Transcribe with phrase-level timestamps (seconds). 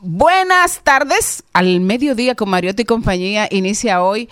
[0.00, 1.42] Buenas tardes.
[1.52, 4.28] Al mediodía con Mariotti y compañía inicia hoy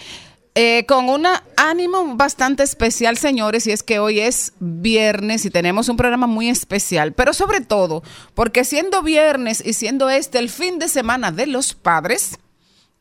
[0.59, 1.27] eh, con un
[1.59, 6.49] ánimo bastante especial, señores, y es que hoy es viernes y tenemos un programa muy
[6.49, 8.03] especial, pero sobre todo
[8.35, 12.39] porque siendo viernes y siendo este el fin de semana de los padres,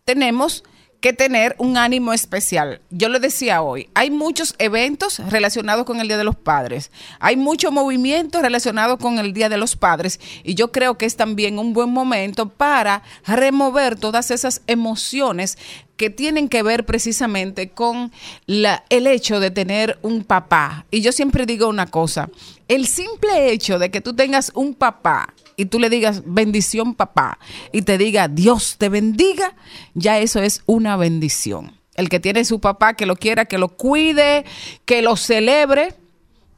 [0.03, 0.65] tenemos
[0.99, 2.81] que tener un ánimo especial.
[2.89, 7.37] Yo le decía hoy, hay muchos eventos relacionados con el Día de los Padres, hay
[7.37, 11.59] mucho movimiento relacionado con el Día de los Padres y yo creo que es también
[11.59, 15.57] un buen momento para remover todas esas emociones
[15.97, 18.11] que tienen que ver precisamente con
[18.47, 20.85] el hecho de tener un papá.
[20.91, 22.29] Y yo siempre digo una cosa,
[22.67, 27.39] el simple hecho de que tú tengas un papá y tú le digas bendición papá
[27.71, 29.55] y te diga Dios te bendiga,
[29.93, 31.79] ya eso es una bendición.
[31.95, 34.43] El que tiene su papá, que lo quiera, que lo cuide,
[34.83, 35.95] que lo celebre,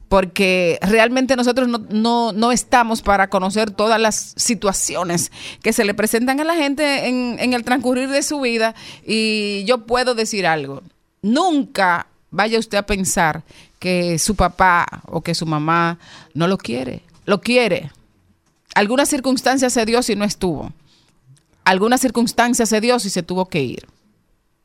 [0.08, 5.30] porque realmente nosotros no, no, no, estamos para conocer todas las situaciones
[5.62, 8.74] que se le presentan a la gente en, en el transcurrir de su vida.
[9.06, 10.82] Y yo puedo decir algo,
[11.22, 13.42] nunca vaya usted a pensar
[13.78, 15.98] que su papá o que su mamá
[16.34, 17.90] no lo quiere, lo quiere.
[18.78, 20.72] Alguna circunstancia se dio si no estuvo.
[21.64, 23.88] Alguna circunstancia se dio si se tuvo que ir.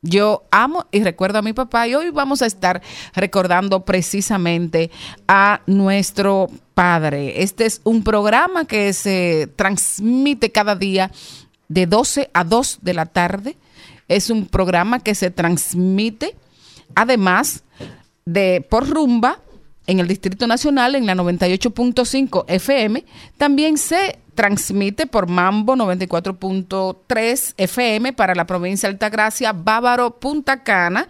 [0.03, 2.83] Yo amo y recuerdo a mi papá y hoy vamos a estar
[3.15, 4.91] recordando precisamente
[5.27, 7.41] a nuestro padre.
[7.41, 11.09] Este es un programa que se transmite cada día
[11.67, 13.57] de 12 a 2 de la tarde.
[14.07, 16.35] Es un programa que se transmite
[16.93, 17.63] además
[18.25, 19.39] de por rumba
[19.87, 23.03] en el Distrito Nacional en la 98.5 FM.
[23.37, 31.07] También se transmite por Mambo 94.3 FM para la provincia de Altagracia, Bávaro, Punta Cana,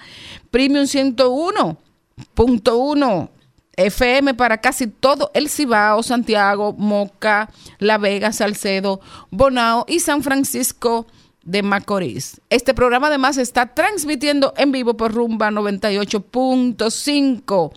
[0.51, 3.29] Premium 101.1
[3.75, 9.01] FM para casi todo el Cibao, Santiago, Moca, La Vega, Salcedo,
[9.31, 11.07] Bonao y San Francisco
[11.43, 12.41] de Macorís.
[12.49, 17.73] Este programa además está transmitiendo en vivo por Rumba 98.5.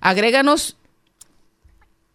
[0.00, 0.76] Agréganos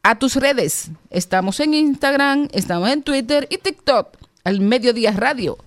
[0.03, 0.91] a tus redes.
[1.09, 5.57] Estamos en Instagram, estamos en Twitter y TikTok, al Mediodía Radio.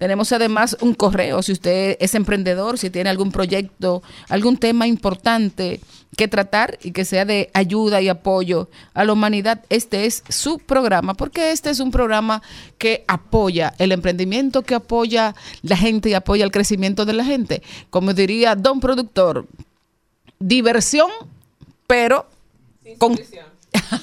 [0.00, 5.78] Tenemos además un correo, si usted es emprendedor, si tiene algún proyecto, algún tema importante
[6.16, 10.58] que tratar y que sea de ayuda y apoyo a la humanidad, este es su
[10.58, 12.40] programa, porque este es un programa
[12.78, 17.62] que apoya el emprendimiento, que apoya la gente y apoya el crecimiento de la gente.
[17.90, 19.46] Como diría don productor,
[20.38, 21.10] diversión,
[21.86, 22.24] pero
[22.82, 23.46] Sin con sufrición.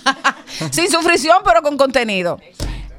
[0.71, 2.39] sin sufrición, pero con contenido.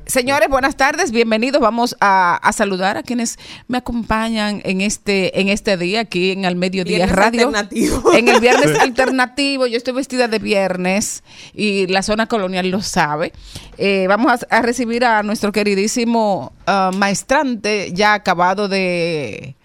[0.08, 1.60] Señores, buenas tardes, bienvenidos.
[1.60, 6.46] Vamos a, a saludar a quienes me acompañan en este, en este día aquí en
[6.46, 7.48] Al Mediodía Viernes Radio.
[7.48, 8.14] alternativo.
[8.14, 9.66] En el viernes alternativo.
[9.66, 11.22] Yo estoy vestida de viernes
[11.52, 13.34] y la zona colonial lo sabe.
[13.76, 19.56] Eh, vamos a, a recibir a nuestro queridísimo ah, maestrante, ya acabado de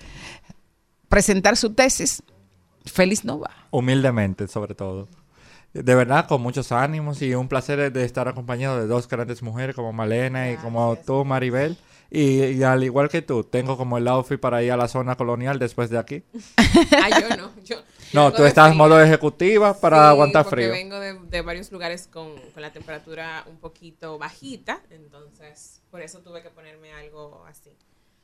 [1.07, 2.21] presentar su tesis,
[2.85, 3.49] Félix Nova.
[3.71, 5.07] Humildemente, sobre todo.
[5.73, 9.75] De verdad, con muchos ánimos y un placer de estar acompañado de dos grandes mujeres
[9.75, 11.77] como Malena y como tú, Maribel.
[12.11, 15.15] Y, y al igual que tú, tengo como el outfit para ir a la zona
[15.15, 16.23] colonial después de aquí.
[17.01, 17.51] Ah, yo no.
[17.63, 17.77] Yo,
[18.13, 20.71] No, tú estás en modo ejecutiva para Sí, aguantar porque frío.
[20.71, 26.19] vengo de, de varios lugares con, con la temperatura un poquito bajita, entonces por eso
[26.19, 27.71] tuve que ponerme algo así.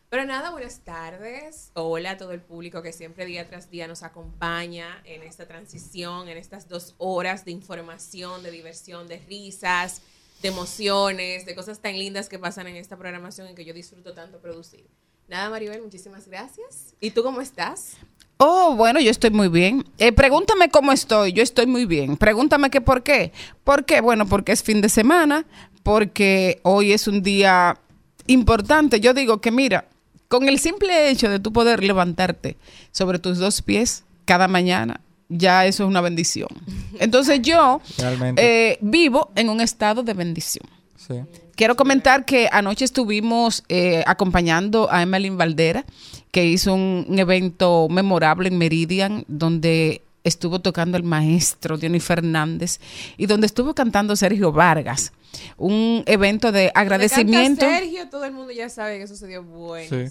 [0.10, 1.70] Pero nada, buenas tardes.
[1.76, 6.28] Hola a todo el público que siempre día tras día nos acompaña en esta transición,
[6.30, 10.02] en estas dos horas de información, de diversión, de risas,
[10.42, 14.16] de emociones, de cosas tan lindas que pasan en esta programación y que yo disfruto
[14.16, 14.84] tanto producir.
[15.28, 16.96] Nada, Maribel, muchísimas gracias.
[17.00, 17.98] ¿Y tú cómo estás?
[18.38, 19.86] Oh, bueno, yo estoy muy bien.
[20.00, 21.34] Eh, pregúntame cómo estoy.
[21.34, 22.18] Yo estoy muy bien.
[22.18, 23.32] Pregúntame que por qué.
[23.64, 24.02] ¿Por qué?
[24.02, 25.46] Bueno, porque es fin de semana,
[25.84, 27.80] porque hoy es un día
[28.26, 29.00] importante.
[29.00, 29.86] Yo digo que mira,
[30.30, 32.56] con el simple hecho de tú poder levantarte
[32.94, 36.48] sobre tus dos pies cada mañana, ya eso es una bendición.
[37.00, 38.42] Entonces yo Realmente.
[38.72, 40.66] eh, vivo en un estado de bendición.
[40.96, 41.16] Sí.
[41.56, 45.84] Quiero comentar que anoche estuvimos eh, acompañando a Emmeline Valdera,
[46.32, 52.80] que hizo un, un evento memorable en Meridian, donde estuvo tocando el maestro Johnny Fernández
[53.18, 55.12] y donde estuvo cantando Sergio Vargas.
[55.58, 57.66] Un evento de agradecimiento.
[57.66, 60.10] Sergio, todo el mundo ya sabe que eso se dio buenísimo.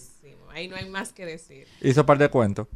[0.55, 1.67] Ahí no hay más que decir.
[1.83, 2.67] Hizo par de cuentos.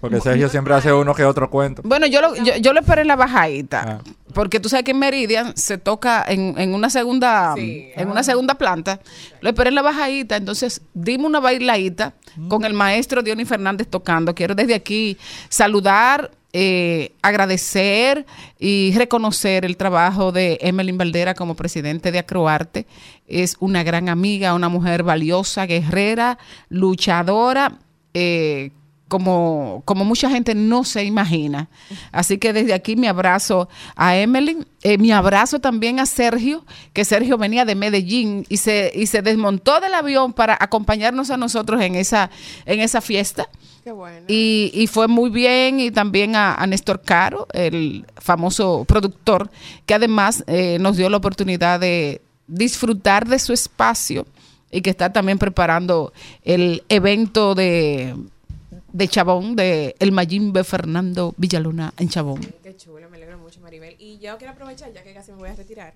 [0.00, 1.82] Porque Sergio siempre hace uno que otro cuento.
[1.84, 4.12] Bueno, yo lo, yo, yo lo esperé en la bajadita, Ah.
[4.34, 7.90] porque tú sabes que en Meridian se toca en, en una segunda Sí.
[7.96, 9.00] en una segunda planta.
[9.40, 12.14] Lo esperé en la bajadita, entonces dimos una bailadita
[12.48, 14.34] con el maestro Diony Fernández tocando.
[14.34, 15.16] Quiero desde aquí
[15.48, 18.26] saludar, eh, agradecer
[18.58, 22.86] y reconocer el trabajo de Emeline Valdera como presidente de Acroarte.
[23.26, 26.38] Es una gran amiga, una mujer valiosa, guerrera,
[26.68, 27.78] luchadora.
[28.14, 28.70] eh,
[29.12, 31.68] como, como mucha gente no se imagina.
[32.12, 36.64] Así que desde aquí mi abrazo a Emily, eh, mi abrazo también a Sergio,
[36.94, 41.36] que Sergio venía de Medellín y se, y se desmontó del avión para acompañarnos a
[41.36, 42.30] nosotros en esa,
[42.64, 43.50] en esa fiesta.
[43.82, 44.26] Qué bueno.
[44.28, 49.50] Y, y fue muy bien, y también a, a Néstor Caro, el famoso productor,
[49.86, 54.26] que además eh, nos dio la oportunidad de disfrutar de su espacio
[54.70, 56.12] y que está también preparando
[56.44, 58.14] el evento de,
[58.92, 62.40] de Chabón, de el Mayimbe Fernando Villalona en Chabón.
[62.62, 63.96] Qué chulo, me alegro mucho, Maribel.
[63.98, 65.94] Y yo quiero aprovechar, ya que casi me voy a retirar,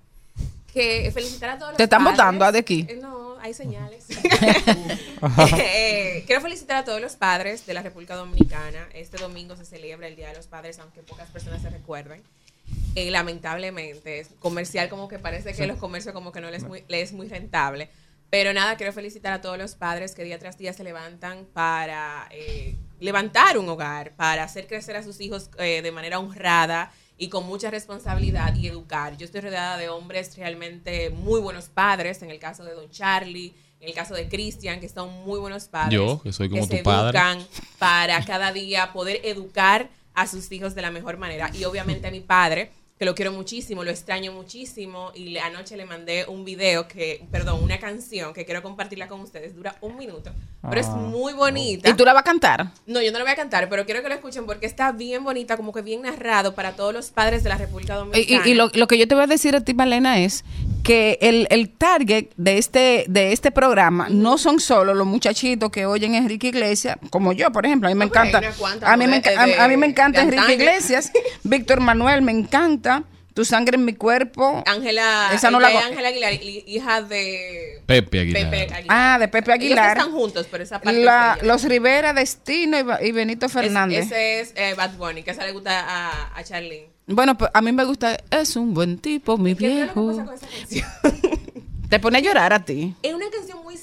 [0.77, 2.17] que felicitar a todos los ¿Te están padres.
[2.17, 2.85] votando, ah, de aquí?
[2.87, 4.05] Eh, no, hay señales.
[5.59, 8.87] Eh, quiero felicitar a todos los padres de la República Dominicana.
[8.93, 12.21] Este domingo se celebra el Día de los Padres, aunque pocas personas se recuerden.
[12.93, 16.83] Eh, lamentablemente, es comercial como que parece que los comercios como que no les, muy,
[16.87, 17.89] les es muy rentable.
[18.29, 22.27] Pero nada, quiero felicitar a todos los padres que día tras día se levantan para
[22.29, 27.29] eh, levantar un hogar, para hacer crecer a sus hijos eh, de manera honrada y
[27.29, 29.17] con mucha responsabilidad y educar.
[29.17, 33.55] Yo estoy rodeada de hombres realmente muy buenos padres, en el caso de Don Charlie,
[33.79, 35.93] en el caso de Cristian, que son muy buenos padres.
[35.93, 37.17] Yo, que soy como se tu padre.
[37.17, 37.45] educan
[37.79, 41.51] para cada día poder educar a sus hijos de la mejor manera.
[41.53, 45.11] Y obviamente a mi padre, que lo quiero muchísimo, lo extraño muchísimo.
[45.13, 49.21] Y le- anoche le mandé un video que, perdón, una canción que quiero compartirla con
[49.21, 49.55] ustedes.
[49.55, 50.31] Dura un minuto,
[50.67, 50.95] pero es Ah.
[50.95, 51.89] muy bonita.
[51.89, 52.71] ¿Y tú la vas a cantar?
[52.87, 55.23] No, yo no la voy a cantar, pero quiero que lo escuchen porque está bien
[55.23, 58.41] bonita, como que bien narrado para todos los padres de la República Dominicana.
[58.45, 60.43] y- y lo, lo que yo te voy a decir a ti, Malena, es
[60.83, 65.85] que el, el target de este, de este programa no son solo los muchachitos que
[65.85, 67.89] oyen Enrique Iglesias, como yo, por ejemplo.
[67.89, 68.37] A mí me No, encanta.
[68.83, 70.53] A mí me, de- a mí- a mí me encanta Enrique.
[70.53, 71.11] Iglesias.
[71.43, 72.86] Víctor Manuel me encanta.
[73.37, 74.63] Tu sangre en mi cuerpo.
[74.65, 78.83] Ángela, Esa no ella la Ángela Aguilar, hi- hija de Pepe Aguilar.
[78.89, 79.97] Ah, de Pepe Ellos Aguilar.
[79.99, 84.05] están juntos, pero esa parte La- los Rivera, Destino y, Benito Es- Fernández.
[84.07, 86.89] ese es eh, Bad Bunny, que esa le gusta a, a Charlene.
[87.05, 88.17] Bueno, pues a mí me gusta.
[88.31, 90.07] Es un buen tipo, mi ¿Qué es lo que viejo.
[90.07, 90.87] pasa con esa canción?
[91.91, 92.95] Te pone a llorar a ti.
[93.03, 93.77] es una canción muy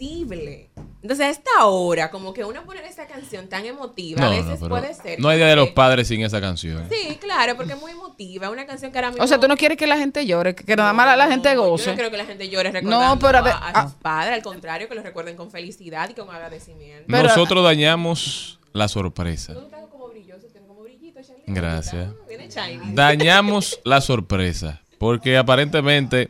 [0.00, 4.68] Entonces, a esta hora, como que uno poner esa canción tan emotiva, a veces no,
[4.68, 5.18] puede ser.
[5.20, 6.88] no hay Día de los Padres sin esa canción.
[6.90, 8.50] Sí, claro, porque es muy emotiva.
[8.50, 9.24] Una canción que ahora mismo.
[9.24, 11.54] O sea, tú no quieres que la gente llore, que nada más la, la gente
[11.56, 11.86] goce.
[11.86, 13.82] Yo no quiero que la gente llore recordando No, pero a ver, a, a ah.
[13.84, 14.34] sus padres.
[14.34, 17.04] Al contrario, que los recuerden con felicidad y con agradecimiento.
[17.06, 19.54] Pero- Nosotros dañamos la sorpresa.
[19.54, 21.44] Tú estás como brilloso, tienes como brillito, Charlene.
[21.46, 22.08] Gracias.
[22.56, 22.80] Ah.
[22.92, 24.82] Dañamos la sorpresa.
[24.98, 26.28] Porque aparentemente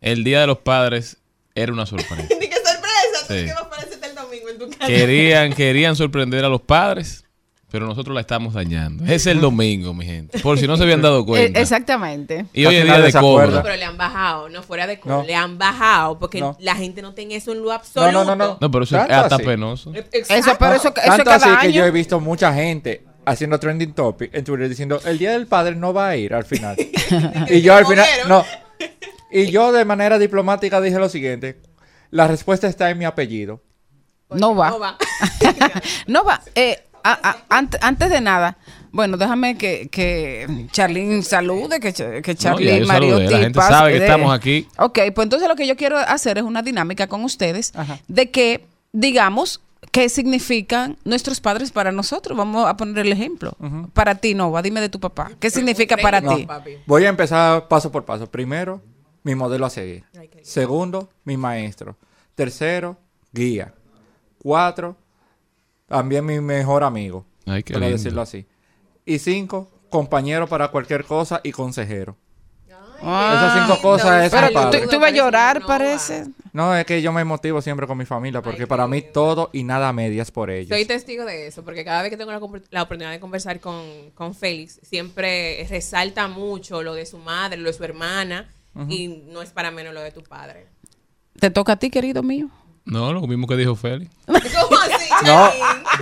[0.00, 1.16] el Día de los Padres
[1.54, 2.28] era una sorpresa.
[3.26, 3.34] Sí.
[3.46, 4.86] que vas a aparecerte el domingo en tu casa.
[4.86, 7.24] Querían, querían sorprender a los padres,
[7.70, 9.04] pero nosotros la estamos dañando.
[9.04, 10.38] Es el domingo, mi gente.
[10.38, 11.60] Por si no se habían dado Eh, cuenta.
[11.60, 12.46] exactamente.
[12.52, 13.62] Y hoy es día de cobro.
[13.62, 15.24] Pero le han bajado, no fuera de cobro, No.
[15.24, 16.56] le han bajado porque No.
[16.60, 18.12] la gente no tiene eso en lo No, absoluto.
[18.12, 18.58] no, no, no.
[18.60, 19.44] No, pero eso es hasta así.
[19.44, 19.92] penoso.
[19.94, 20.34] Exacto.
[20.34, 21.60] Eso, pero eso, eso Tanto cada así año.
[21.60, 25.46] que yo he visto mucha gente haciendo trending topic en Twitter diciendo el día del
[25.46, 26.76] padre no va a ir al final.
[27.50, 28.44] y yo al final, no.
[29.32, 31.58] Y yo de manera diplomática dije lo siguiente:
[32.14, 33.60] la respuesta está en mi apellido.
[34.30, 34.70] No va.
[34.70, 34.96] No va.
[36.06, 36.40] No va.
[36.54, 37.18] Eh, a-
[37.48, 38.56] a- ant- antes de nada,
[38.92, 41.92] Bueno, déjame que, que Charlene salude, que,
[42.22, 44.68] que Charlene Mariotti la gente pase sabe que de- estamos aquí.
[44.78, 47.98] Ok, pues entonces lo que yo quiero hacer es una dinámica con ustedes Ajá.
[48.06, 52.38] de que, digamos, qué significan nuestros padres para nosotros.
[52.38, 53.56] Vamos a poner el ejemplo.
[53.92, 55.32] Para ti, Nova, dime de tu papá.
[55.40, 56.46] ¿Qué significa para No, ti?
[56.46, 56.76] papi.
[56.86, 58.30] Voy a empezar paso por paso.
[58.30, 58.80] Primero,
[59.24, 60.04] mi modelo a seguir.
[60.42, 61.96] Segundo, mi maestro.
[62.34, 62.96] Tercero,
[63.32, 63.72] guía.
[64.42, 64.96] Cuatro,
[65.86, 67.24] también mi mejor amigo.
[67.46, 67.98] Ay, qué para lindo.
[67.98, 68.46] decirlo así.
[69.06, 72.16] Y cinco, compañero para cualquier cosa y consejero.
[72.96, 74.80] Esas cinco cosas es Pero mi tú, padre.
[74.80, 76.24] tú- tú ibas a llorar, No, parece.
[76.54, 79.62] No, es que yo me motivo siempre con mi familia porque para mí todo y
[79.64, 80.70] nada medias por ellos.
[80.70, 82.40] Soy testigo de eso, porque cada vez que tengo la,
[82.70, 87.68] la oportunidad de conversar con, con Félix, siempre resalta mucho lo de su madre, lo
[87.68, 88.48] de su hermana,
[88.88, 90.66] y no es para menos lo de tu padre.
[91.38, 92.48] Te toca a ti, querido mío.
[92.84, 94.10] No, lo mismo que dijo Félix.
[94.26, 95.50] ¿Cómo así, No,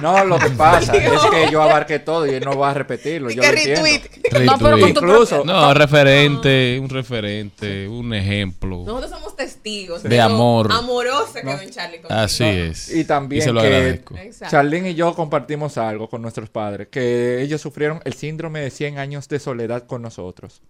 [0.01, 3.31] no, lo que pasa es que yo abarqué todo y él no va a repetirlo.
[3.31, 3.83] Y Yo que lo entiendo.
[3.85, 4.45] retweet.
[4.45, 8.83] No, pero con Incluso, No, referente, un referente, un ejemplo.
[8.85, 10.73] Nosotros somos testigos De amor.
[10.73, 12.19] Amorosa que don Charlie contigo.
[12.21, 12.93] Así es.
[12.93, 14.03] Y también se lo que.
[14.51, 18.99] Charlene y yo compartimos algo con nuestros padres, que ellos sufrieron el síndrome de 100
[18.99, 20.63] años de soledad con nosotros.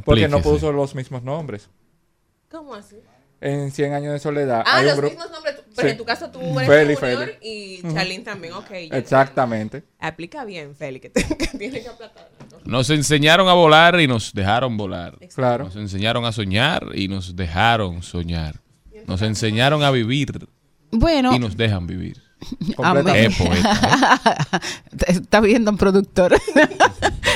[0.00, 1.68] Porque no puso los mismos nombres.
[2.50, 2.96] ¿Cómo así?
[3.40, 5.14] En 100 años de soledad Ah, hay un los grupo...
[5.14, 5.56] mismos nombres.
[5.76, 5.92] Pero Sí.
[5.92, 7.38] en tu caso tú eres Feli, junior Feli.
[7.42, 8.54] y Charlene también.
[8.54, 8.70] Ok.
[8.70, 9.78] Exactamente.
[9.78, 9.96] entiendo.
[10.00, 12.30] Aplica bien, Feli, que, te- que tiene que aplatar.
[12.64, 15.18] Nos enseñaron a volar y nos dejaron volar.
[15.34, 15.64] Claro.
[15.64, 18.60] Nos enseñaron a soñar y nos dejaron soñar.
[19.06, 20.48] Nos enseñaron a vivir
[20.90, 22.22] Bueno, y nos dejan vivir.
[22.76, 23.36] Completamente.
[23.36, 24.20] Qué poeta.
[24.52, 24.96] ¿eh?
[25.08, 26.36] Está bien, don productor.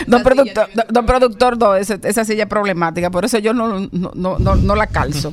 [0.07, 3.89] don, productor don, don productor, no, esa, esa silla es problemática, por eso yo no,
[3.93, 5.31] no, no, no, no la calzo.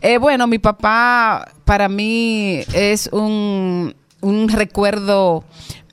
[0.00, 5.44] Eh, bueno, mi papá para mí es un, un recuerdo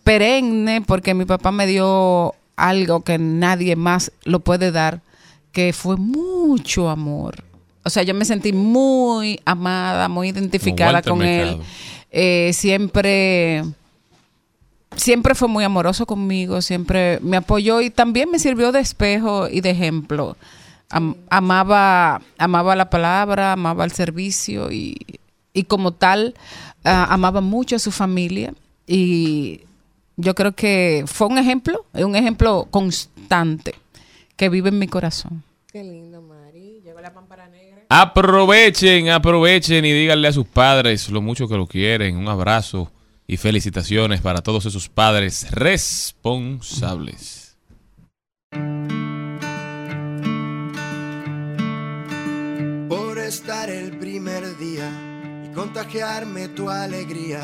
[0.03, 5.01] perenne porque mi papá me dio algo que nadie más lo puede dar,
[5.51, 7.43] que fue mucho amor.
[7.85, 11.57] O sea, yo me sentí muy amada, muy identificada con él.
[11.57, 11.63] Mercado.
[12.15, 13.63] Eh, siempre
[14.95, 19.61] siempre fue muy amoroso conmigo, siempre me apoyó y también me sirvió de espejo y
[19.61, 20.37] de ejemplo.
[20.91, 24.95] Am- amaba, amaba la palabra, amaba el servicio y,
[25.53, 26.35] y como tal
[26.83, 28.53] ah, amaba mucho a su familia
[28.85, 29.61] y
[30.15, 33.73] yo creo que fue un ejemplo, un ejemplo constante
[34.37, 35.43] que vive en mi corazón.
[35.71, 36.81] Qué lindo, Mari.
[36.83, 37.11] Llegó la.
[37.89, 42.17] Aprovechen, aprovechen y díganle a sus padres lo mucho que lo quieren.
[42.17, 42.91] Un abrazo
[43.27, 47.43] y felicitaciones para todos esos padres responsables.
[53.13, 54.89] por estar el primer día
[55.45, 57.41] y contagiarme tu alegría,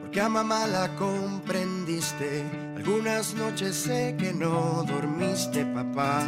[0.00, 2.44] porque a mamá la comprendiste.
[2.76, 6.26] Algunas noches sé que no dormiste, papá,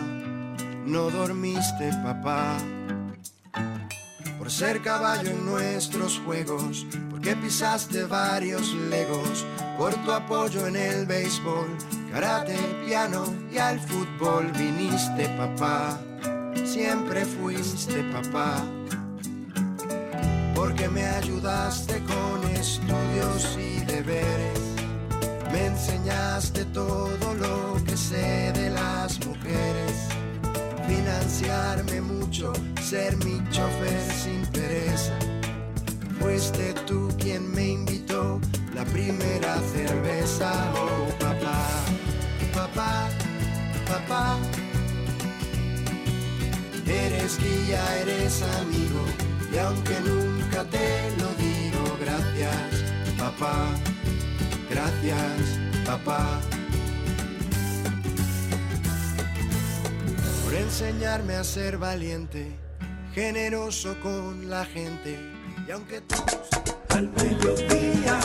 [0.87, 2.57] no dormiste, papá.
[4.39, 11.07] Por ser caballo en nuestros juegos, porque pisaste varios legos, por tu apoyo en el
[11.07, 11.69] béisbol,
[12.11, 15.99] karate, piano y al fútbol viniste, papá.
[16.65, 18.65] Siempre fuiste papá,
[20.55, 24.61] porque me ayudaste con estudios y deberes,
[25.53, 30.09] me enseñaste todo lo que sé de las mujeres,
[30.91, 35.17] financiarme mucho, ser mi chofer sin pereza.
[36.19, 38.41] Fuiste tú quien me invitó
[38.75, 41.63] la primera cerveza, oh papá,
[42.55, 43.09] papá,
[43.87, 44.39] papá.
[46.87, 49.03] Eres guía, eres amigo,
[49.53, 50.89] y aunque nunca te
[51.21, 52.71] lo digo, gracias,
[53.17, 53.55] papá,
[54.69, 56.41] gracias, papá.
[60.51, 62.51] Por enseñarme a ser valiente,
[63.15, 65.17] generoso con la gente,
[65.65, 66.49] y aunque todos...
[66.89, 68.19] Al mediodía,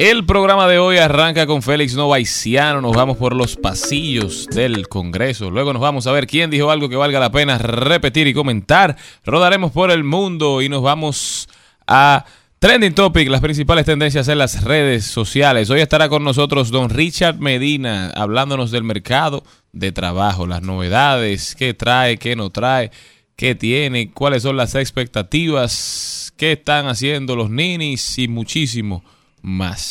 [0.00, 2.80] El programa de hoy arranca con Félix Novaiciano.
[2.80, 5.50] Nos vamos por los pasillos del Congreso.
[5.50, 8.96] Luego nos vamos a ver quién dijo algo que valga la pena repetir y comentar.
[9.24, 11.48] Rodaremos por el mundo y nos vamos
[11.88, 12.24] a
[12.60, 15.68] Trending Topic, las principales tendencias en las redes sociales.
[15.68, 21.74] Hoy estará con nosotros don Richard Medina hablándonos del mercado de trabajo, las novedades, qué
[21.74, 22.92] trae, qué no trae,
[23.34, 29.02] qué tiene, cuáles son las expectativas, qué están haciendo los ninis y muchísimo.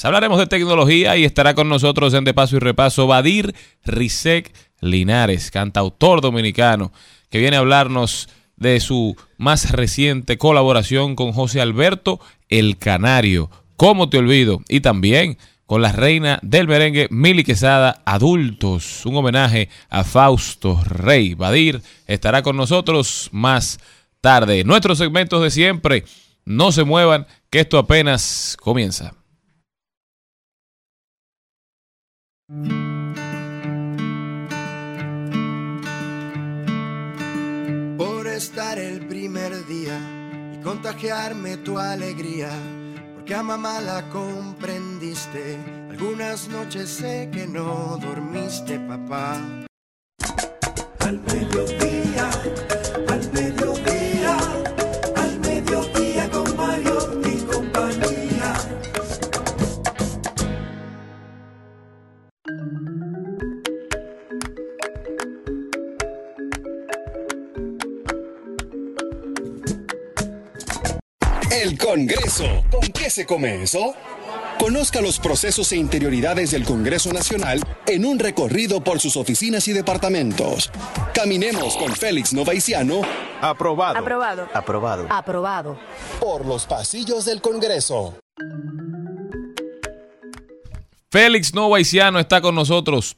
[0.06, 5.52] Hablaremos de tecnología y estará con nosotros en De Paso y Repaso Badir Risek Linares,
[5.52, 6.92] cantautor dominicano,
[7.30, 13.50] que viene a hablarnos de su más reciente colaboración con José Alberto El Canario.
[13.76, 14.62] ¿Cómo te olvido?
[14.68, 15.38] Y también
[15.68, 21.34] con la reina del merengue Mili Quesada, Adultos, un homenaje a Fausto Rey.
[21.34, 23.80] Badir estará con nosotros más
[24.22, 24.64] tarde.
[24.64, 26.06] Nuestros segmentos de siempre,
[26.46, 29.14] no se muevan, que esto apenas comienza.
[37.98, 40.00] Por estar el primer día
[40.54, 42.50] y contagiarme tu alegría,
[43.16, 45.58] porque a mamá la comprendiste.
[45.90, 49.42] Algunas noches sé que no dormiste, papá.
[51.00, 52.30] Al mediodía,
[53.10, 54.07] al mediodía,
[72.38, 72.64] Congreso.
[72.72, 73.96] ¿Con qué se come eso?
[74.60, 79.74] Conozca los procesos e interioridades del Congreso Nacional en un recorrido por sus oficinas y
[79.74, 80.72] departamentos.
[81.14, 83.02] Caminemos con Félix Novaiciano
[83.42, 84.00] Aprobado.
[84.00, 84.48] Aprobado.
[84.54, 85.08] Aprobado.
[85.10, 85.80] Aprobado.
[86.20, 88.18] por los pasillos del Congreso.
[91.10, 93.16] Félix Novaiciano está con nosotros.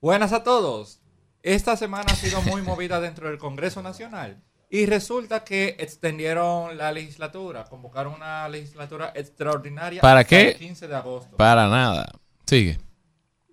[0.00, 1.00] Buenas a todos.
[1.42, 6.90] Esta semana ha sido muy movida dentro del Congreso Nacional y resulta que extendieron la
[6.90, 10.48] legislatura, convocaron una legislatura extraordinaria ¿Para hasta qué?
[10.50, 11.36] el 15 de agosto.
[11.36, 12.06] Para nada.
[12.46, 12.78] Sigue.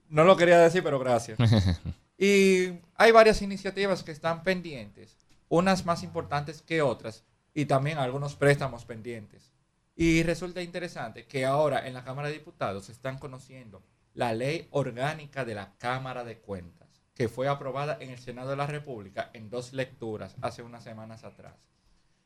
[0.10, 1.38] No lo quería decir, pero gracias.
[2.17, 5.17] y hay varias iniciativas que están pendientes,
[5.50, 9.51] unas más importantes que otras, y también algunos préstamos pendientes.
[9.96, 14.67] Y resulta interesante que ahora en la Cámara de Diputados se están conociendo la ley
[14.72, 16.82] orgánica de la Cámara de Cuentas,
[17.13, 21.24] que fue aprobada en el Senado de la República en dos lecturas hace unas semanas
[21.24, 21.55] atrás.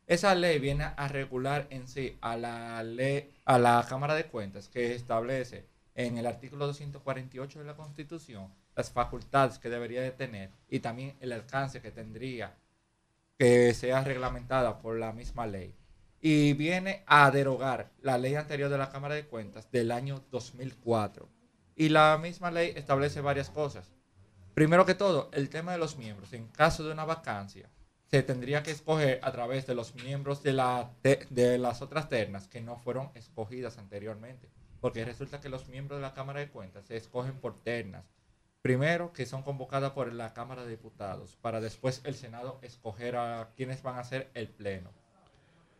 [0.05, 4.69] Esa ley viene a regular en sí a la ley, a la Cámara de Cuentas
[4.69, 10.51] que establece en el artículo 248 de la Constitución las facultades que debería de tener
[10.69, 12.55] y también el alcance que tendría
[13.37, 15.75] que sea reglamentada por la misma ley.
[16.21, 21.27] Y viene a derogar la ley anterior de la Cámara de Cuentas del año 2004.
[21.75, 23.96] Y la misma ley establece varias cosas.
[24.57, 26.33] Primero que todo, el tema de los miembros.
[26.33, 27.69] En caso de una vacancia,
[28.07, 32.75] se tendría que escoger a través de los miembros de, las otras ternas que no
[32.75, 34.49] fueron escogidas anteriormente.
[34.81, 38.03] Porque resulta que los miembros de la Cámara de Cuentas se escogen por ternas.
[38.63, 43.51] Primero, que son convocadas por la Cámara de Diputados, para después el Senado escoger a
[43.55, 44.89] quienes van a ser el Pleno.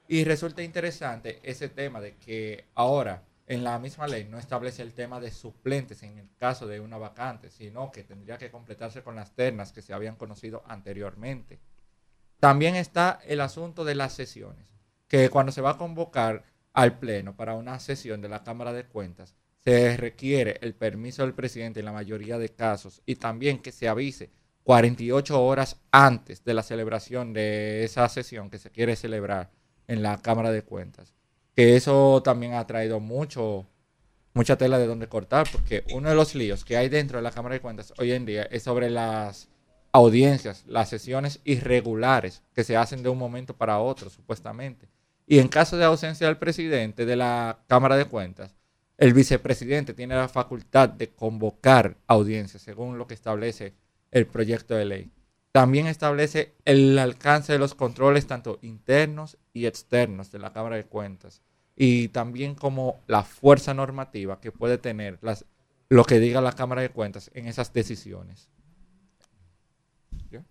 [0.07, 4.93] Y resulta interesante ese tema de que ahora en la misma ley no establece el
[4.93, 9.15] tema de suplentes en el caso de una vacante, sino que tendría que completarse con
[9.15, 11.59] las ternas que se habían conocido anteriormente.
[12.39, 14.67] También está el asunto de las sesiones,
[15.07, 18.85] que cuando se va a convocar al Pleno para una sesión de la Cámara de
[18.85, 19.33] Cuentas,
[19.63, 23.87] se requiere el permiso del presidente en la mayoría de casos y también que se
[23.87, 24.29] avise
[24.63, 29.49] 48 horas antes de la celebración de esa sesión que se quiere celebrar
[29.87, 31.13] en la Cámara de Cuentas.
[31.57, 33.65] Que eso también ha traído mucho,
[34.35, 37.31] mucha tela de donde cortar, porque uno de los líos que hay dentro de la
[37.31, 39.49] Cámara de Cuentas hoy en día es sobre las
[39.91, 44.87] audiencias, las sesiones irregulares que se hacen de un momento para otro, supuestamente.
[45.25, 48.55] Y en caso de ausencia del presidente de la Cámara de Cuentas,
[48.99, 53.73] el vicepresidente tiene la facultad de convocar audiencias, según lo que establece
[54.11, 55.11] el proyecto de ley.
[55.53, 60.85] También establece el alcance de los controles tanto internos y externos de la Cámara de
[60.85, 61.41] Cuentas
[61.77, 65.45] y también como la fuerza normativa que puede tener las,
[65.89, 68.49] lo que diga la Cámara de Cuentas en esas decisiones.
[70.31, 70.41] ¿Ya?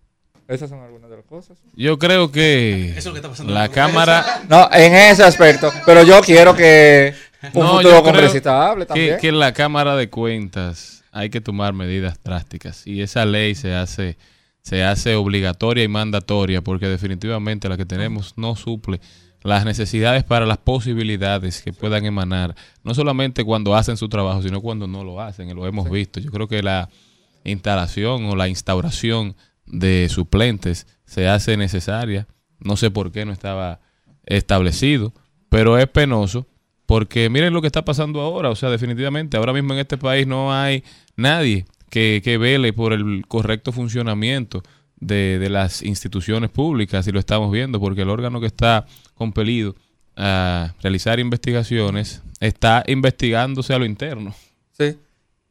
[0.46, 1.58] Esas son algunas de las cosas.
[1.74, 3.68] Yo creo que Eso es lo que está pasando la.
[3.68, 4.44] Cámara...
[4.48, 7.12] No, en ese aspecto, pero yo quiero que
[7.52, 9.18] un No, futuro yo creo congresista hable que, también.
[9.18, 13.74] que en la Cámara de Cuentas hay que tomar medidas drásticas y esa ley se
[13.74, 14.16] hace
[14.62, 19.00] se hace obligatoria y mandatoria porque definitivamente la que tenemos no suple
[19.46, 24.60] las necesidades para las posibilidades que puedan emanar, no solamente cuando hacen su trabajo, sino
[24.60, 26.20] cuando no lo hacen, y lo hemos visto.
[26.20, 26.88] Yo creo que la
[27.44, 32.26] instalación o la instauración de suplentes se hace necesaria.
[32.58, 33.80] No sé por qué no estaba
[34.24, 35.12] establecido,
[35.48, 36.46] pero es penoso
[36.86, 38.50] porque miren lo que está pasando ahora.
[38.50, 40.84] O sea, definitivamente, ahora mismo en este país no hay
[41.16, 44.62] nadie que, que vele por el correcto funcionamiento
[44.98, 49.74] de, de las instituciones públicas y lo estamos viendo porque el órgano que está compelido
[50.16, 54.34] a realizar investigaciones está investigándose a lo interno.
[54.72, 54.98] Sí.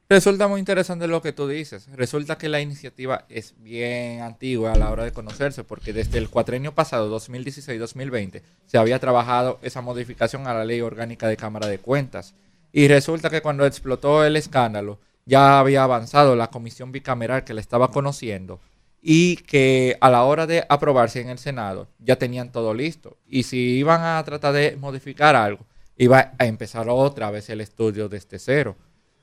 [0.08, 1.88] Resulta muy interesante lo que tú dices.
[1.96, 6.30] Resulta que la iniciativa es bien antigua a la hora de conocerse, porque desde el
[6.30, 11.80] cuatrenio pasado, 2016-2020, se había trabajado esa modificación a la ley orgánica de Cámara de
[11.80, 12.36] Cuentas.
[12.72, 17.62] Y resulta que cuando explotó el escándalo, ya había avanzado la comisión bicameral que la
[17.62, 18.60] estaba conociendo
[19.08, 23.18] y que a la hora de aprobarse en el Senado ya tenían todo listo.
[23.28, 25.66] Y si iban a tratar de modificar algo,
[25.96, 28.76] iba a empezar otra vez el estudio desde cero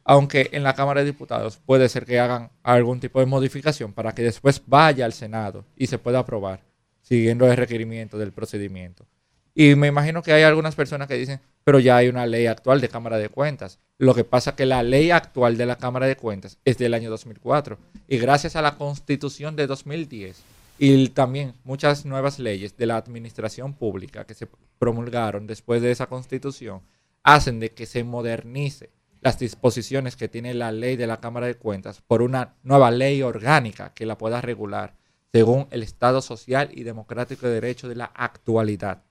[0.05, 4.13] aunque en la Cámara de Diputados puede ser que hagan algún tipo de modificación para
[4.15, 6.61] que después vaya al Senado y se pueda aprobar,
[7.03, 9.07] siguiendo el requerimiento del procedimiento.
[9.55, 12.81] Y me imagino que hay algunas personas que dicen, pero ya hay una ley actual
[12.81, 13.79] de Cámara de Cuentas.
[13.99, 16.95] Lo que pasa es que la ley actual de la Cámara de Cuentas es del
[16.95, 20.43] año 2004 y gracias a la Constitución de 2010
[20.79, 24.49] y también muchas nuevas leyes de la administración pública que se
[24.79, 26.83] promulgaron después de esa Constitución
[27.23, 31.55] hacen de que se modernice las disposiciones que tiene la ley de la Cámara de
[31.55, 34.97] Cuentas por una nueva ley orgánica que la pueda regular
[35.33, 39.05] según el Estado social y democrático de derecho de la actualidad.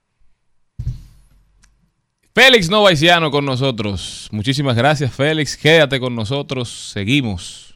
[2.33, 4.29] Félix Novaisiano con nosotros.
[4.31, 5.57] Muchísimas gracias, Félix.
[5.57, 6.91] Quédate con nosotros.
[6.93, 7.75] Seguimos.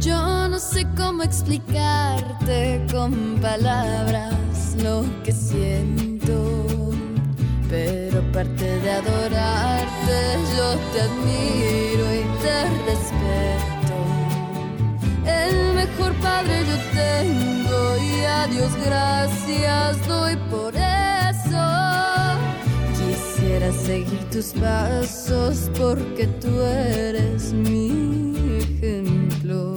[0.00, 6.66] Yo no sé cómo explicarte con palabras lo que siento,
[7.70, 13.96] pero aparte de adorarte, yo te admiro y te respeto.
[15.24, 17.53] El mejor padre yo tengo
[17.98, 21.66] y a Dios gracias doy por eso.
[22.98, 29.74] Quisiera seguir tus pasos porque tú eres mi ejemplo.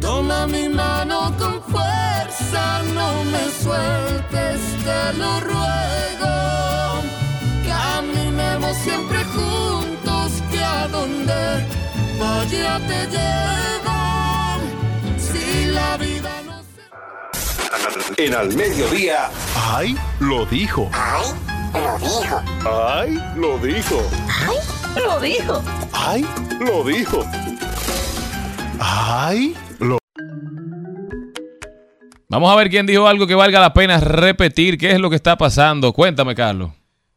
[0.00, 6.34] Toma mi mano con fuerza, no me sueltes, te lo ruego.
[7.66, 11.66] Caminemos siempre juntos, que a donde
[12.18, 13.98] vaya te llevo.
[15.18, 16.37] Si la vida.
[18.16, 19.30] En al mediodía.
[19.54, 19.96] ¡Ay!
[20.20, 20.90] Lo dijo.
[20.92, 21.32] ¡Ay!
[21.74, 22.42] Lo dijo.
[22.66, 23.18] ¡Ay!
[23.36, 24.10] Lo dijo.
[24.96, 25.62] Lo dijo.
[25.92, 26.26] ¡Ay!
[26.60, 27.24] Lo dijo.
[28.80, 29.54] ¡Ay!
[29.78, 29.98] Lo
[32.28, 34.76] Vamos a ver quién dijo algo que valga la pena repetir.
[34.76, 35.92] ¿Qué es lo que está pasando?
[35.92, 36.72] Cuéntame, Carlos.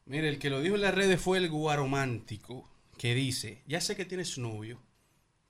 [0.06, 3.96] Mire, el que lo dijo en las redes fue el guaromántico, que dice, ya sé
[3.96, 4.82] que tienes novio,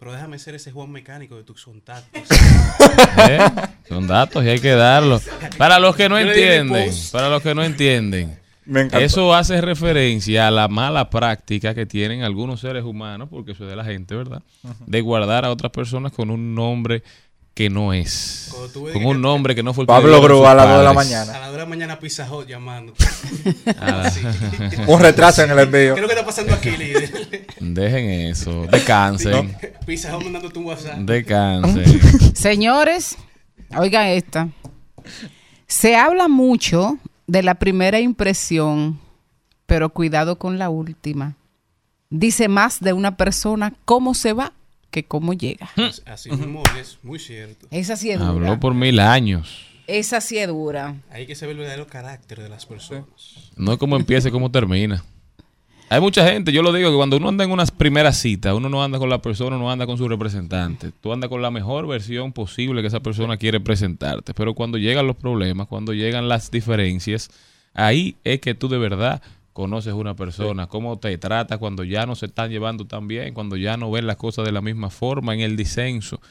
[0.01, 2.23] pero déjame ser ese Juan mecánico de tus contactos.
[3.29, 3.39] ¿Eh?
[3.87, 5.29] Son datos y hay que darlos.
[5.59, 8.35] Para los que no entienden, para los que no entienden,
[8.65, 13.65] Me eso hace referencia a la mala práctica que tienen algunos seres humanos, porque eso
[13.65, 14.41] es de la gente, ¿verdad?
[14.87, 17.03] De guardar a otras personas con un nombre
[17.53, 18.53] que no es.
[18.93, 20.93] Con un nombre que no fue el que Pablo Bru a las dos de la
[20.93, 21.35] mañana.
[21.35, 22.93] A la hora de la mañana Pizza Hut llamando.
[23.79, 24.09] Ah.
[24.11, 24.21] Sí.
[24.87, 25.95] Un retraso en el envío.
[25.95, 27.47] ¿Qué es lo que está pasando aquí, líder?
[27.59, 30.97] Dejen eso, descansen, Pizza Hut mandándote un WhatsApp.
[30.99, 32.35] descansen.
[32.35, 33.17] Señores,
[33.75, 34.49] oigan esta.
[35.65, 38.99] Se habla mucho de la primera impresión,
[39.65, 41.35] pero cuidado con la última.
[42.09, 44.53] Dice más de una persona cómo se va
[44.91, 45.69] que cómo llega.
[46.05, 47.67] Así mismo es, muy cierto.
[47.71, 48.29] Esa sí es dura.
[48.29, 49.65] Habló por mil años.
[49.87, 50.95] Esa sí es dura.
[51.09, 53.05] Hay que saber el verdadero carácter de las personas.
[53.55, 55.03] No es como empieza y cómo termina.
[55.89, 58.69] Hay mucha gente, yo lo digo, que cuando uno anda en unas primeras citas, uno
[58.69, 60.91] no anda con la persona, uno anda con su representante.
[61.01, 64.33] Tú andas con la mejor versión posible que esa persona quiere presentarte.
[64.33, 67.29] Pero cuando llegan los problemas, cuando llegan las diferencias,
[67.73, 69.21] ahí es que tú de verdad
[69.53, 73.57] conoces una persona, cómo te trata cuando ya no se están llevando tan bien, cuando
[73.57, 76.21] ya no ven las cosas de la misma forma en el disenso,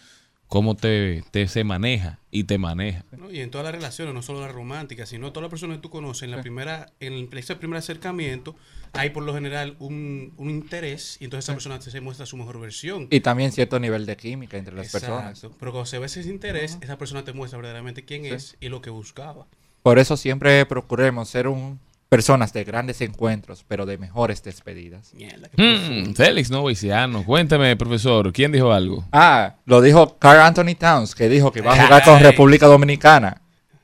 [0.47, 3.05] cómo te, te se maneja y te maneja.
[3.17, 3.31] ¿no?
[3.31, 5.91] Y en todas las relaciones, no solo las románticas, sino todas las personas que tú
[5.91, 8.57] conoces, en la primera, en ese primer acercamiento,
[8.93, 12.37] hay por lo general un, un interés y entonces esa persona te se muestra su
[12.37, 13.07] mejor versión.
[13.11, 15.15] Y también cierto nivel de química entre las Exacto.
[15.15, 15.57] personas.
[15.59, 18.83] Pero cuando se ve ese interés, esa persona te muestra verdaderamente quién es y lo
[18.83, 19.47] que buscaba.
[19.83, 21.79] Por eso siempre procuremos ser un,
[22.11, 25.13] personas de grandes encuentros, pero de mejores despedidas.
[25.57, 29.05] Hmm, Félix Noviciano, cuéntame, profesor, ¿quién dijo algo?
[29.13, 32.21] Ah, lo dijo Carl Anthony Towns, que dijo que va a jugar con.
[32.21, 33.41] República Dominicana.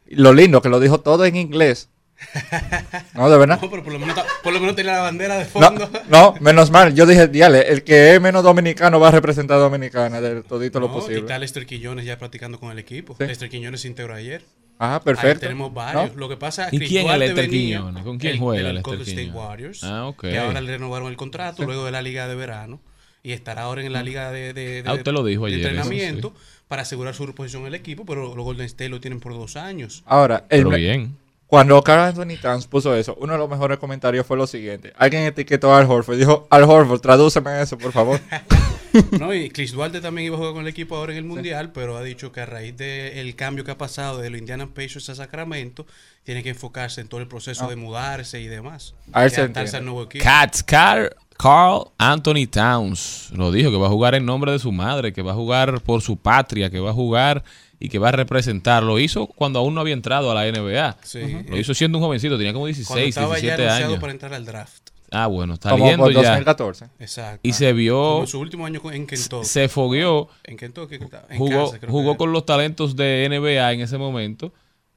[0.09, 1.89] Lo lindo, que lo dijo todo en inglés.
[3.15, 3.59] No, de verdad.
[3.63, 5.91] No, pero por lo menos, por lo menos tenía la bandera de No, fondo.
[6.09, 6.95] no, menos mal.
[6.95, 10.81] Yo dije, diale, el que es menos dominicano va a representar a Dominicana de todito
[10.81, 11.21] lo No, Y posible.
[11.21, 13.15] está Lester Quiñones ya practicando con el equipo.
[13.19, 13.25] Sí.
[13.27, 14.45] Lester Quiñones se integró ayer.
[14.79, 15.41] Ajá, Ahí perfecto.
[15.41, 16.13] tenemos varios.
[16.13, 16.19] ¿No?
[16.19, 18.05] Lo que pasa es ¿Y que quién es Lester Quiñones?
[18.05, 19.31] ¿Con quién el- juega del Lester Golden State?
[19.39, 19.85] Warriors.
[19.85, 20.21] Ah, ok.
[20.23, 22.81] Que ahora le renovaron el contrato luego de la liga de verano.
[23.23, 25.61] Y estará ahora en la liga de, de- de- Ah, usted lo dijo de ayer,
[25.61, 26.33] eso, entrenamiento
[26.69, 29.57] para asegurar su reposición en el equipo, pero los Golden State lo tienen por dos
[29.57, 30.03] años.
[30.07, 31.17] Ahora, el, Pero me- bien.
[31.49, 34.93] Cuando Carl Anthony Towns puso eso, uno de los mejores comentarios fue lo siguiente.
[34.99, 38.21] Alguien etiquetó a Al Horford y dijo, Al Horford, tradúceme eso, por favor.
[39.21, 41.73] No, y Chris Duarte también iba a jugar con el equipo ahora en el Mundial,
[41.73, 45.09] pero ha dicho que a raíz del cambio que ha pasado de los Indiana Pacers
[45.11, 45.87] a Sacramento,
[46.25, 47.69] tiene que enfocarse en todo el proceso Ah.
[47.69, 48.95] de mudarse y demás.
[49.13, 50.25] A ver si y adaptarse al nuevo equipo.
[50.25, 53.31] Cats, Carl, Carl Anthony Towns.
[53.33, 55.81] Lo dijo, que va a jugar en nombre de su madre, que va a jugar
[55.83, 57.45] por su patria, que va a jugar
[57.79, 58.83] y que va a representar.
[58.83, 60.97] Lo hizo cuando aún no había entrado a la NBA.
[61.03, 61.21] Sí.
[61.49, 64.01] Lo hizo siendo un jovencito, tenía como Cuando 16, estaba ya 17 anunciado años.
[64.01, 64.86] para entrar al draft.
[65.11, 66.21] Ah, bueno, está Como viendo por ya.
[66.23, 66.87] 2014.
[66.99, 67.41] Exacto.
[67.43, 69.45] Y se vio, Como en su último año en Kentucky.
[69.47, 73.73] se fogueó, en Kentucky, en jugó, Kansas, creo que jugó con los talentos de NBA
[73.73, 74.53] en ese momento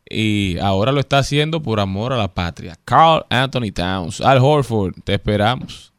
[0.10, 2.78] y ahora lo está haciendo por amor a la patria.
[2.86, 5.94] Carl Anthony Towns, Al Horford, te esperamos.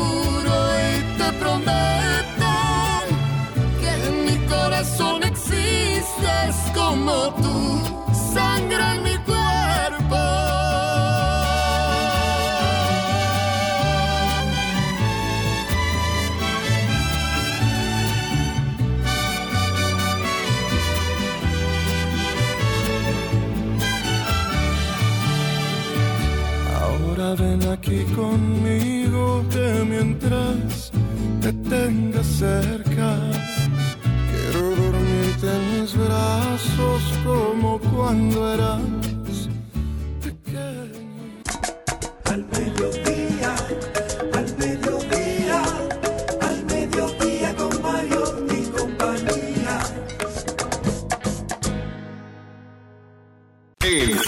[0.00, 0.37] Y
[27.28, 30.90] Ahora ven aquí conmigo que mientras
[31.42, 33.18] te tenga cerca,
[34.30, 38.80] quiero dormirte en mis brazos como cuando eras
[40.22, 41.42] pequeño.
[42.24, 43.54] Al mediodía,
[44.32, 45.62] al mediodía,
[46.40, 48.22] al mediodía con Mario
[48.56, 49.80] y compañía.
[53.80, 54.27] El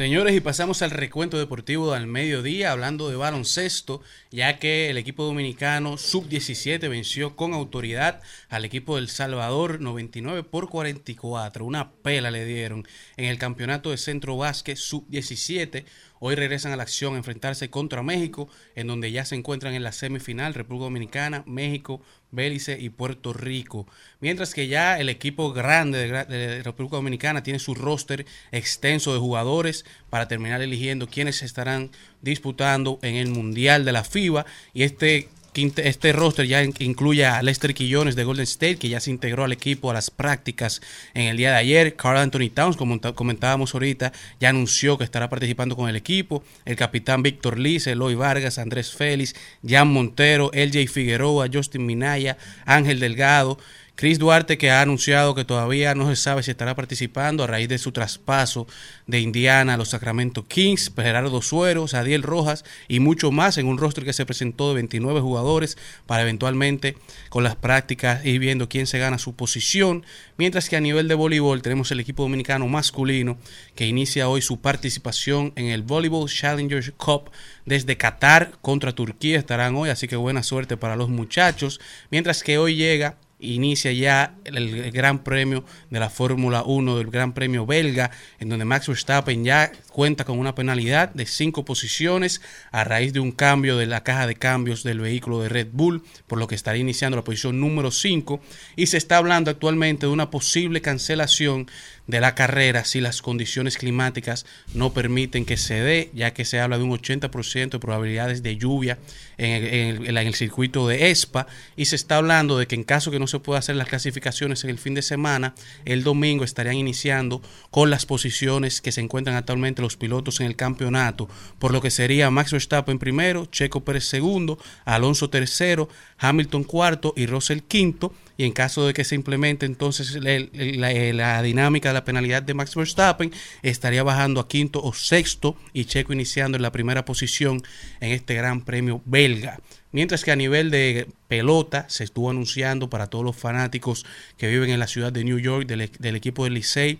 [0.00, 5.24] Señores, y pasamos al recuento deportivo al mediodía, hablando de baloncesto, ya que el equipo
[5.24, 11.66] dominicano sub-17 venció con autoridad al equipo del Salvador 99 por 44.
[11.66, 15.84] Una pela le dieron en el campeonato de centro básquet sub-17.
[16.22, 19.82] Hoy regresan a la acción a enfrentarse contra México, en donde ya se encuentran en
[19.82, 23.86] la semifinal República Dominicana, México, Belice y Puerto Rico.
[24.20, 29.86] Mientras que ya el equipo grande de, República Dominicana tiene su roster extenso de jugadores
[30.10, 34.44] para terminar eligiendo quiénes estarán disputando en el Mundial de la FIBA.
[34.74, 39.00] Y este, este roster ya in- incluye a Lester Quillones de Golden State, que ya
[39.00, 40.80] se integró al equipo a las prácticas
[41.14, 41.96] en el día de ayer.
[41.96, 46.42] Carl Anthony Towns, como comentábamos ahorita, ya anunció que estará participando con el equipo.
[46.64, 49.34] El capitán Víctor Lice, Eloy Vargas, Andrés Félix,
[49.66, 52.36] Jan Montero, LJ Figueroa, Justin Minaya,
[52.66, 53.58] Ángel Delgado.
[54.00, 57.68] Chris Duarte que ha anunciado que todavía no se sabe si estará participando a raíz
[57.68, 58.66] de su traspaso
[59.06, 63.76] de Indiana a los Sacramento Kings, Gerardo Suero, Sadiel Rojas y mucho más en un
[63.76, 66.96] roster que se presentó de 29 jugadores para eventualmente
[67.28, 70.06] con las prácticas ir viendo quién se gana su posición,
[70.38, 73.36] mientras que a nivel de voleibol tenemos el equipo dominicano masculino
[73.74, 77.30] que inicia hoy su participación en el Volleyball Challenger Cup
[77.66, 79.38] desde Qatar contra Turquía.
[79.38, 84.34] Estarán hoy, así que buena suerte para los muchachos, mientras que hoy llega inicia ya
[84.44, 89.44] el, Gran Premio de la Fórmula 1 del Gran Premio belga, en donde Max Verstappen
[89.44, 94.02] ya cuenta con una penalidad de cinco posiciones a raíz de un cambio de la
[94.02, 97.60] caja de cambios del vehículo de Red Bull, por lo que estará iniciando la posición
[97.60, 98.40] número 5
[98.76, 101.68] y se está hablando actualmente de una posible cancelación
[102.10, 104.44] de la carrera si las condiciones climáticas
[104.74, 108.56] no permiten que se dé, ya que se habla de un 80% de probabilidades de
[108.56, 108.98] lluvia
[109.38, 111.46] en el, en el- circuito de ESPA
[111.76, 114.64] y se está hablando de que en caso que no se pueda hacer las clasificaciones
[114.64, 119.36] en el fin de semana, el domingo estarían iniciando con las posiciones que se encuentran
[119.36, 124.04] actualmente los pilotos en el campeonato, por lo que sería Max Verstappen primero, Checo Pérez
[124.04, 129.66] segundo, Alonso tercero, Hamilton cuarto y Russell quinto, y en caso de que se implemente
[129.66, 133.30] entonces eh, la dinámica de la penalidad de Max Verstappen,
[133.62, 137.62] estaría bajando a quinto o sexto y Checo iniciando en la primera posición
[138.00, 139.60] en este gran premio belga.
[139.92, 144.06] Mientras que a nivel de pelota se estuvo anunciando para todos los fanáticos
[144.38, 146.98] que viven en la ciudad de New York del, equipo del Licey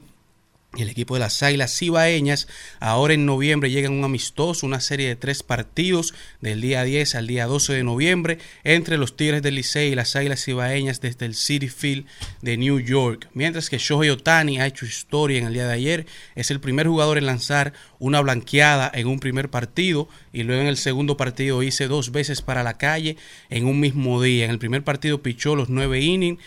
[0.79, 2.47] el equipo de las Águilas Cibaeñas.
[2.79, 7.27] Ahora en noviembre llegan un amistoso, una serie de tres partidos del día 10 al
[7.27, 11.35] día 12 de noviembre entre los Tigres del Licey y las Águilas Cibaeñas desde el
[11.35, 12.07] City Field
[12.41, 13.29] de New York.
[13.35, 16.07] Mientras que Shohei Otani ha hecho historia en el día de ayer,
[16.37, 20.69] es el primer jugador en lanzar una blanqueada en un primer partido y luego en
[20.69, 23.17] el segundo partido hice dos veces para la calle
[23.51, 24.47] en un mismo día.
[24.47, 26.43] En el primer partido pichó los nueve innings,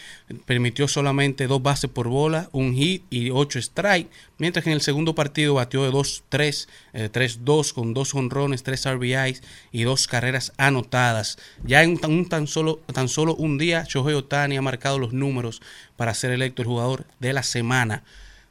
[0.45, 4.81] permitió solamente dos bases por bola, un hit y ocho strikes, mientras que en el
[4.81, 10.53] segundo partido batió de 2-3, eh, 3-2 con dos honrones, tres RBIs y dos carreras
[10.57, 11.37] anotadas.
[11.63, 15.61] Ya en un tan, solo, tan solo un día, Shohei Otani ha marcado los números
[15.95, 18.03] para ser electo el jugador de la semana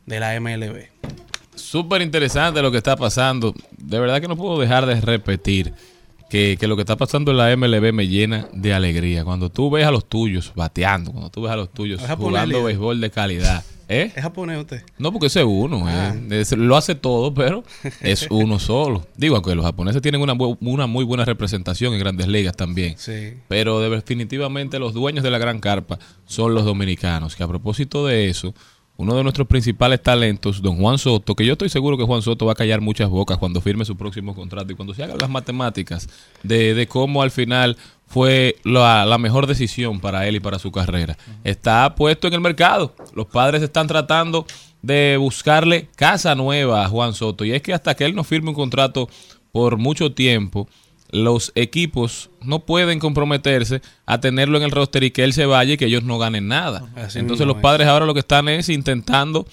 [0.06, 1.31] de la MLB.
[1.54, 3.54] Súper interesante lo que está pasando.
[3.76, 5.72] De verdad que no puedo dejar de repetir
[6.30, 9.24] que, que lo que está pasando en la MLB me llena de alegría.
[9.24, 12.64] Cuando tú ves a los tuyos bateando, cuando tú ves a los tuyos jugando líder.
[12.64, 13.64] béisbol de calidad.
[13.88, 14.10] ¿Eh?
[14.16, 14.82] ¿Es japonés usted?
[14.96, 15.82] No, porque ese es uno.
[15.86, 16.14] Ah.
[16.30, 16.40] eh.
[16.40, 17.62] Es- lo hace todo, pero
[18.00, 19.06] es uno solo.
[19.18, 22.94] Digo, aunque los japoneses tienen una, una muy buena representación en grandes ligas también.
[22.96, 23.34] Sí.
[23.48, 27.36] Pero de- definitivamente los dueños de la gran carpa son los dominicanos.
[27.36, 28.54] Que a propósito de eso,
[29.02, 32.46] uno de nuestros principales talentos, don Juan Soto, que yo estoy seguro que Juan Soto
[32.46, 35.28] va a callar muchas bocas cuando firme su próximo contrato y cuando se hagan las
[35.28, 36.08] matemáticas
[36.44, 40.70] de, de cómo al final fue la, la mejor decisión para él y para su
[40.70, 41.18] carrera.
[41.42, 42.94] Está puesto en el mercado.
[43.12, 44.46] Los padres están tratando
[44.82, 47.44] de buscarle casa nueva a Juan Soto.
[47.44, 49.08] Y es que hasta que él no firme un contrato
[49.50, 50.68] por mucho tiempo,
[51.12, 55.74] los equipos no pueden comprometerse a tenerlo en el roster y que él se vaya
[55.74, 56.88] y que ellos no ganen nada.
[56.96, 57.62] Así Entonces los es.
[57.62, 59.46] padres ahora lo que están es intentando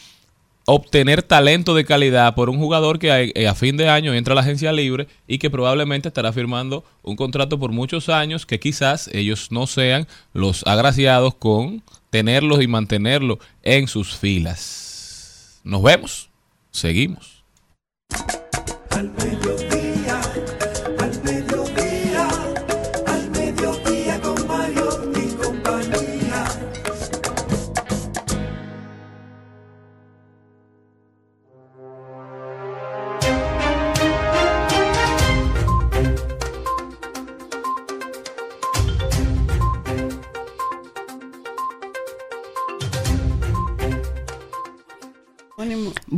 [0.65, 4.33] obtener talento de calidad por un jugador que a, eh, a fin de año entra
[4.33, 8.59] a la agencia libre y que probablemente estará firmando un contrato por muchos años que
[8.59, 15.59] quizás ellos no sean los agraciados con tenerlo y mantenerlo en sus filas.
[15.63, 16.29] Nos vemos.
[16.71, 17.43] Seguimos.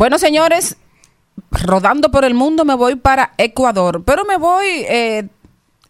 [0.02, 0.78] Bueno, señores,
[1.52, 5.28] rodando por el mundo me voy para Ecuador, pero me voy eh,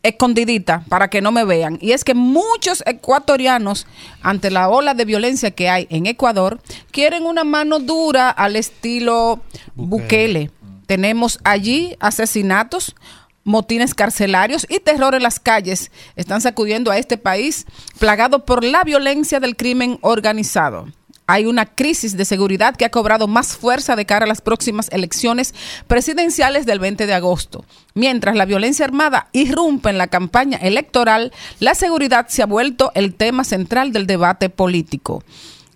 [0.03, 1.77] escondidita para que no me vean.
[1.79, 3.87] Y es que muchos ecuatorianos,
[4.21, 6.59] ante la ola de violencia que hay en Ecuador,
[6.91, 9.39] quieren una mano dura al estilo
[9.75, 10.51] Bukele.
[10.87, 12.97] Tenemos allí asesinatos,
[13.45, 15.89] motines carcelarios y terror en las calles.
[16.17, 17.65] Están sacudiendo a este país
[17.97, 20.87] plagado por la violencia del crimen organizado.
[21.31, 24.89] Hay una crisis de seguridad que ha cobrado más fuerza de cara a las próximas
[24.91, 25.55] elecciones
[25.87, 27.63] presidenciales del 20 de agosto.
[27.93, 33.15] Mientras la violencia armada irrumpe en la campaña electoral, la seguridad se ha vuelto el
[33.15, 35.23] tema central del debate político.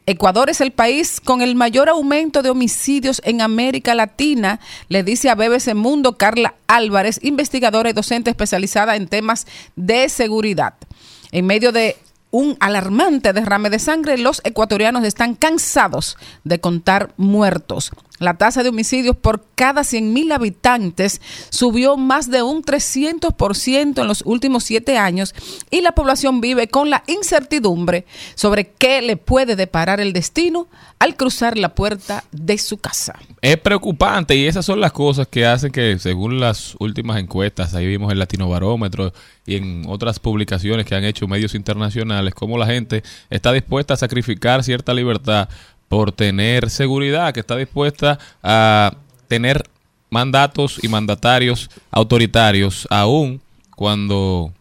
[0.05, 5.29] Ecuador es el país con el mayor aumento de homicidios en América Latina, le dice
[5.29, 10.73] a BBC Mundo Carla Álvarez, investigadora y docente especializada en temas de seguridad.
[11.31, 11.95] En medio de
[12.31, 17.91] un alarmante derrame de sangre, los ecuatorianos están cansados de contar muertos.
[18.19, 24.21] La tasa de homicidios por cada 100.000 habitantes subió más de un 300% en los
[24.25, 25.35] últimos siete años
[25.69, 31.17] y la población vive con la incertidumbre sobre qué le puede deparar el destino al
[31.17, 33.19] cruzar la puerta de su casa.
[33.41, 37.85] Es preocupante y esas son las cosas que hacen que, según las últimas encuestas, ahí
[37.85, 39.11] vimos el Latino Barómetro
[39.45, 43.97] y en otras publicaciones que han hecho medios internacionales, cómo la gente está dispuesta a
[43.97, 45.49] sacrificar cierta libertad
[45.88, 48.95] por tener seguridad, que está dispuesta a
[49.27, 49.63] tener
[50.10, 53.41] mandatos y mandatarios autoritarios, aún
[53.75, 54.51] cuando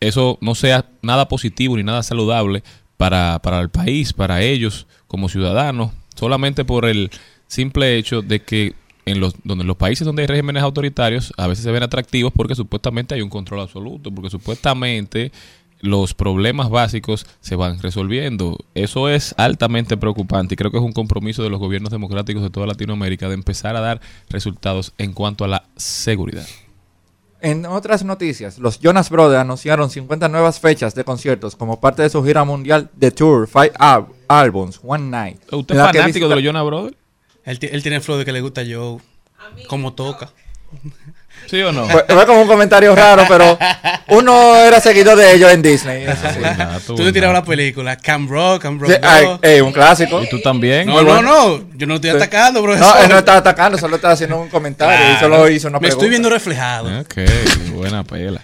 [0.00, 2.62] eso no sea nada positivo ni nada saludable
[2.96, 7.10] para, para el país, para ellos como ciudadanos, solamente por el
[7.46, 8.74] simple hecho de que
[9.10, 12.54] en los, donde los países donde hay regímenes autoritarios a veces se ven atractivos porque
[12.54, 15.32] supuestamente hay un control absoluto, porque supuestamente
[15.80, 18.58] los problemas básicos se van resolviendo.
[18.74, 22.50] Eso es altamente preocupante y creo que es un compromiso de los gobiernos democráticos de
[22.50, 26.46] toda Latinoamérica de empezar a dar resultados en cuanto a la seguridad.
[27.40, 32.10] En otras noticias, los Jonas Brothers anunciaron 50 nuevas fechas de conciertos como parte de
[32.10, 35.38] su gira mundial The Tour Five Al- Albums One Night.
[35.52, 36.96] ¿Usted es fanático de los Jonas Brothers?
[37.48, 38.98] Él, él tiene el flow de que le gusta Joe,
[39.68, 40.30] como toca.
[41.46, 41.88] ¿Sí o no?
[41.88, 43.58] Fue, fue como un comentario raro, pero
[44.08, 46.04] uno era seguidor de ellos en Disney.
[46.04, 46.86] eso sí.
[46.88, 47.96] Tú te tirabas la película.
[47.96, 49.38] Cam Rock, Cam Rock Sí, ay, 2.
[49.42, 50.22] ey, un clásico.
[50.22, 50.86] ¿Y tú también?
[50.88, 51.64] No, no, no.
[51.74, 52.16] Yo no estoy Sí.
[52.16, 52.96] atacando, No, profesor.
[53.02, 55.96] él no estaba atacando, solo estaba haciendo un comentario y solo hizo una Me pregunta.
[56.04, 57.00] estoy viendo reflejado.
[57.00, 57.14] Ok,
[57.72, 58.42] buena pela.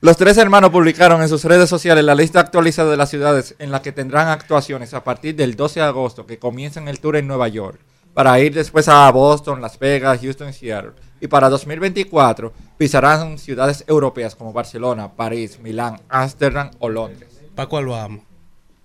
[0.00, 3.70] Los tres hermanos publicaron en sus redes sociales la lista actualizada de las ciudades en
[3.72, 7.26] las que tendrán actuaciones a partir del 12 de agosto, que comienzan el tour en
[7.26, 7.80] Nueva York,
[8.18, 10.90] para ir después a Boston, Las Vegas, Houston y Seattle.
[11.20, 17.40] Y para 2024 pisarán ciudades europeas como Barcelona, París, Milán, Ámsterdam o Londres.
[17.54, 18.27] ¿Para cuál vamos?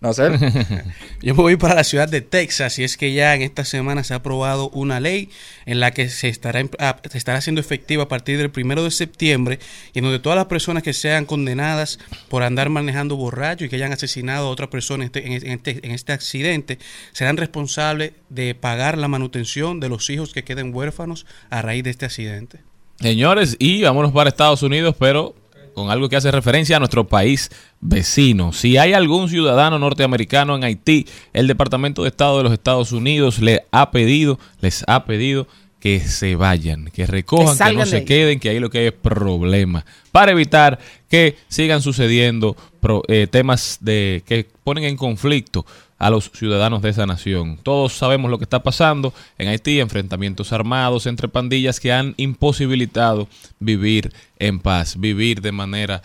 [0.03, 0.29] No sé.
[1.21, 4.03] Yo me voy para la ciudad de Texas y es que ya en esta semana
[4.03, 5.29] se ha aprobado una ley
[5.65, 8.91] en la que se estará, ah, se estará haciendo efectiva a partir del primero de
[8.91, 9.59] septiembre
[9.93, 13.77] y en donde todas las personas que sean condenadas por andar manejando borracho y que
[13.77, 16.79] hayan asesinado a otra persona en este, en este- en este accidente
[17.13, 21.91] serán responsables de pagar la manutención de los hijos que queden huérfanos a raíz de
[21.91, 22.59] este accidente.
[22.99, 25.33] Señores, y vámonos para Estados Unidos, pero
[25.73, 27.49] con algo que hace referencia a nuestro país
[27.81, 28.53] vecino.
[28.53, 33.39] Si hay algún ciudadano norteamericano en Haití, el Departamento de Estado de los Estados Unidos
[33.39, 35.47] le ha pedido, les ha pedido
[35.79, 38.93] que se vayan, que recojan, que, no se queden, que ahí lo que hay es
[38.93, 45.65] problema, para evitar que sigan sucediendo pro- eh, temas de que ponen en conflicto
[46.03, 47.57] a los ciudadanos de esa nación.
[47.63, 53.29] Todos sabemos lo que está pasando en Haití, enfrentamientos armados entre pandillas que han imposibilitado
[53.61, 56.01] vivir en paz, vivir de manera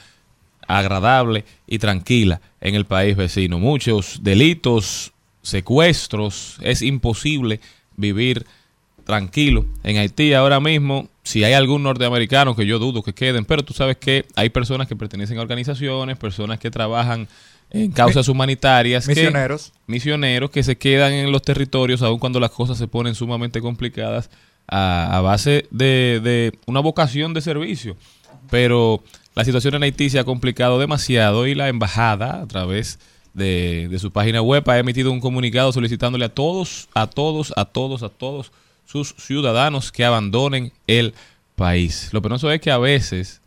[0.68, 3.59] agradable y tranquila en el país vecino.
[3.59, 7.59] Muchos delitos, secuestros, es imposible
[7.96, 8.46] vivir
[9.03, 11.09] tranquilo en Haití ahora mismo.
[11.24, 14.86] Si hay algún norteamericano que yo dudo que queden, pero tú sabes que hay personas
[14.86, 17.26] que pertenecen a organizaciones, personas que trabajan
[17.70, 19.72] en causas humanitarias, que- Misioneros.
[19.86, 24.30] misioneros que se quedan en los territorios aun cuando las cosas se ponen sumamente complicadas
[24.66, 27.96] a, a base de, de una vocación de servicio.
[28.50, 29.02] Pero
[29.34, 32.98] la situación en Haití se ha complicado demasiado y la embajada a través
[33.34, 37.64] de, de su página web ha emitido un comunicado solicitándole a todos, a todos, a
[37.66, 38.52] todos, a todos
[38.86, 41.14] sus ciudadanos que abandonen el
[41.56, 42.08] país.
[42.12, 43.40] Lo penoso es que a veces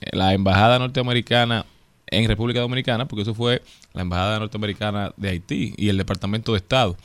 [0.00, 1.66] eh, la embajada norteamericana
[2.08, 6.58] en República Dominicana, porque eso fue la embajada norteamericana de Haití y el Departamento de
[6.58, 6.96] Estado.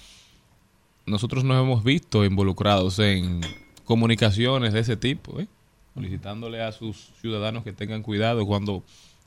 [1.06, 3.42] Nosotros nos hemos visto involucrados en
[3.86, 5.48] comunicaciones de ese tipo, ¿eh?
[5.94, 8.84] solicitándole a sus ciudadanos que tengan cuidado cuando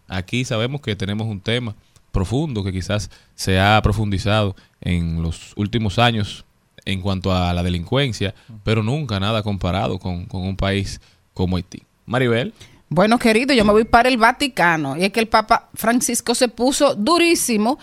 [0.09, 1.75] aquí sabemos que tenemos un tema
[2.13, 6.45] profundo que quizás se ha profundizado en los últimos años
[6.85, 11.01] en cuanto a la delincuencia, pero nunca nada comparado con, con un país
[11.33, 11.83] como Haití.
[12.07, 12.53] Maribel.
[12.95, 14.97] Bueno, querido, yo me voy para el Vaticano.
[14.97, 17.77] Y es que el Papa Francisco se puso durísimo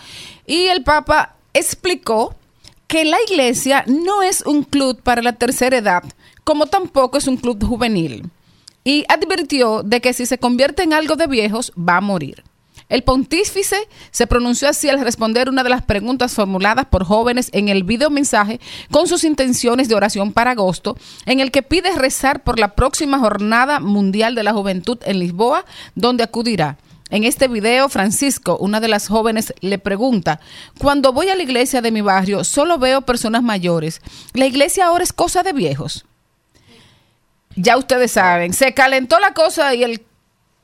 [0.46, 2.34] y el Papa explicó
[2.86, 6.02] que la iglesia no es un club para la tercera edad,
[6.44, 8.30] como tampoco es un club juvenil.
[8.84, 12.42] Y advirtió de que si se convierte en algo de viejos, va a morir.
[12.92, 17.70] El pontífice se pronunció así al responder una de las preguntas formuladas por jóvenes en
[17.70, 22.42] el video mensaje con sus intenciones de oración para agosto, en el que pide rezar
[22.42, 25.64] por la próxima Jornada Mundial de la Juventud en Lisboa,
[25.94, 26.76] donde acudirá.
[27.08, 30.38] En este video, Francisco, una de las jóvenes, le pregunta,
[30.76, 34.02] cuando voy a la iglesia de mi barrio, solo veo personas mayores.
[34.34, 36.04] ¿La iglesia ahora es cosa de viejos?
[37.56, 40.04] Ya ustedes saben, se calentó la cosa y el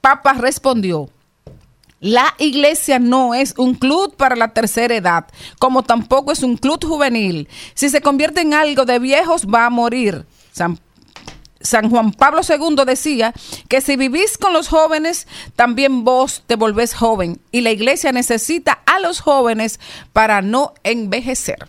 [0.03, 1.09] Papa respondió,
[2.01, 5.26] la iglesia no es un club para la tercera edad,
[5.59, 7.49] como tampoco es un club juvenil.
[7.74, 10.24] Si se convierte en algo de viejos, va a morir.
[10.53, 10.78] San,
[11.61, 13.34] San Juan Pablo II decía
[13.68, 15.26] que si vivís con los jóvenes,
[15.57, 17.40] también vos te volvés joven.
[17.51, 19.80] Y la iglesia necesita a los jóvenes
[20.12, 21.66] para no envejecer.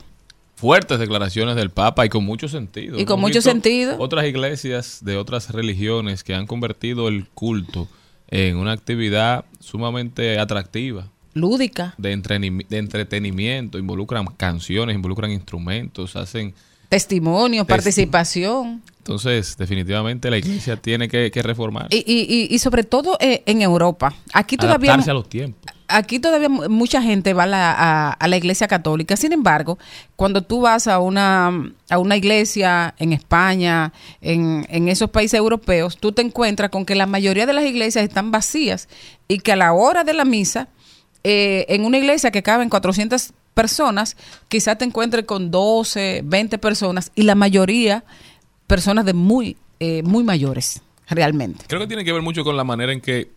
[0.55, 2.99] fuertes declaraciones del Papa y con mucho sentido.
[2.99, 3.95] Y con Hemos mucho sentido.
[3.97, 7.87] Otras iglesias de otras religiones que han convertido el culto
[8.31, 11.07] en una actividad sumamente atractiva.
[11.33, 11.93] Lúdica.
[11.97, 12.09] De,
[12.69, 16.53] de entretenimiento, involucran canciones, involucran instrumentos, hacen...
[16.89, 18.81] Testimonio, Testi- participación.
[19.09, 21.87] Entonces, definitivamente la iglesia tiene que, que reformar.
[21.89, 24.13] Y, y- y- y sobre todo eh, en Europa.
[24.33, 24.91] Aquí todavía...
[24.91, 25.59] adaptarse a los tiempos.
[25.87, 29.17] aquí todavía mu- mucha gente va a la, a, a la iglesia católica.
[29.17, 29.79] Sin embargo,
[30.15, 31.47] cuando tú vas a una,
[31.89, 33.91] a una iglesia en España,
[34.21, 38.03] en, en esos países europeos, tú te encuentras con que la mayoría de las iglesias
[38.03, 38.87] están vacías
[39.27, 40.67] y que a la hora de la misa,
[41.23, 44.15] eh, en una iglesia que caben 400 personas,
[44.47, 48.03] quizás te encuentres con 12, 20 personas y la mayoría
[48.69, 51.65] personas de muy, eh, muy mayores, realmente.
[51.67, 53.31] Creo que tiene que ver mucho con la manera en que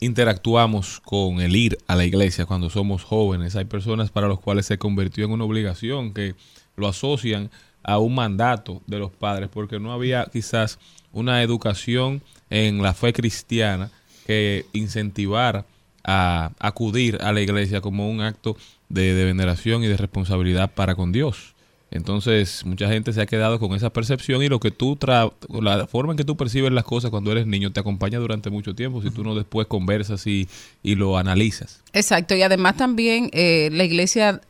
[0.00, 3.54] interactuamos con el ir a la iglesia cuando somos jóvenes.
[3.54, 6.34] Hay personas para los cuales se convirtió en una obligación que
[6.76, 7.50] lo asocian
[7.82, 10.78] a un mandato de los padres porque no había quizás
[11.12, 13.90] una educación en la fe cristiana
[14.26, 15.66] que incentivar
[16.02, 18.56] a acudir a la iglesia como un acto
[18.88, 21.54] de, de veneración y de responsabilidad para con Dios.
[21.90, 25.86] Entonces, mucha gente se ha quedado con esa percepción y lo que tú tra la
[25.86, 29.00] forma en que tú percibes las cosas cuando eres niño te acompaña durante mucho tiempo
[29.00, 30.48] si tú no después conversas y,
[30.82, 31.80] y lo analizas.
[31.94, 34.40] Exacto, y además también eh, la iglesia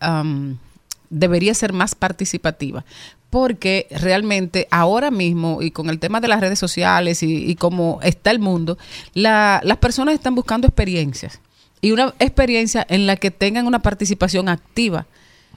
[1.11, 2.85] debería ser más participativa,
[3.31, 8.01] porque realmente ahora mismo, y con el tema de las redes sociales y, y cómo
[8.03, 8.79] está el mundo,
[9.15, 11.41] la- las personas están buscando experiencias,
[11.81, 15.07] y una experiencia en la que tengan una participación activa.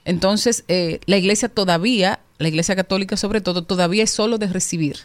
[0.05, 4.97] Entonces, eh, la iglesia todavía, la iglesia católica sobre todo, todavía es solo de recibir.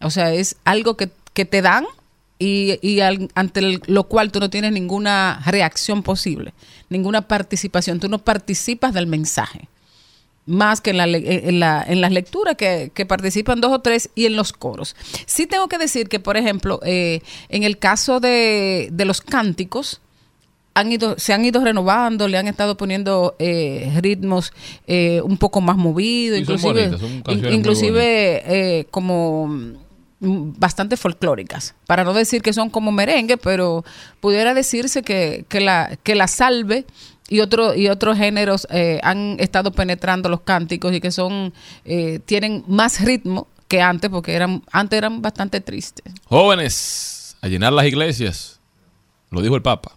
[0.00, 1.84] O sea, es algo que, que te dan
[2.38, 6.54] y, y al- ante lo cual tú no tienes ninguna reacción posible,
[6.90, 8.00] ninguna participación.
[8.00, 9.68] Tú no participas del mensaje.
[10.44, 13.78] Más que en, la, le- en, la- en las lecturas que, que participan dos o
[13.80, 14.96] tres y en los coros.
[15.26, 20.00] Sí tengo que decir que, por ejemplo, eh, en el caso de, de los cánticos,
[20.74, 24.52] han ido, se han ido renovando, le han estado poniendo eh, ritmos
[24.86, 32.14] eh, un poco más movidos, inclusive, bonitas, inclusive eh, como mm, bastante folclóricas, para no
[32.14, 33.84] decir que son como merengue, pero
[34.20, 36.86] pudiera decirse que, que la que la salve
[37.28, 41.52] y otro y otros géneros eh, han estado penetrando los cánticos y que son
[41.84, 46.12] eh, tienen más ritmo que antes porque eran antes eran bastante tristes.
[46.26, 48.60] Jóvenes, a llenar las iglesias.
[49.30, 49.96] Lo dijo el Papa.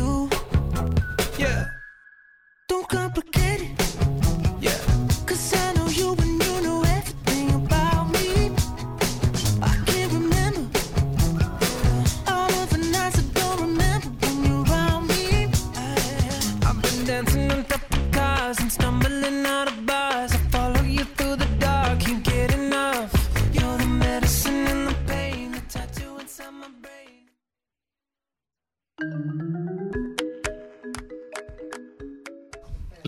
[2.91, 3.70] complicated.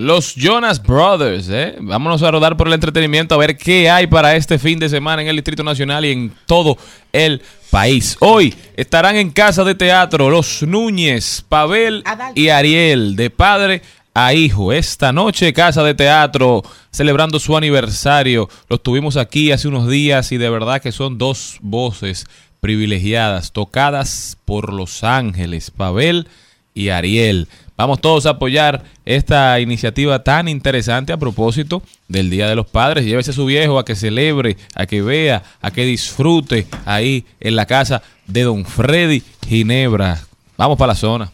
[0.03, 1.75] Los Jonas Brothers, ¿eh?
[1.79, 5.21] Vámonos a rodar por el entretenimiento a ver qué hay para este fin de semana
[5.21, 6.77] en el Distrito Nacional y en todo
[7.13, 8.17] el país.
[8.19, 12.03] Hoy estarán en casa de teatro los Núñez, Pavel
[12.35, 13.81] y Ariel, de padre
[14.13, 14.73] a hijo.
[14.73, 18.49] Esta noche, casa de teatro, celebrando su aniversario.
[18.67, 22.25] Los tuvimos aquí hace unos días y de verdad que son dos voces
[22.59, 26.27] privilegiadas, tocadas por los ángeles, Pavel
[26.73, 27.47] y Ariel.
[27.75, 33.03] Vamos todos a apoyar esta iniciativa tan interesante a propósito del Día de los Padres.
[33.03, 37.55] Llévese a su viejo a que celebre, a que vea, a que disfrute ahí en
[37.55, 40.21] la casa de don Freddy Ginebra.
[40.55, 41.31] Vamos para la zona.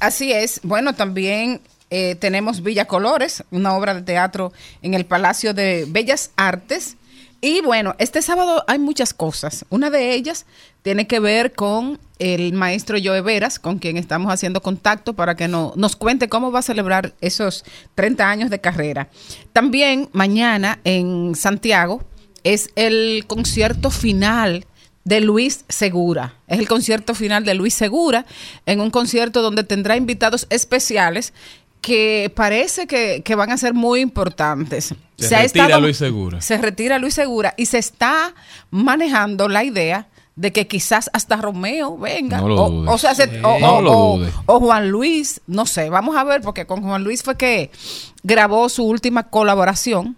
[0.00, 0.60] Así es.
[0.62, 4.52] Bueno, también eh, tenemos Villa Colores, una obra de teatro
[4.82, 6.96] en el Palacio de Bellas Artes.
[7.40, 9.64] Y bueno, este sábado hay muchas cosas.
[9.70, 10.44] Una de ellas
[10.82, 15.48] tiene que ver con el maestro Joe Veras, con quien estamos haciendo contacto para que
[15.48, 17.64] no- nos cuente cómo va a celebrar esos
[17.94, 19.08] 30 años de carrera.
[19.54, 22.04] También mañana en Santiago
[22.44, 24.66] es el concierto final
[25.04, 26.34] de Luis Segura.
[26.46, 28.26] Es el concierto final de Luis Segura
[28.66, 31.32] en un concierto donde tendrá invitados especiales
[31.80, 34.94] que parece que, que van a ser muy importantes.
[35.16, 36.40] Se retira estado- Luis Segura.
[36.40, 38.34] Se retira Luis Segura y se está
[38.70, 42.38] manejando la idea de que quizás hasta Romeo venga.
[42.38, 43.92] No lo o, sea, se- o- No lo
[44.46, 47.70] o Juan Luis, no sé, vamos a ver, porque con Juan Luis fue que
[48.22, 50.16] grabó su última colaboración.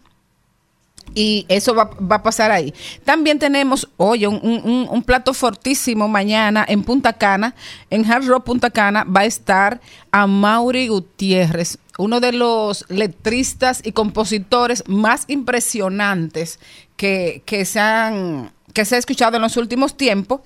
[1.15, 2.73] Y eso va, a pasar ahí.
[3.05, 7.55] También tenemos, oye, un, plato fortísimo mañana en Punta Cana.
[7.91, 13.81] En Hard Rock Punta Cana va a estar a Mauri Gutiérrez, uno de los letristas
[13.85, 16.59] y compositores más impresionantes
[16.97, 20.41] que, que se han que se ha escuchado en los últimos tiempos.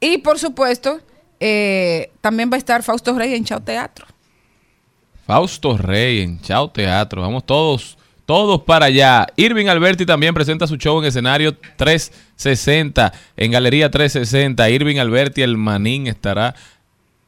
[0.00, 1.00] Y por supuesto,
[1.40, 4.06] eh, también va a estar Fausto Rey en Chao Teatro.
[5.26, 7.22] Fausto Rey en Chao Teatro.
[7.22, 7.98] Vamos todos,
[8.32, 9.26] todos para allá.
[9.36, 14.70] Irving Alberti también presenta su show en escenario 360, en Galería 360.
[14.70, 16.54] Irving Alberti, el manín, estará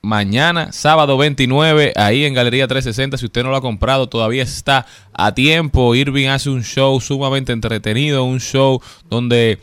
[0.00, 3.18] mañana, sábado 29, ahí en Galería 360.
[3.18, 5.94] Si usted no lo ha comprado, todavía está a tiempo.
[5.94, 8.80] Irving hace un show sumamente entretenido, un show
[9.10, 9.58] donde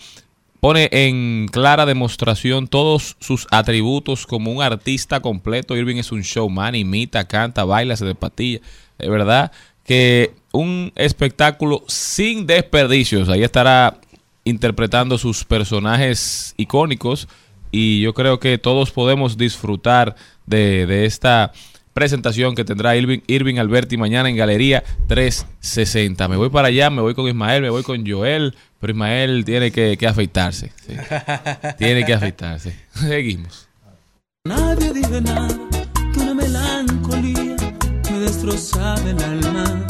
[0.60, 5.76] pone en clara demostración todos sus atributos como un artista completo.
[5.76, 8.60] Irving es un showman, imita, canta, baila, se despatilla.
[9.00, 9.52] De verdad
[9.84, 13.30] que un espectáculo sin desperdicios.
[13.30, 13.99] Ahí estará
[14.43, 17.28] interpretando sus personajes icónicos
[17.72, 21.52] y yo creo que todos podemos disfrutar de, de esta
[21.93, 26.28] presentación que tendrá Irving, Irving Alberti mañana en Galería 360.
[26.28, 29.72] Me voy para allá, me voy con Ismael, me voy con Joel, pero Ismael tiene
[29.72, 30.72] que, que afeitarse.
[30.86, 30.93] sí.
[31.78, 32.76] tiene que afeitarse.
[32.93, 33.68] Seguimos.
[34.45, 35.47] Nadie dice nada
[36.14, 37.56] que una melancolía
[38.12, 39.81] me destrozaba el alma.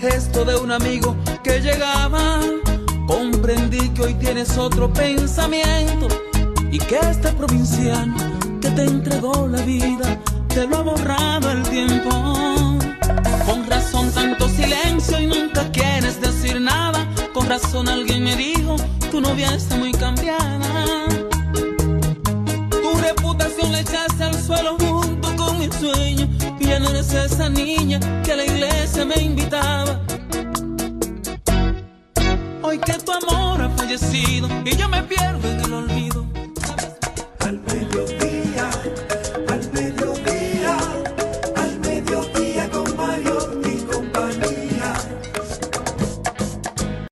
[0.00, 2.40] Gesto de un amigo que llegaba,
[3.06, 6.08] comprendí que hoy tienes otro pensamiento
[6.70, 8.16] y que este provinciano
[8.62, 12.08] que te entregó la vida te lo ha borrado el tiempo.
[13.44, 17.06] Con razón tanto silencio y nunca quieres decir nada.
[17.34, 18.76] Con razón alguien me dijo,
[19.10, 21.09] tu novia está muy cambiada.
[23.60, 26.28] Reputación la echaste al suelo junto con mi sueño.
[26.58, 30.00] Y ya no eres esa niña que a la iglesia me invitaba.
[32.62, 36.26] Hoy que tu amor ha fallecido y yo me pierdo en el olvido.
[37.40, 38.70] Al mediodía,
[39.48, 40.78] al mediodía,
[41.56, 44.94] al mediodía con Mario y compañía.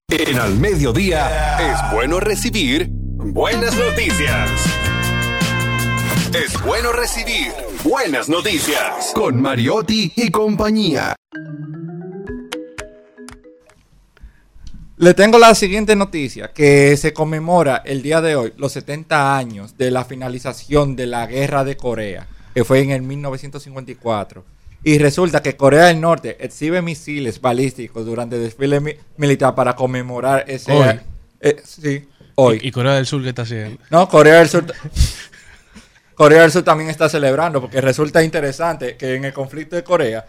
[0.09, 4.78] En Al Mediodía es bueno recibir buenas noticias.
[6.35, 7.53] Es bueno recibir
[7.85, 9.13] buenas noticias.
[9.15, 11.15] Con Mariotti y compañía.
[14.97, 19.79] Le tengo la siguiente noticia, que se conmemora el día de hoy los 70 años
[19.79, 24.45] de la finalización de la guerra de Corea, que fue en el 1954.
[24.85, 29.75] Y resulta que Corea del Norte exhibe misiles balísticos durante el desfile mi- militar para
[29.77, 30.73] conmemorar ese...
[30.73, 31.01] Hoy.
[31.41, 32.61] eh, sí, hoy.
[32.63, 33.81] ¿Y, y Corea del Sur qué está haciendo?
[33.91, 34.65] No, Corea del Sur.
[36.19, 40.27] Corea del Sur también está celebrando porque resulta interesante que en el conflicto de Corea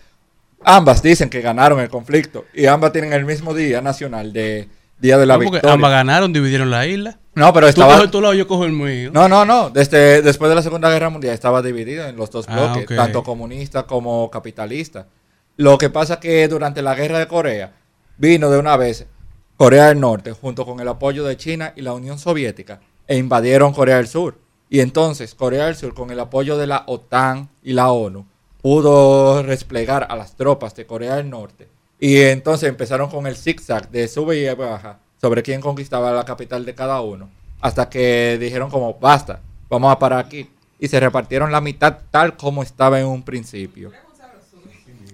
[0.63, 4.69] ambas dicen que ganaron el conflicto y ambas tienen el mismo día nacional de
[4.99, 5.71] Día de la No, Victoria.
[5.73, 7.17] ambas ganaron, dividieron la isla.
[7.33, 9.09] No, pero Tú estaba coges tu lado, yo cojo el mío.
[9.13, 12.45] No, no, no, desde después de la Segunda Guerra Mundial estaba dividido en los dos
[12.49, 15.07] Ah, bloques, tanto comunista como capitalista.
[15.55, 17.71] Lo que pasa es que durante la Guerra de Corea
[18.17, 19.07] vino de una vez
[19.55, 23.73] Corea del Norte junto con el apoyo de China y la Unión Soviética e invadieron
[23.73, 24.37] Corea del Sur.
[24.69, 28.25] Y entonces Corea del Sur con el apoyo de la OTAN y la ONU
[28.61, 31.67] pudo desplegar a las tropas de Corea del Norte.
[31.99, 36.65] Y entonces empezaron con el zigzag de sube y baja sobre quién conquistaba la capital
[36.65, 37.29] de cada uno.
[37.61, 40.49] Hasta que dijeron como, basta, vamos a parar aquí.
[40.79, 43.91] Y se repartieron la mitad tal como estaba en un principio.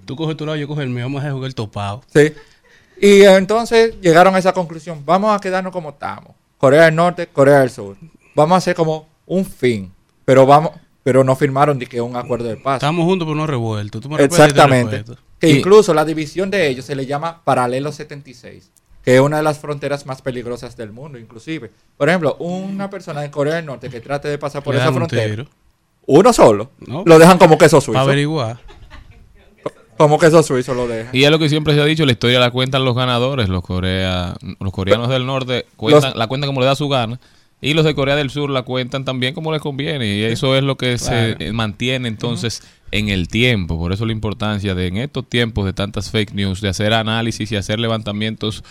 [0.06, 1.06] Tú coges tu lado, yo cojo el mío.
[1.06, 2.04] Vamos a jugar el topado.
[2.14, 2.34] Sí.
[3.02, 5.02] Y entonces llegaron a esa conclusión.
[5.04, 6.36] Vamos a quedarnos como estamos.
[6.60, 7.98] Corea del Norte, Corea del Sur.
[8.36, 9.92] Vamos a hacer como un fin.
[10.26, 10.72] Pero vamos,
[11.04, 12.76] pero no firmaron ni que un acuerdo de paz.
[12.78, 14.02] Estamos juntos pero no revueltos.
[14.02, 15.04] Tú me Exactamente.
[15.40, 18.72] Que Y- incluso la división de ellos se le llama Paralelo 76,
[19.04, 21.72] que es una de las fronteras más peligrosas del mundo, inclusive.
[21.98, 24.96] Por ejemplo, una persona en Corea del Norte que trate de pasar por esa un
[24.96, 25.46] frontera, tiro.
[26.08, 27.04] uno solo, No.
[27.06, 28.00] lo dejan como queso Para suizo.
[28.00, 28.60] averiguar.
[29.98, 31.16] Como queso suizo lo dejan.
[31.16, 33.62] Y es lo que siempre se ha dicho, la historia la cuentan los ganadores, los
[33.64, 37.18] Corea, los coreanos del norte cuentan, Los- la cuentan como le da su gana
[37.70, 40.64] y los de Corea del Sur la cuentan también como les conviene y eso es
[40.64, 42.62] lo que se mantiene entonces
[42.92, 46.62] en el tiempo, por eso la importancia de en estos tiempos de tantas fake news
[46.62, 48.64] de hacer análisis y hacer levantamientos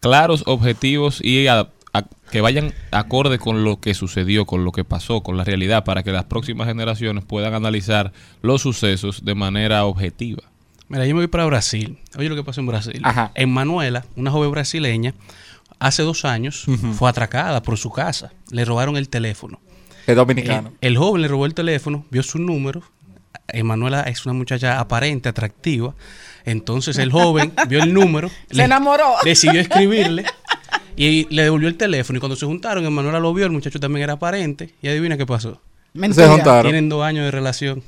[0.00, 4.84] claros, objetivos y a- a- que vayan acorde con lo que sucedió, con lo que
[4.84, 8.12] pasó, con la realidad, para que las próximas generaciones puedan analizar
[8.42, 10.42] los sucesos de manera objetiva.
[10.88, 11.98] Mira, yo me voy para Brasil.
[12.18, 13.00] Oye lo que pasó en Brasil.
[13.04, 13.30] Ajá.
[13.34, 15.14] En Manuela, una joven brasileña,
[15.82, 16.64] hace dos años
[16.96, 18.32] fue atracada por su casa.
[18.50, 19.60] Le robaron el teléfono.
[20.06, 20.70] Es dominicano.
[20.70, 22.82] Eh, el joven le robó el teléfono, vio su número.
[23.48, 25.94] Emanuela es una muchacha aparente, atractiva.
[26.44, 28.30] Entonces el joven vio el número.
[28.50, 29.14] Se enamoró.
[29.24, 30.24] Decidió escribirle
[30.96, 32.16] y le devolvió el teléfono.
[32.16, 34.74] Y cuando se juntaron, Emanuela lo vio, el muchacho también era aparente.
[34.82, 35.60] Y adivina qué pasó.
[35.94, 36.26] Mentira.
[36.26, 36.62] Se juntaron.
[36.70, 37.82] Tienen dos años de relación.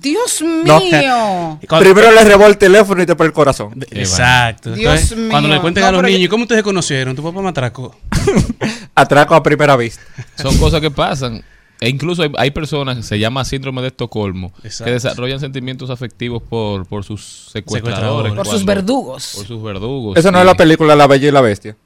[0.00, 1.58] Dios mío.
[1.78, 3.84] Primero le robó el teléfono y después el corazón.
[3.90, 4.72] Exacto.
[4.72, 5.30] Dios Entonces, mío.
[5.30, 7.14] Cuando le cuenten No, a los pero niños, ¿cómo ustedes se conocieron?
[7.16, 7.94] Tu papá me atracó.
[8.94, 10.02] Atraco a primera vista.
[10.36, 11.42] Son cosas que pasan.
[11.80, 14.86] E incluso hay, hay personas, se llama síndrome de Estocolmo, Exacto.
[14.86, 18.32] que desarrollan sentimientos afectivos por, por sus secuestradores.
[18.32, 18.34] Secuestradores.
[18.34, 19.32] Por sus verdugos.
[19.36, 20.16] Por sus verdugos.
[20.18, 21.76] Eso no es la película La Bella y la Bestia.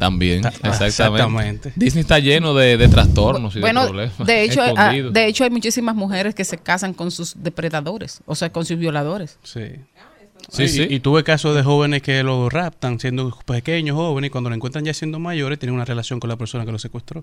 [0.00, 0.86] También, exactamente.
[0.86, 1.72] exactamente.
[1.76, 4.18] Disney está lleno de, de trastornos y de Bueno, problemas.
[4.26, 8.34] de hecho, ah, de hecho hay muchísimas mujeres que se casan con sus depredadores, o
[8.34, 9.38] sea, con sus violadores.
[9.44, 9.60] Sí.
[10.48, 10.86] Sí, y, sí.
[10.88, 14.84] y tuve casos de jóvenes que lo raptan siendo pequeños, jóvenes, y cuando lo encuentran
[14.86, 17.22] ya siendo mayores, tienen una relación con la persona que lo secuestró.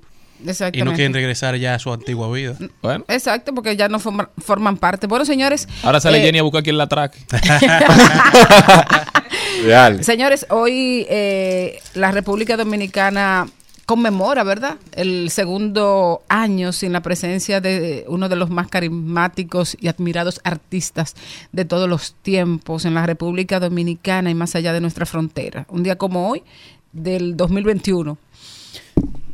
[0.71, 2.55] Y no quieren regresar ya a su antigua vida.
[2.83, 5.07] Bueno, Exacto, porque ya no forma- forman parte.
[5.07, 5.67] Bueno, señores.
[5.81, 7.17] ahora sale eh, Jenny a buscar quien la atraque.
[9.63, 10.03] Real.
[10.03, 13.47] Señores, hoy eh, la República Dominicana
[13.87, 14.77] conmemora, ¿verdad?
[14.91, 21.15] El segundo año sin la presencia de uno de los más carismáticos y admirados artistas
[21.53, 25.65] de todos los tiempos en la República Dominicana y más allá de nuestra frontera.
[25.69, 26.43] Un día como hoy,
[26.91, 28.17] del 2021,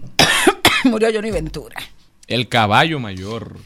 [0.86, 1.78] murió Johnny Ventura.
[2.28, 3.58] El caballo mayor.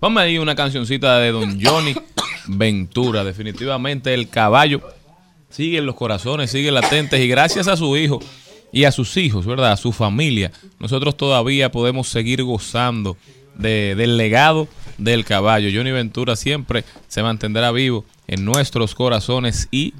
[0.00, 1.94] Ponme ahí una cancioncita de Don Johnny
[2.48, 3.22] Ventura.
[3.22, 4.82] Definitivamente el caballo
[5.50, 8.20] sigue en los corazones, sigue latentes y gracias a su hijo
[8.72, 9.72] y a sus hijos, ¿verdad?
[9.72, 13.16] A su familia, nosotros todavía podemos seguir gozando
[13.54, 14.68] de- del legado
[14.98, 15.70] del caballo.
[15.72, 19.94] Johnny Ventura siempre se mantendrá vivo en nuestros corazones y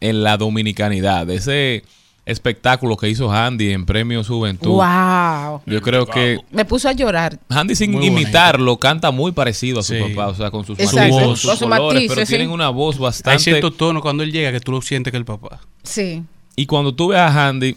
[0.00, 1.28] en la dominicanidad.
[1.30, 1.84] Ese
[2.26, 4.70] espectáculo que hizo Andy en Premio Juventud.
[4.70, 5.60] ¡Wow!
[5.66, 7.38] Yo creo que Me puso a llorar.
[7.48, 8.20] Andy sin Muy bonito.
[8.22, 10.00] imitarlo canta muy parecido a su Sí.
[10.00, 12.30] papá, o sea, con sus Exacto, matices, con sus colores, matices, pero sí.
[12.32, 15.16] tienen una voz Hay bastante cierto tono cuando él llega que tú lo sientes que
[15.16, 15.60] es el papá.
[15.82, 16.22] Sí.
[16.56, 17.76] y cuando tú ves a Andy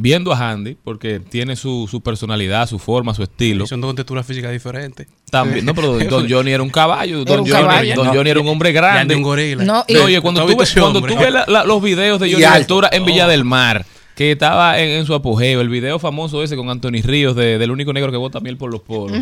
[0.00, 3.64] viendo a Andy porque tiene su, su personalidad, su forma, su estilo.
[3.64, 5.06] Y son dos texturas físicas diferentes.
[5.30, 7.94] También, no, pero Don Johnny era un caballo, Don, un Johnny, caballo.
[7.94, 9.12] Don No, Johnny era un hombre grande.
[9.14, 9.64] de un gorila.
[9.64, 12.44] No, y- oye, cuando ¿Tú ves, cuando tú ves la- la- los videos de Johnny
[12.44, 12.58] alto.
[12.76, 13.28] Ventura en Villa Oh.
[13.28, 13.84] del Mar,
[14.14, 17.70] que estaba en, en su apogeo, el video famoso ese con Anthony Ríos de- del
[17.70, 19.16] único negro que bota miel por los poros.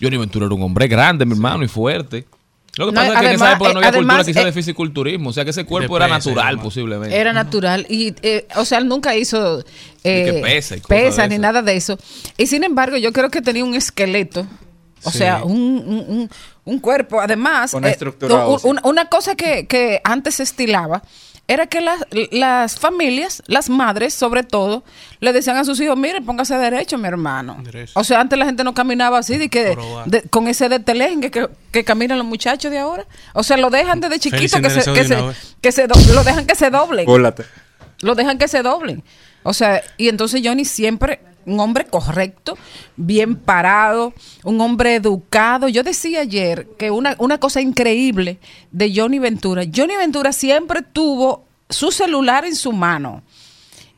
[0.00, 2.26] Johnny Ventura era un hombre grande, mi hermano, y fuerte.
[2.78, 4.26] Lo que No, pasa es que en además, esa época no había eh, cultura además,
[4.26, 7.14] quizás eh, de fisiculturismo, o sea que ese cuerpo era pesa natural posiblemente.
[7.16, 9.60] Era natural y, eh, o sea, él nunca hizo
[10.04, 11.98] eh, que pesa de ni nada de eso.
[12.38, 14.46] Y sin embargo, yo creo que tenía un esqueleto,
[15.04, 15.18] o Sí.
[15.18, 15.52] sea, un,
[15.86, 16.30] un, un-
[16.64, 17.20] un cuerpo.
[17.20, 17.98] Además, Una eh,
[18.84, 21.02] una cosa que, que antes se estilaba
[21.48, 24.84] era que las, las familias, las madres sobre todo,
[25.20, 27.58] le decían a sus hijos, mire, póngase derecho, mi hermano.
[27.62, 27.92] Derecho.
[27.98, 29.76] O sea, antes la gente no caminaba así, de que
[30.06, 33.06] de- con ese detelengue que, que caminan los muchachos de ahora.
[33.34, 35.16] O sea, lo dejan desde chiquito que se, que se,
[35.60, 37.44] que se lo dejan que se doblen Bólate.
[38.00, 39.02] lo dejan que se doblen.
[39.42, 42.56] O sea, y entonces Johnny siempre un hombre correcto,
[42.96, 44.12] bien parado,
[44.44, 45.68] un hombre educado.
[45.68, 48.38] Yo decía ayer que una, una cosa increíble
[48.70, 53.22] de Johnny Ventura, Johnny Ventura siempre tuvo su celular en su mano.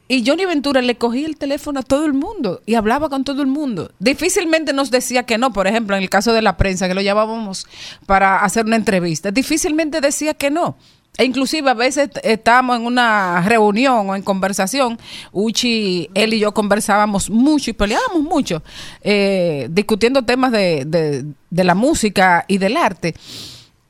[0.07, 3.41] Y Johnny Ventura le cogía el teléfono a todo el mundo y hablaba con todo
[3.41, 3.91] el mundo.
[3.99, 7.01] Difícilmente nos decía que no, por ejemplo, en el caso de la prensa, que lo
[7.01, 7.67] llamábamos
[8.05, 10.77] para hacer una entrevista, difícilmente decía que no.
[11.17, 14.99] E inclusive a veces estábamos en una reunión o en conversación,
[15.33, 18.63] Uchi, él y yo conversábamos mucho y peleábamos mucho,
[19.01, 23.15] eh, discutiendo temas de, de- de la música y del arte.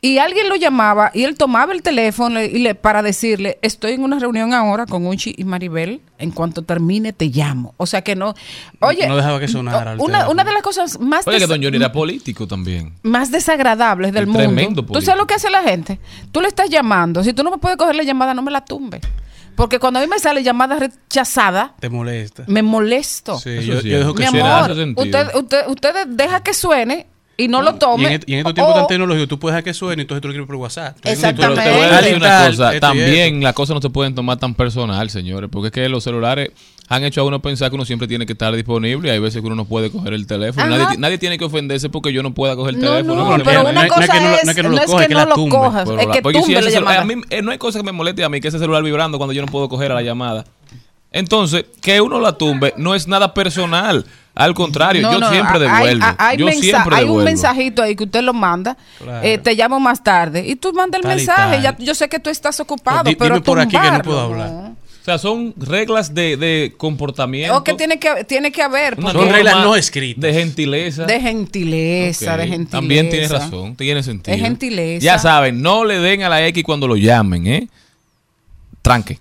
[0.06, 4.02] Y alguien lo llamaba y él tomaba el teléfono y le, para decirle, estoy en
[4.02, 7.72] una reunión ahora con Uchi y Maribel, en cuanto termine te llamo.
[7.78, 8.34] O sea que no,
[8.80, 11.78] oye, No dejaba que sonara una, una de las cosas más, Oye, que Don Johnny
[11.78, 12.92] era político también.
[13.02, 14.40] más desagradables del mundo.
[14.40, 15.06] tremendo ¿Tú político.
[15.06, 15.98] sabes lo que hace la gente?
[16.32, 18.62] Tú le estás llamando, si tú no me puedes coger la llamada, no me la
[18.62, 19.00] tumbe.
[19.56, 22.44] Porque cuando a mí me sale llamada rechazada, Te molesta.
[22.46, 23.38] me molesto.
[23.38, 24.40] Sí, yo, dejo que Mi suene.
[24.40, 27.06] en amor, usted, usted, ustedes deja que suene
[27.36, 28.06] y no lo Y tome.
[28.06, 30.20] en, est- y en estos tiempos tan tecnológicos, tú puedes dejar que suene y entonces
[30.22, 30.96] tú lo escribes por WhatsApp.
[31.04, 31.62] Exactamente.
[31.62, 34.54] Pero te voy a decir una cosa, también las cosas no se pueden tomar tan
[34.54, 36.50] personal, señores, porque es que los celulares
[36.88, 39.40] han hecho a uno pensar que uno siempre tiene que estar disponible y hay veces
[39.40, 40.66] que uno no puede coger el teléfono.
[40.66, 43.14] Nadie, nadie tiene que ofenderse porque yo no pueda coger el No, teléfono.
[43.16, 44.62] no, Bueno, pero no, una no es cosa que no lo- es, no es que
[44.62, 45.56] no no lo es coja, que es que no la lo tumbe.
[45.56, 47.06] cojas, es que porque si tumbe la llamada.
[47.30, 49.40] eh, no hay cosa que me moleste a mí que ese celular vibrando cuando yo
[49.40, 50.44] no puedo coger a la llamada.
[51.10, 54.04] Entonces, que uno la tumbe no es nada personal.
[54.34, 56.04] Al contrario, No, yo no, siempre devuelvo.
[56.04, 58.76] Hay, hay yo mensa- siempre hay un mensajito ahí que usted lo manda.
[58.98, 59.24] Claro.
[59.26, 60.44] eh, te llamo más tarde.
[60.46, 61.62] Y tú manda el Tal mensaje.
[61.62, 64.20] Ya, yo sé que tú estás ocupado, Di- pero dime por aquí que no puedo
[64.20, 64.50] hablar.
[64.50, 64.76] no.
[65.00, 67.54] O sea, son reglas de, de comportamiento.
[67.58, 68.96] O que tiene que, tiene que haber.
[68.96, 70.22] Son reglas no escritas.
[70.22, 71.04] De gentileza.
[71.04, 72.70] De gentileza, de gentileza.
[72.78, 74.34] También tienes razón, tiene sentido.
[74.34, 75.04] Es gentileza.
[75.04, 77.68] Ya saben, no le den a la X cuando lo llamen, ¿eh?
[78.80, 79.18] Tranque.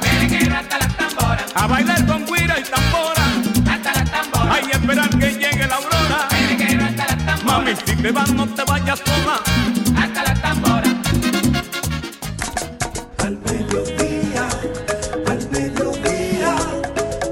[0.00, 1.46] Merenguero hasta la tambora.
[1.54, 3.22] A bailar con guira y tambora.
[4.50, 6.28] Ay, esperar que llegue la aurora.
[7.44, 9.40] Mami, si te vas, no te vayas sola.
[13.18, 14.48] Al mediodía,
[15.26, 16.56] al mediodía,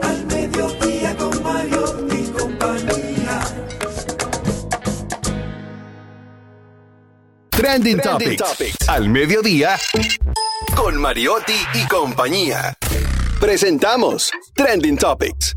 [0.03, 3.41] al mediodía con Mario y compañía.
[7.51, 8.89] Trending, Topics.
[8.89, 9.77] Al mediodía.
[10.83, 12.75] Con Mariotti y compañía.
[13.39, 15.55] Presentamos Trending Topics.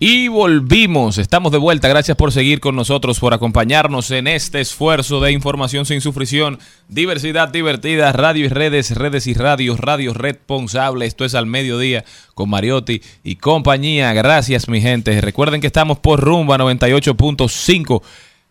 [0.00, 5.20] Y volvimos, estamos de vuelta, gracias por seguir con nosotros, por acompañarnos en este esfuerzo
[5.20, 6.58] de información sin sufrición,
[6.88, 12.04] diversidad divertida, radio y redes, redes y radios, radio responsable, esto es al mediodía
[12.34, 18.02] con Mariotti y compañía, gracias mi gente, recuerden que estamos por Rumba 98.5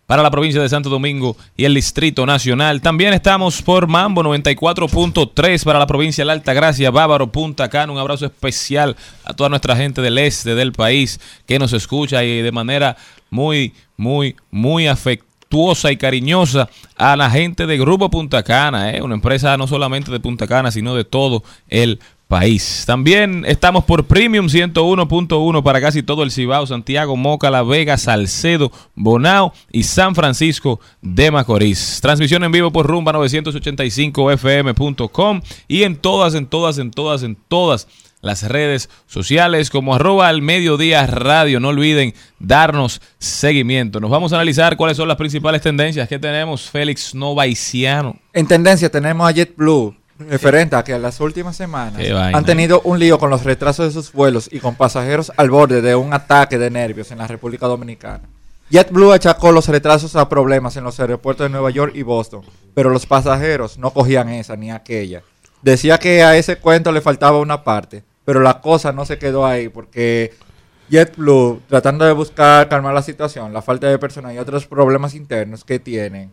[0.06, 2.82] para la provincia de Santo Domingo y el Distrito Nacional.
[2.82, 7.92] También estamos por Mambo 94.3 para la provincia de la Altagracia, Bávaro, Punta Cana.
[7.92, 12.42] Un abrazo especial a toda nuestra gente del este del país que nos escucha y
[12.42, 12.98] de manera
[13.30, 19.02] muy, muy, muy afectuosa y cariñosa a la gente de Grupo Punta Cana, ¿eh?
[19.02, 22.06] una empresa no solamente de Punta Cana, sino de todo el país.
[22.86, 28.74] También estamos por Premium 101.1 para casi todo el Cibao, Santiago, Moca, La Vega, Salcedo,
[28.94, 32.00] Bonao y San Francisco de Macorís.
[32.02, 37.88] Transmisión en vivo por Rumba 985fm.com y en todas, en todas, en todas, en todas
[38.22, 41.60] las redes sociales como arroba al mediodía radio.
[41.60, 44.00] No olviden darnos seguimiento.
[44.00, 46.70] Nos vamos a analizar cuáles son las principales tendencias que tenemos.
[46.70, 48.20] Félix Novaiciano.
[48.34, 52.02] En tendencia tenemos a JetBlue, referente a que en las últimas semanas
[52.34, 55.82] han tenido un lío con los retrasos de sus vuelos y con pasajeros al borde
[55.82, 58.24] de un ataque de nervios en la República Dominicana.
[58.70, 62.44] JetBlue achacó los retrasos a problemas en los aeropuertos de Nueva York y Boston,
[62.74, 65.22] pero los pasajeros no cogían esa ni aquella.
[65.62, 69.46] Decía que a ese cuento le faltaba una parte, pero la cosa no se quedó
[69.46, 70.34] ahí porque
[70.90, 75.64] JetBlue, tratando de buscar calmar la situación, la falta de personal y otros problemas internos
[75.64, 76.32] que tienen,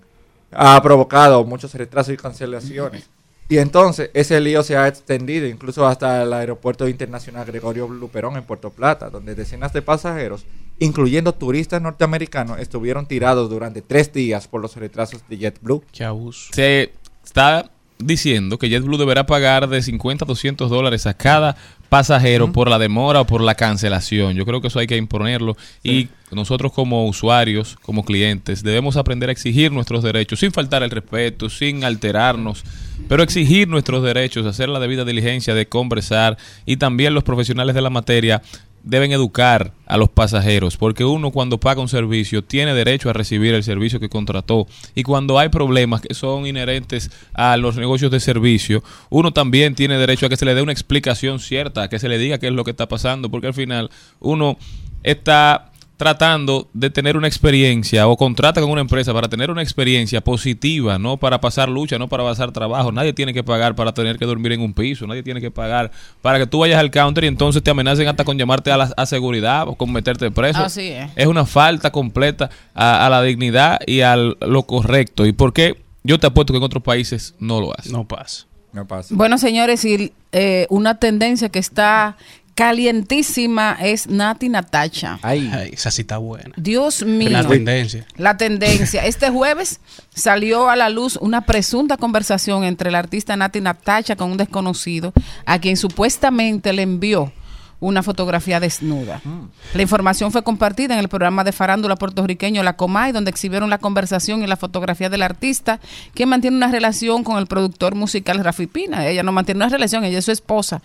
[0.53, 3.09] ha provocado muchos retrasos y cancelaciones.
[3.49, 8.45] Y entonces ese lío se ha extendido incluso hasta el aeropuerto internacional Gregorio Luperón en
[8.45, 10.47] Puerto Plata, donde decenas de pasajeros,
[10.78, 15.82] incluyendo turistas norteamericanos, estuvieron tirados durante tres días por los retrasos de JetBlue.
[15.93, 16.51] Qué abuso.
[16.53, 16.93] Se
[17.24, 21.57] está diciendo que JetBlue deberá pagar de 50 a 200 dólares a cada
[21.93, 24.34] pasajero por la demora o por la cancelación.
[24.34, 25.59] Yo creo que eso hay que imponerlo.
[25.82, 30.90] Y nosotros como usuarios, como clientes, debemos aprender a exigir nuestros derechos sin faltar el
[30.90, 32.64] respeto, sin alterarnos,
[33.11, 37.82] pero exigir nuestros derechos, hacer la debida diligencia de conversar y también los profesionales de
[37.82, 38.40] la materia
[38.85, 43.55] deben educar a los pasajeros, porque uno cuando paga un servicio tiene derecho a recibir
[43.55, 44.66] el servicio que contrató.
[44.95, 49.99] Y cuando hay problemas que son inherentes a los negocios de servicio, uno también tiene
[49.99, 52.53] derecho a que se le dé una explicación cierta, que se le diga qué es
[52.53, 54.57] lo que está pasando, porque al final uno
[55.03, 55.71] está
[56.03, 60.98] tratando de tener una experiencia o contrata con una empresa para tener una experiencia positiva,
[60.98, 62.90] no para pasar lucha, no para pasar trabajo.
[62.90, 65.92] Nadie tiene que pagar para tener que dormir en un piso, nadie tiene que pagar
[66.20, 68.92] para que tú vayas al counter y entonces te amenacen hasta con llamarte a la
[68.96, 70.59] a seguridad o con meterte preso.
[70.59, 71.09] Así es.
[71.14, 75.24] Es una falta completa a, a la dignidad y a lo correcto.
[75.24, 75.76] ¿Y por qué?
[76.03, 77.92] Yo te apuesto que en otros países no lo hacen.
[77.92, 78.46] No pasa.
[78.72, 79.14] No pasa.
[79.14, 82.16] Bueno, señores, y eh, una tendencia que está
[82.55, 85.18] calientísima es Nati Natacha.
[85.22, 86.53] Ay, esa sí está buena.
[86.57, 87.30] Dios mío.
[87.30, 88.07] La tendencia.
[88.16, 89.05] La tendencia.
[89.05, 89.80] Este jueves
[90.14, 95.12] salió a la luz una presunta conversación entre el artista Nati Natacha con un desconocido
[95.46, 97.32] a quien supuestamente le envió
[97.82, 99.20] una fotografía desnuda.
[99.74, 103.78] La información fue compartida en el programa de farándula puertorriqueño La Comay, donde exhibieron la
[103.78, 105.80] conversación y la fotografía del artista,
[106.14, 109.09] que mantiene una relación con el productor musical Rafi Pina.
[109.09, 110.80] Ella no mantiene una relación, ella es su esposa.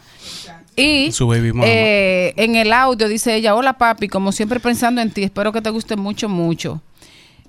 [0.77, 1.65] Y Su baby mama.
[1.67, 5.61] eh, en el audio dice ella, hola papi, como siempre pensando en ti, espero que
[5.61, 6.81] te guste mucho, mucho.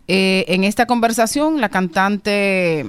[0.08, 2.86] Eh, en esta conversación, la cantante,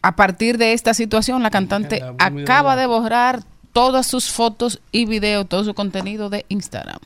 [0.00, 3.42] a partir de esta situación, la cantante acaba de borrar
[3.74, 7.00] todas sus fotos y videos, todo su contenido de Instagram.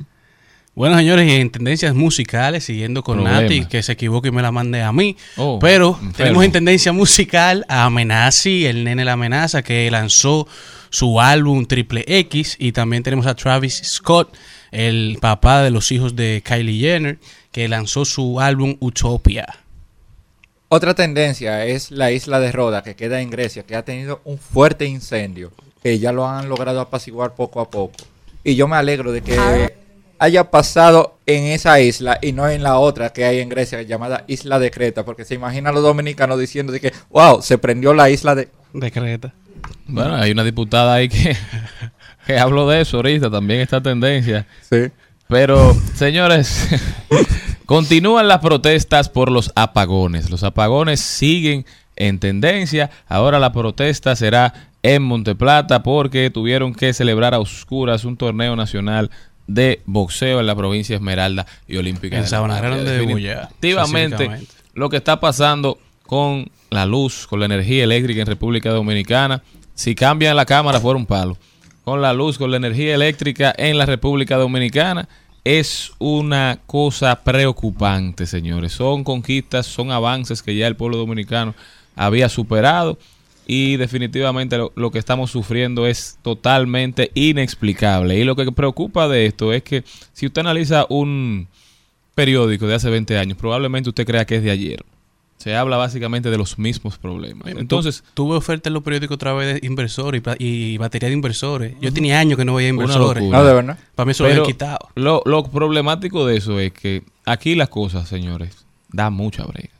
[0.76, 3.40] Bueno, señores, y en tendencias musicales, siguiendo con Problema.
[3.40, 5.16] Nati, que se equivoque y me la mande a mí.
[5.36, 6.12] Oh, pero enfermo.
[6.12, 10.46] tenemos en tendencia musical a Amenazi, el nene La Amenaza, que lanzó
[10.90, 12.56] su álbum Triple X.
[12.58, 14.34] Y también tenemos a Travis Scott,
[14.70, 17.18] el papá de los hijos de Kylie Jenner,
[17.52, 19.46] que lanzó su álbum Utopia.
[20.70, 24.38] Otra tendencia es la isla de Roda, que queda en Grecia, que ha tenido un
[24.38, 25.50] fuerte incendio,
[25.82, 27.96] que ya lo han logrado apaciguar poco a poco.
[28.44, 29.78] Y yo me alegro de que
[30.18, 34.24] haya pasado en esa isla y no en la otra que hay en Grecia, llamada
[34.26, 38.10] Isla de Creta, porque se imaginan los dominicanos diciendo de que, wow, se prendió la
[38.10, 38.48] isla de...
[38.74, 39.32] De Creta.
[39.88, 41.36] Bueno, hay una diputada ahí que,
[42.26, 44.46] que habló de eso ahorita, también esta tendencia.
[44.70, 44.90] Sí.
[45.28, 46.68] Pero, señores,
[47.66, 50.30] continúan las protestas por los apagones.
[50.30, 51.66] Los apagones siguen
[51.96, 52.90] en tendencia.
[53.08, 59.10] Ahora la protesta será en Monteplata porque tuvieron que celebrar a oscuras un torneo nacional
[59.46, 62.16] de boxeo en la provincia de Esmeralda y Olímpica.
[62.16, 62.60] En de Sabana.
[62.60, 68.70] Grande de lo que está pasando con la luz, con la energía eléctrica en República
[68.70, 69.42] Dominicana,
[69.78, 71.38] si cambian la cámara fuera un palo.
[71.84, 75.08] Con la luz, con la energía eléctrica en la República Dominicana,
[75.44, 78.72] es una cosa preocupante, señores.
[78.72, 81.54] Son conquistas, son avances que ya el pueblo dominicano
[81.94, 82.98] había superado
[83.46, 88.18] y definitivamente lo, que estamos sufriendo es totalmente inexplicable.
[88.18, 91.46] Y lo que preocupa de esto es que si usted analiza un
[92.16, 94.84] periódico de hace 20 años, probablemente usted crea que es de ayer.
[95.38, 97.46] Se habla básicamente de los mismos problemas.
[97.48, 101.74] Entonces, Tu- tuve oferta en los periódicos otra vez de inversores y, batería de inversores.
[101.80, 103.22] Yo tenía años que no veía inversores.
[103.22, 103.38] locura.
[103.38, 103.78] Ah, ¿de verdad?
[103.94, 104.78] Para mí eso lo quitado.
[104.96, 109.70] Lo, lo problemático de eso es que aquí las cosas, señores, dan mucha brega.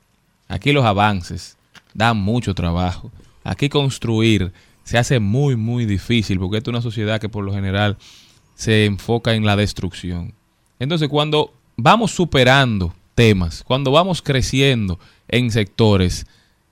[0.47, 1.57] Aquí los avances
[1.93, 3.11] dan mucho trabajo.
[3.43, 4.53] Aquí construir
[4.85, 7.99] se hace muy, muy difícil porque esta es una sociedad que por lo general
[8.55, 10.35] se enfoca en la destrucción.
[10.79, 16.25] Entonces, cuando vamos superando temas, cuando vamos creciendo en sectores,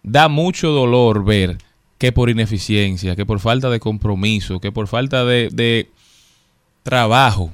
[0.04, 1.58] da mucho dolor ver
[1.98, 5.90] que por ineficiencia, que por falta de compromiso, que por falta de,
[6.84, 7.52] trabajo,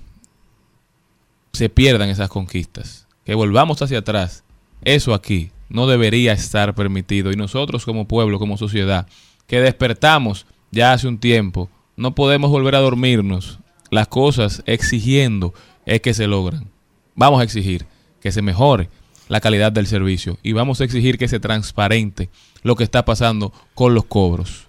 [1.55, 3.07] se pierdan esas conquistas.
[3.25, 4.45] Que volvamos hacia atrás.
[4.85, 7.33] Eso aquí no debería estar permitido.
[7.33, 9.07] Y nosotros como pueblo, como sociedad,
[9.47, 13.59] que despertamos ya hace un tiempo, no podemos volver a dormirnos.
[13.89, 15.55] Las cosas exigiendo
[15.87, 16.69] es que se logran.
[17.15, 17.87] Vamos a exigir
[18.23, 18.89] que se mejore
[19.29, 22.31] la calidad del servicio y vamos a exigir que se transparente
[22.63, 24.67] lo que está pasando con los cobros.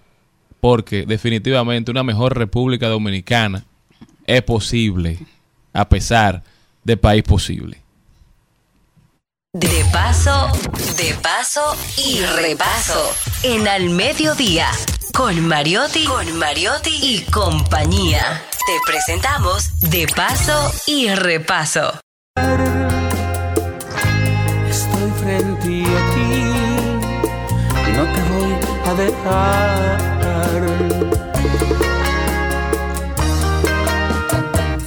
[0.60, 3.66] Porque definitivamente una mejor República Dominicana
[4.26, 5.20] es posible
[5.74, 6.44] a pesar
[6.84, 7.82] de país posible.
[9.54, 10.48] De paso,
[10.98, 13.14] de paso y repaso.
[13.44, 14.68] En Al Mediodía,
[15.14, 18.42] con Mariotti, con Mariotti y compañía.
[18.66, 22.00] Te presentamos De paso y repaso.
[29.14, 30.64] Dejar.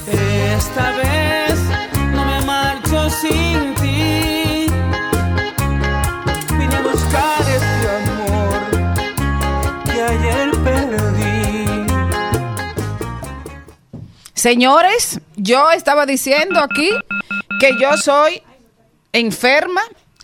[0.07, 1.59] Esta vez
[2.13, 4.67] no me marcho sin ti.
[6.57, 8.59] Vine a buscar este amor
[9.85, 11.87] que ayer perdí.
[14.33, 16.89] Señores, yo estaba diciendo aquí
[17.59, 18.41] que yo soy
[19.13, 19.81] enferma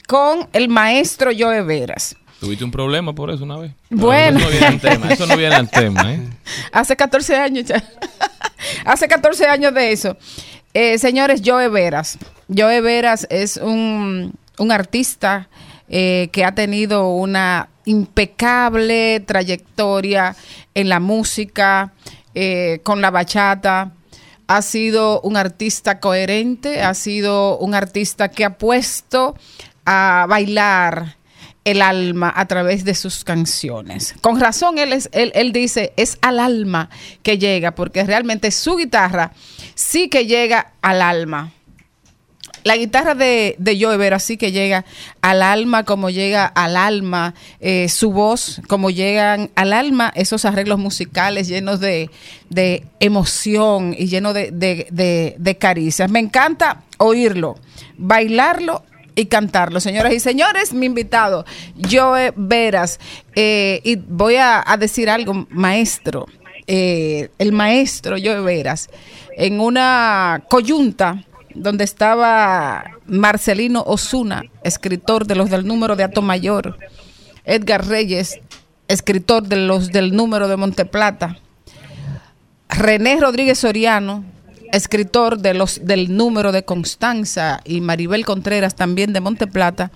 [0.07, 2.15] con el maestro Joe Veras.
[2.43, 3.71] ¿Tuviste un problema por eso una vez?
[3.89, 4.37] Bueno.
[4.37, 6.19] Eso no viene al tema, eso no viene al tema, ¿eh?
[6.73, 7.81] Hace 14 años ya.
[8.85, 10.17] Hace 14 años de eso.
[10.73, 12.17] Eh, señores, Joe Veras.
[12.53, 15.47] Joe Veras es un, un artista
[15.87, 20.35] eh, que ha tenido una impecable trayectoria
[20.73, 21.93] en la música,
[22.35, 23.93] eh, con la bachata.
[24.47, 29.37] Ha sido un artista coherente, ha sido un artista que ha puesto
[29.85, 31.22] a bailar
[31.66, 34.16] el alma a través de sus canciones.
[34.22, 36.89] Con razón, él, es, él, dice, es al alma
[37.22, 39.32] que llega, porque realmente su guitarra
[39.76, 41.51] sí que llega al alma.
[42.64, 44.86] La guitarra de, de Joe Vera sí que llega
[45.22, 50.80] al alma, como llega al alma eh, su voz, como llegan al alma esos arreglos
[50.80, 52.09] musicales llenos de,
[52.49, 56.09] de emoción y llenos de, de, de caricias.
[56.09, 57.59] Me encanta oírlo,
[57.97, 58.84] bailarlo
[59.16, 59.80] y cantarlo.
[59.80, 61.45] Señoras y señores, mi invitado,
[61.89, 62.99] Joe Veras.
[63.36, 66.26] Eh, y voy a, decir algo, maestro.
[66.66, 68.89] Eh, el maestro Joe Veras,
[69.36, 76.78] en una coyunta donde estaba Marcelino Osuna, escritor de los del número de Ato Mayor,
[77.43, 78.39] Edgar Reyes,
[78.88, 81.38] escritor de los del número de Monteplata,
[82.70, 84.24] René Rodríguez Soriano,
[84.74, 89.91] escritor de los del número de Constanza y Maribel Contreras también de Monteplata,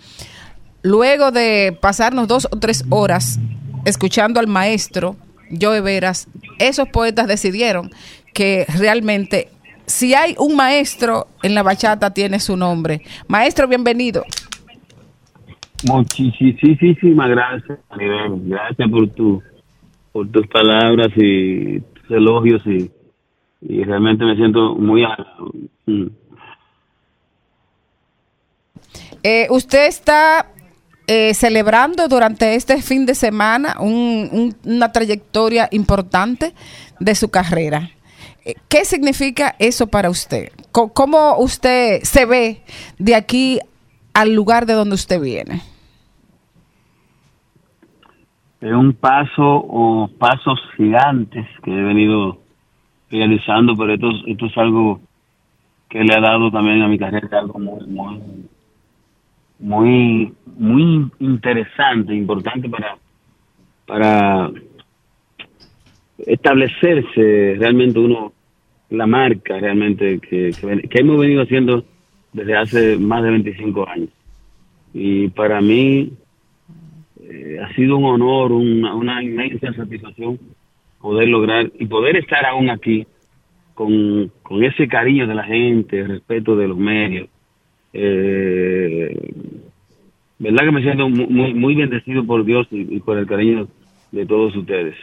[0.84, 3.40] luego de pasarnos dos o tres horas
[3.86, 5.16] escuchando al maestro
[5.60, 6.28] Joe Veras,
[6.60, 7.90] esos poetas decidieron
[8.34, 9.50] que realmente
[9.88, 13.02] si hay un maestro en la bachata tiene su nombre.
[13.28, 14.24] Maestro, bienvenido.
[15.86, 18.42] Muchísimas gracias, Maribel.
[18.46, 19.42] Gracias por tu
[20.12, 22.90] por tus palabras y tus elogios y,
[23.62, 25.04] y realmente me siento muy.
[25.86, 26.08] Mm.
[29.24, 30.48] Eh, usted está
[31.08, 36.54] eh, celebrando durante este fin de semana un- un- una trayectoria importante
[37.00, 37.90] de su carrera.
[38.46, 40.50] Eh, ¿Qué significa eso para usted?
[40.72, 42.62] ¿Cómo usted se ve
[43.00, 43.60] de aquí
[44.14, 45.62] al lugar de donde usted viene?
[48.62, 52.40] Es un paso o pasos gigantes que he venido
[53.10, 55.02] realizando, pero esto, esto es algo
[55.90, 58.22] que le ha dado también a mi carrera algo muy, muy,
[59.60, 62.98] muy, muy interesante, importante para,
[63.86, 64.52] para
[66.20, 68.34] establecerse realmente uno,
[68.90, 70.52] la marca realmente que,
[70.90, 71.84] que, hemos venido haciendo
[72.34, 74.10] desde hace más de 25 años.
[74.94, 76.12] Y para mí
[77.22, 80.40] eh, ha sido un honor, una, una inmensa satisfacción
[81.08, 83.08] poder lograr y poder estar aún aquí
[83.76, 87.30] con, con ese cariño de la gente, el respeto de los medios.
[87.94, 89.16] Eh,
[90.38, 93.70] verdad que me siento mu- muy, muy bendecido por Dios y, y por el cariño
[94.12, 94.96] de todos ustedes.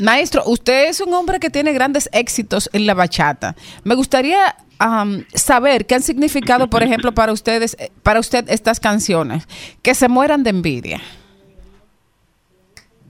[0.00, 3.54] Maestro, usted es un hombre que tiene grandes éxitos en la bachata.
[3.84, 4.40] Me gustaría
[4.80, 9.46] am, saber qué han significado, por ejemplo, para ustedes, eh, para usted estas canciones.
[9.80, 11.00] Que se mueran de envidia.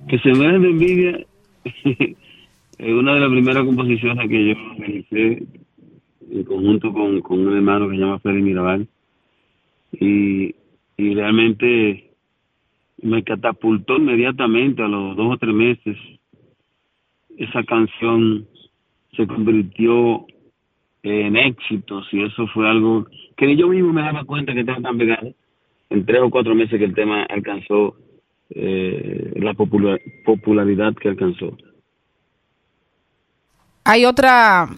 [0.06, 1.26] Que se mueran de envidia
[2.82, 5.46] es una de las primeras composiciones que yo realicé
[6.32, 8.88] en conjunto con, con un hermano que se llama Freddy Mirabal.
[9.92, 10.54] Y,
[10.96, 12.10] y realmente
[13.02, 15.96] me catapultó inmediatamente a los dos o tres meses.
[17.38, 18.48] Esa canción
[19.16, 20.26] se convirtió
[21.04, 23.06] en éxitos y eso fue algo
[23.36, 25.32] que yo mismo me daba cuenta que estaba tan pegado.
[25.88, 27.96] En tres o cuatro meses que el tema alcanzó
[28.50, 31.56] eh, la popular- popularidad que alcanzó.
[33.84, 34.68] Hay otra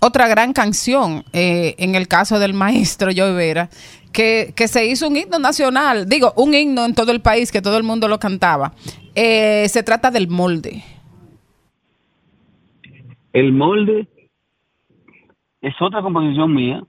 [0.00, 3.70] otra gran canción eh, en el caso del maestro Joe Vera
[4.12, 7.62] que, que se hizo un himno nacional, digo, un himno en todo el país que
[7.62, 8.72] todo el mundo lo cantaba.
[9.14, 10.82] Eh, se trata del molde.
[13.32, 14.06] El molde
[15.60, 16.82] es otra composición mía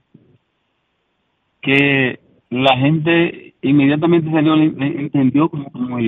[1.62, 2.20] que
[2.50, 5.98] la gente inmediatamente salió, entendió como, como,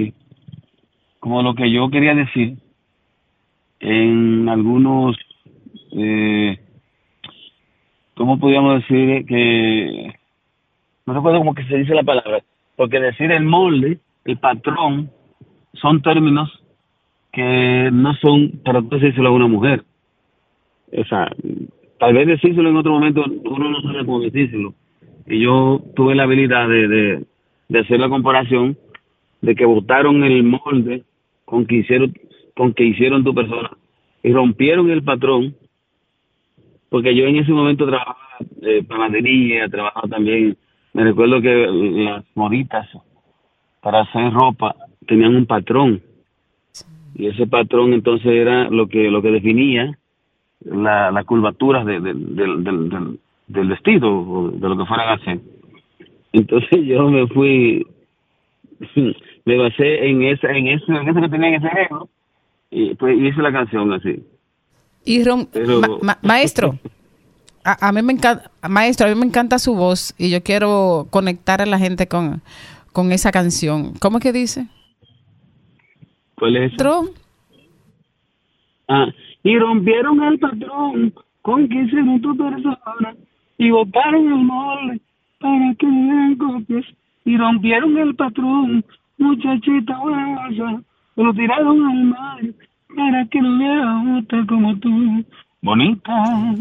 [1.19, 2.59] como lo que yo quería decir
[3.81, 5.17] en algunos,
[5.93, 6.59] eh,
[8.15, 9.27] ¿cómo podríamos decir?
[9.27, 10.15] Que
[11.07, 12.43] no recuerdo cómo que se dice la palabra,
[12.77, 15.11] porque decir el molde, el patrón,
[15.75, 16.51] son términos
[17.33, 19.85] que no son para decírselo a una mujer.
[20.97, 21.31] O sea,
[21.99, 24.75] tal vez decírselo en otro momento, uno no sabe cómo decírselo.
[25.27, 27.25] Y yo tuve la habilidad de, de,
[27.69, 28.77] de hacer la comparación
[29.41, 31.05] de que botaron el molde
[31.45, 32.15] con que hicieron,
[32.57, 33.71] con que hicieron tu persona
[34.23, 35.55] y rompieron el patrón,
[36.89, 38.19] porque yo en ese momento trabajaba
[38.63, 40.57] eh, panadería, trabajaba también,
[40.95, 42.89] me recuerdo que las moritas
[43.81, 44.75] para hacer ropa
[45.07, 46.03] tenían un patrón
[47.15, 49.97] y ese patrón entonces era lo que lo que definía
[50.65, 55.41] la, la curvatura de, de- del, vestido o de lo que fueran a hacer.
[56.33, 57.87] Entonces yo me fui,
[59.45, 62.09] me basé en esa, en eso, en eso que tenía en ese ejemplo
[62.71, 62.91] y
[63.29, 64.23] hice la canción así.
[65.05, 66.79] Y rom- Pero- ma- ma- maestro,
[67.65, 71.07] a, a mí me encanta, maestro, a mí me encanta su voz y yo quiero
[71.11, 72.43] conectar a la gente con,
[72.93, 73.95] con esa canción.
[74.01, 74.67] ¿Cómo es que dice?
[76.37, 76.73] ¿Cuál es?
[78.89, 79.07] Ah,
[79.43, 83.15] y rompieron el patrón con que hicieron tu persona
[83.59, 85.01] y botaron el molde
[85.41, 86.85] para que le den copias
[87.25, 88.85] y rompieron el patrón,
[89.19, 90.83] muchachita guasa,
[91.17, 92.41] lo tiraron al mar
[92.95, 95.25] para que no hubiera otra como tú.
[95.61, 96.13] Bonita,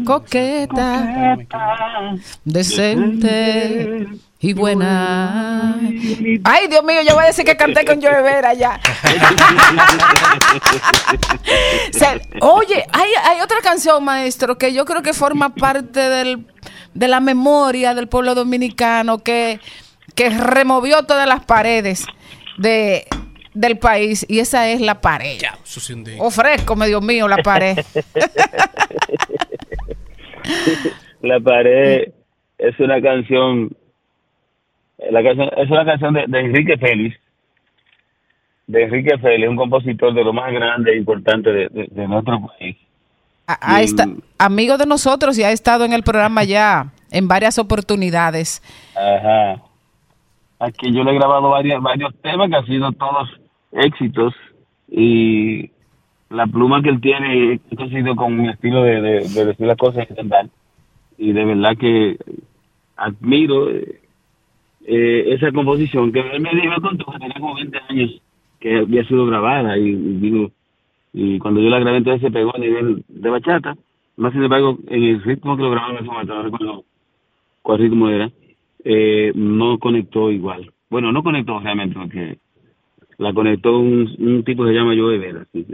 [0.04, 4.08] Coqueta, coqueta, decente
[4.40, 5.76] y buena.
[6.42, 8.80] Ay, Dios mío, yo voy a decir que canté con Joe Vera ya.
[12.40, 16.44] Oye, hay, hay otra canción, maestro, que yo creo que forma parte del,
[16.92, 19.60] de la memoria del pueblo dominicano, que,
[20.16, 22.04] que removió todas las paredes
[22.58, 23.06] de,
[23.54, 25.38] del país, y esa es la pared.
[25.64, 26.22] Eso sí un día.
[26.22, 27.78] Ofrezco, Dios mío, la pared.
[31.20, 32.12] La pared
[32.58, 33.70] es una canción,
[35.10, 37.16] la canción es una canción de, de Enrique Félix,
[38.66, 42.46] de Enrique Félix, un compositor de lo más grande e importante de, de- de nuestro
[42.46, 42.76] país.
[43.80, 44.06] Esta-
[44.38, 48.62] amigo de nosotros y ha estado en el programa ya en varias oportunidades.
[48.94, 49.62] Ajá.
[50.60, 53.28] Aquí yo le he grabado varios, varios temas que han sido todos
[53.72, 54.34] éxitos
[54.90, 55.70] y
[56.30, 59.76] la pluma que él tiene he conseguido con mi estilo de, de- de decir las
[59.76, 60.06] cosas
[61.18, 62.16] y de verdad que
[62.96, 64.00] admiro eh,
[64.86, 68.22] eh, esa composición que él me dijo con que tenía como 20 años
[68.60, 70.52] que había sido grabada y, y
[71.12, 73.76] y cuando yo la grabé entonces se pegó a nivel de bachata,
[74.16, 76.84] más sin embargo en el ritmo que lo momento, no recuerdo
[77.62, 78.30] cuál ritmo era,
[78.84, 80.72] eh, no conectó igual.
[80.90, 82.38] Bueno, no conectó realmente porque
[83.18, 85.46] la conectó un, un tipo que se llama Joe Vera.
[85.52, 85.66] sí.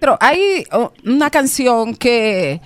[0.00, 2.60] Pero hay oh, una canción que,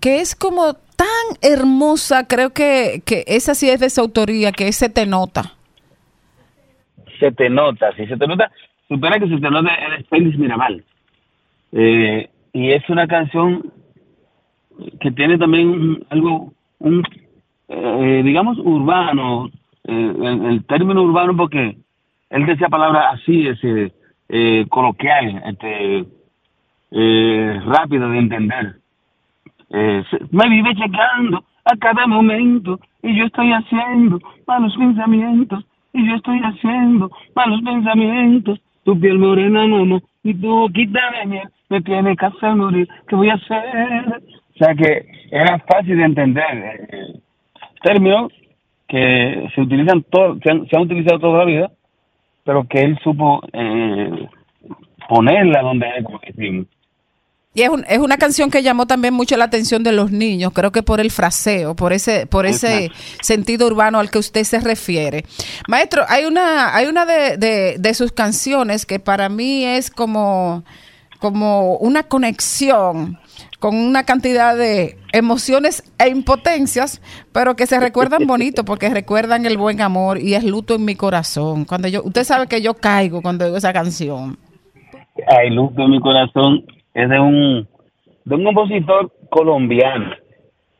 [0.00, 1.06] que es como tan
[1.42, 5.54] hermosa, creo que, que esa sí es de su autoría, que ese te nota.
[7.20, 8.50] se te nota, si se te nota,
[8.88, 10.82] supera que se te nota el Félix Mirabal.
[11.72, 13.70] Eh, y es una canción
[15.00, 17.02] que tiene también algo, un,
[17.68, 19.50] eh, digamos, urbano,
[19.84, 20.14] eh,
[20.50, 21.76] el, término urbano porque
[22.30, 23.92] él decía palabras así, ese,
[24.28, 26.04] eh, coloquial, este,
[26.90, 28.76] eh, rápido de entender.
[29.70, 36.40] Me vive checando a cada momento y yo estoy haciendo malos pensamientos y yo estoy
[36.40, 38.60] haciendo malos pensamientos.
[38.84, 42.88] Tu piel morena, mamá, y tu boquita de miel me tiene que hacer morir.
[43.06, 44.22] ¿Qué voy a hacer?
[44.54, 47.20] O sea que era fácil de entender.
[47.82, 48.32] Términos
[48.88, 51.70] que se utilizan todo, se han, se han utilizado toda la vida,
[52.44, 54.28] pero que él supo eh,
[55.08, 56.66] ponerla donde es, como decimos.
[57.54, 60.52] Y es, un- es una canción que llamó también mucho la atención de los niños,
[60.54, 63.02] creo que por el fraseo, por ese, por ese Exacto.
[63.22, 65.24] sentido urbano al que usted se refiere.
[65.66, 70.62] Maestro, hay una, hay una de, de- de sus canciones que para mí es como,
[71.18, 73.18] como una conexión
[73.58, 77.02] con una cantidad de emociones e impotencias,
[77.32, 80.94] pero que se recuerdan bonito porque recuerdan el buen amor y es luto en mi
[80.94, 81.64] corazón.
[81.64, 84.36] Cuando yo, usted sabe que yo caigo cuando oigo esa canción.
[85.26, 86.64] Ay, luz de mi corazón
[86.94, 87.68] es de un
[88.24, 90.14] de un compositor colombiano.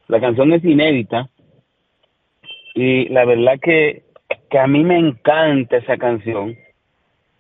[0.07, 1.29] La canción es inédita
[2.75, 4.05] y la verdad que,
[4.51, 6.57] que a mí me encanta esa canción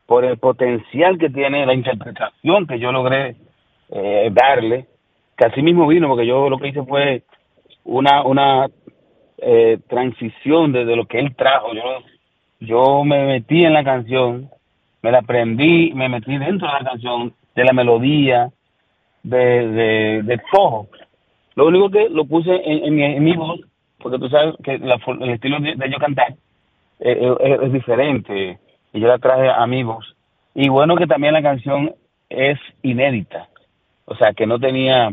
[0.06, 3.36] por el potencial que tiene la interpretación que yo logré
[3.90, 4.86] eh, darle,
[5.38, 7.22] que así mismo vino, porque yo lo que hice fue
[7.84, 8.66] una una
[9.38, 11.72] eh, transición desde lo que él trajo.
[11.72, 11.82] Yo,
[12.60, 14.50] yo me metí en la canción,
[15.00, 18.50] me la aprendí, me metí dentro de la canción, de la melodía,
[19.22, 20.88] de, de, de todo.
[21.54, 23.60] Lo único que lo puse en, en mi, en mi voz,
[23.98, 26.32] porque tú sabes que la el estilo de, de yo cantar
[27.00, 28.58] eh, eh, es, es diferente,
[28.92, 30.16] y yo la traje a mi voz.
[30.54, 31.94] Y bueno que también la canción
[32.28, 33.48] es inédita,
[34.04, 35.12] o sea que no tenía,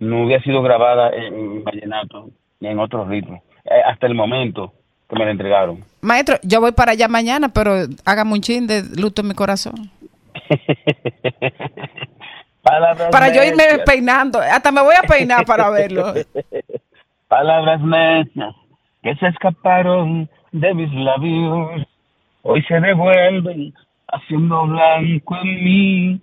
[0.00, 4.72] no había sido grabada en vallenato ni en otros ritmos, eh, hasta el momento
[5.08, 5.84] que me la entregaron.
[6.00, 7.74] Maestro, yo voy para allá mañana, pero
[8.04, 9.90] hágame un chin de luto en mi corazón.
[12.62, 14.38] Palabras Para yo irme peinando.
[14.38, 16.12] Hasta me voy a peinar para verlo.
[17.28, 18.54] Palabras necias
[19.02, 21.86] que se escaparon de mis labios,
[22.42, 23.72] hoy se devuelven
[24.08, 26.20] haciendo blanco en mí.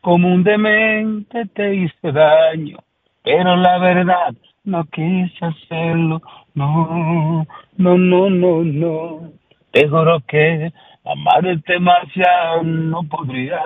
[0.00, 2.78] Como un demente te hice daño,
[3.22, 6.22] pero la verdad no quise hacerlo.
[6.54, 7.46] No,
[7.76, 9.32] no, no, no, no.
[9.72, 10.72] Te juro que
[11.04, 13.60] amarte más ya no podría.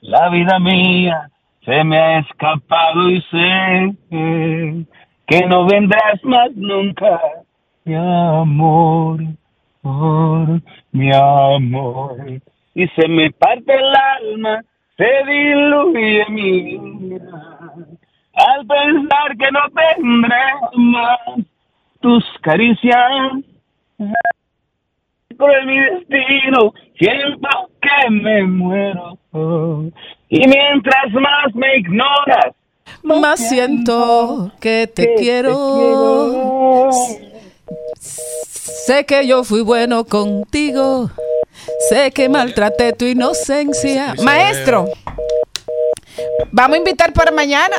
[0.00, 1.30] La vida mía
[1.64, 3.96] se me ha escapado y sé
[5.26, 7.20] que no vendrás más nunca,
[7.84, 9.20] mi amor,
[9.80, 10.60] por
[10.90, 12.16] mi amor.
[12.74, 14.62] Y se me parte el alma,
[15.02, 17.42] se diluye mi vida,
[18.34, 21.18] al pensar que no tendré más
[22.00, 23.32] tus caricias.
[25.36, 27.48] Por mi destino, siento
[27.80, 29.18] que me muero.
[30.28, 32.54] Y mientras más me ignoras,
[33.02, 36.90] Más siento que te quiero.
[37.98, 41.10] Sé que yo fui bueno contigo.
[41.88, 44.14] Sé que maltraté tu inocencia.
[44.22, 44.88] Maestro,
[46.50, 47.76] vamos a invitar para mañana.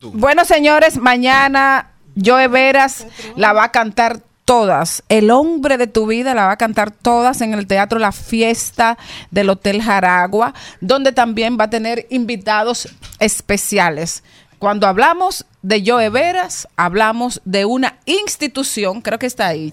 [0.00, 3.06] Bueno, señores, mañana Joe Veras
[3.36, 5.02] la va a cantar todas.
[5.08, 8.96] El hombre de tu vida la va a cantar todas en el Teatro La Fiesta
[9.30, 14.22] del Hotel Jaragua, donde también va a tener invitados especiales.
[14.58, 19.72] Cuando hablamos de Joe Veras, hablamos de una institución, creo que está ahí.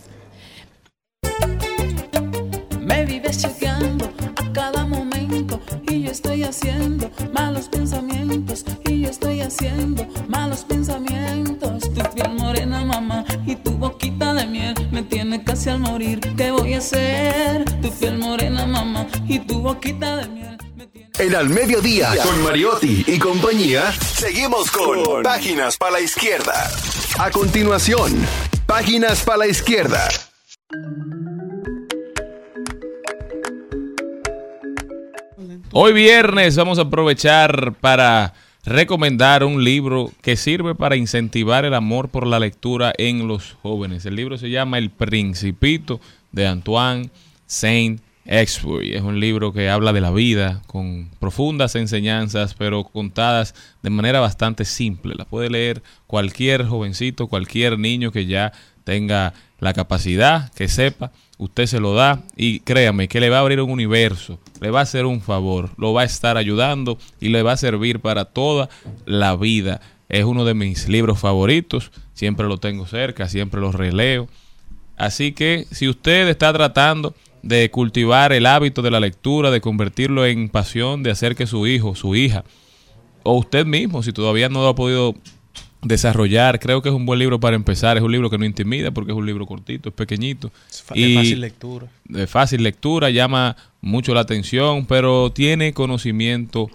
[2.81, 4.05] Me vives chequeando
[4.35, 5.59] a cada momento
[5.89, 11.81] y yo estoy haciendo malos pensamientos y yo estoy haciendo malos pensamientos.
[11.91, 16.19] Tu piel morena, mamá, y tu boquita de miel me tiene casi al morir.
[16.37, 17.65] ¿Qué voy a hacer?
[17.81, 20.57] Tu piel morena, mamá, y tu boquita de miel.
[21.17, 26.69] En Al Mediodía, con Mariotti y compañía, seguimos con Páginas para la Izquierda.
[27.17, 28.11] A continuación,
[28.65, 30.09] Páginas para la Izquierda.
[35.71, 38.33] Hoy viernes vamos a aprovechar para
[38.65, 44.05] recomendar un libro que sirve para incentivar el amor por la lectura en los jóvenes.
[44.05, 46.01] El libro se llama El Principito
[46.33, 47.09] de Antoine
[47.45, 48.95] Saint Exbury.
[48.95, 53.53] Es un libro que habla de la vida con profundas enseñanzas, pero contadas
[53.83, 55.15] de manera bastante simple.
[55.15, 58.51] La puede leer cualquier jovencito, cualquier niño que ya
[58.83, 63.41] tenga la capacidad, que sepa, usted se lo da y créame que le va a
[63.41, 67.29] abrir un universo, le va a hacer un favor, lo va a estar ayudando y
[67.29, 68.69] le va a servir para toda
[69.05, 69.81] la vida.
[70.09, 74.27] Es uno de mis libros favoritos, siempre lo tengo cerca, siempre lo releo.
[74.97, 77.15] Así que si usted está tratando
[77.45, 81.67] de cultivar el hábito de la lectura, de convertirlo en pasión, de hacer que su
[81.67, 82.43] hijo, su hija,
[83.21, 85.13] o usted mismo, si todavía no lo ha podido
[85.83, 87.97] desarrollar, creo que es un buen libro para empezar.
[87.97, 90.51] Es un libro que no intimida porque es un libro cortito, es pequeñito.
[90.83, 91.87] fa- de fácil lectura.
[92.05, 96.71] De fácil lectura, llama mucho la atención, pero tiene conocimiento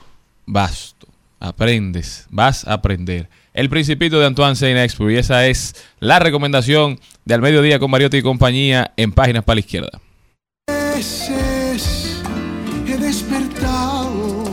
[0.46, 1.08] vasto.
[1.40, 3.28] Aprendes, vas a aprender.
[3.54, 8.18] El Principito de Antoine Saint-Exupéry, y esa es la recomendación de Al Mediodía con Mariotti
[8.18, 10.00] y compañía en Páginas para la Izquierda.
[11.00, 12.20] Veces
[12.86, 14.44] he despertado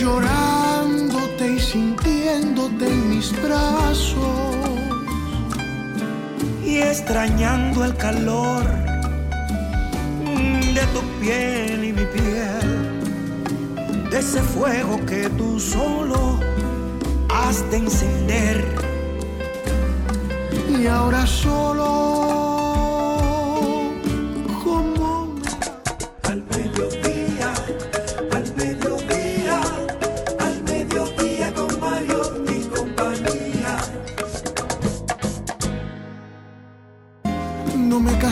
[0.00, 4.78] llorándote y sintiéndote en mis brazos
[6.62, 8.64] y extrañando el calor
[10.76, 12.68] de tu piel y mi piel,
[14.10, 16.38] de ese fuego que tú solo
[17.30, 18.58] has de encender.
[20.78, 22.51] y ahora solo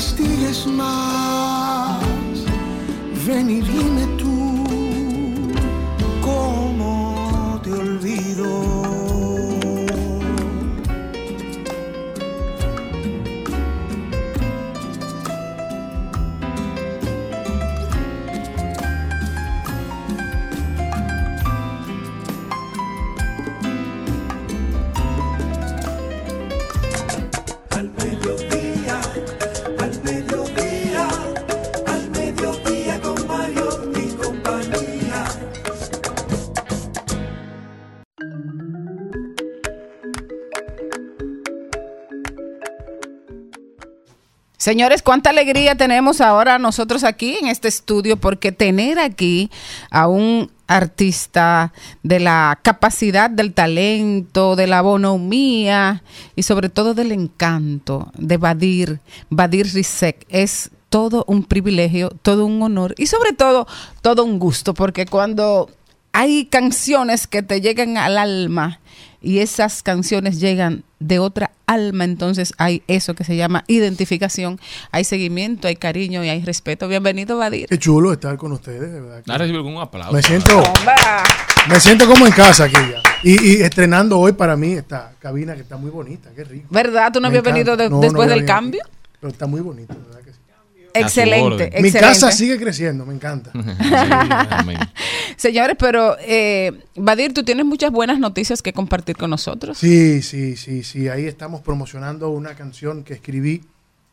[0.00, 2.00] no me castigues más
[44.60, 49.50] Señores, cuánta alegría tenemos ahora nosotros aquí en este estudio, porque tener aquí
[49.90, 51.72] a un artista
[52.02, 56.02] de la capacidad, del talento, de la bonomía
[56.36, 59.00] y sobre todo del encanto de Badir,
[59.30, 63.66] Badir Rizek, es todo un privilegio, todo un honor y sobre todo
[64.02, 65.70] todo un gusto, porque cuando
[66.12, 68.80] hay canciones que te llegan al alma
[69.22, 74.58] y esas canciones llegan de otra alma, entonces hay eso que se llama identificación,
[74.90, 76.88] hay seguimiento, hay cariño y hay respeto.
[76.88, 77.66] Bienvenido, Badir.
[77.68, 79.22] Qué chulo estar con ustedes, de verdad.
[79.28, 80.12] ¿Ha recibido algún aplauso?
[80.12, 80.62] Me siento,
[81.68, 83.02] me siento como en casa aquí ya.
[83.22, 86.66] Y, y estrenando hoy para mí esta cabina que está muy bonita, qué rico.
[86.70, 87.10] ¿Verdad?
[87.12, 88.82] ¿Tú no Me habías venido de- No, después del cambio?
[89.20, 90.19] Pero está muy bonito, verdad
[90.94, 93.52] Excelente, Mi casa sigue creciendo, me encanta.
[95.36, 99.78] Señores, pero eh, Badir, tú tienes muchas buenas noticias que compartir con nosotros.
[99.78, 101.08] Sí, sí, sí, sí.
[101.08, 103.62] Ahí estamos promocionando una canción que escribí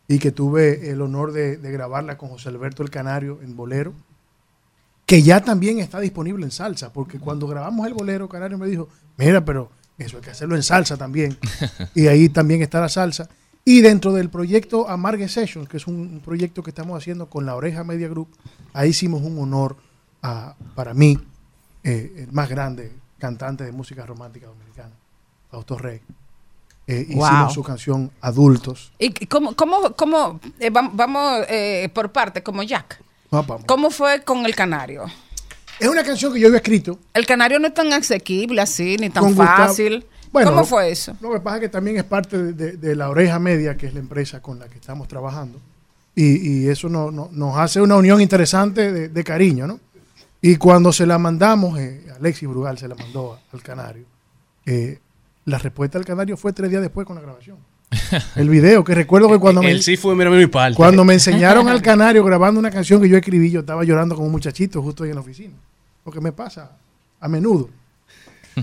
[0.08, 3.94] y que tuve el honor de, de grabarla con José Alberto el Canario en Bolero,
[5.06, 8.88] que ya también está disponible en salsa, porque cuando grabamos el Bolero, Canario me dijo,
[9.18, 11.38] mira, pero eso hay que hacerlo en salsa también.
[11.96, 13.30] y ahí también está la salsa.
[13.70, 17.54] Y dentro del proyecto Amargue Sessions, que es un, proyecto que estamos haciendo con la
[17.54, 18.30] Oreja Media Group,
[18.72, 19.76] ahí hicimos un honor
[20.24, 21.18] a, para mí,
[21.84, 24.94] eh, el más grande cantante de música romántica dominicana,
[25.52, 26.00] Fausto Rey.
[26.88, 27.26] Eh, Wow.
[27.26, 28.94] Hicimos su canción Adultos.
[29.00, 33.04] ¿Y cómo, cómo, cómo eh, vam- vamos eh, por parte, como Jack?
[33.30, 33.64] Vamos.
[33.66, 35.04] ¿Cómo fue con el canario?
[35.78, 36.98] Es una canción que yo había escrito.
[37.14, 40.06] El canario no es tan asequible así, ni tan Gustavo- fácil.
[40.46, 41.16] Bueno, ¿Cómo fue eso?
[41.22, 43.88] Lo que pasa es que también es parte de, de- de la Oreja Media, que
[43.88, 45.60] es la empresa con la que estamos trabajando.
[46.16, 49.80] Y, y eso no- no- nos hace una unión interesante de, de cariño, ¿no?
[50.42, 54.06] Y cuando se la mandamos, eh, Alexis Brugal se la mandó a- al Canario,
[54.66, 55.00] eh,
[55.46, 57.58] la respuesta del Canario fue tres días después con la grabación.
[58.36, 60.76] El video, que recuerdo que cuando me, Él sí fue mira mi parte.
[60.76, 64.26] cuando me enseñaron al Canario grabando una canción que yo escribí, yo estaba llorando como
[64.28, 65.54] un muchachito justo ahí en la oficina.
[66.04, 66.72] Porque me pasa
[67.20, 67.70] a menudo.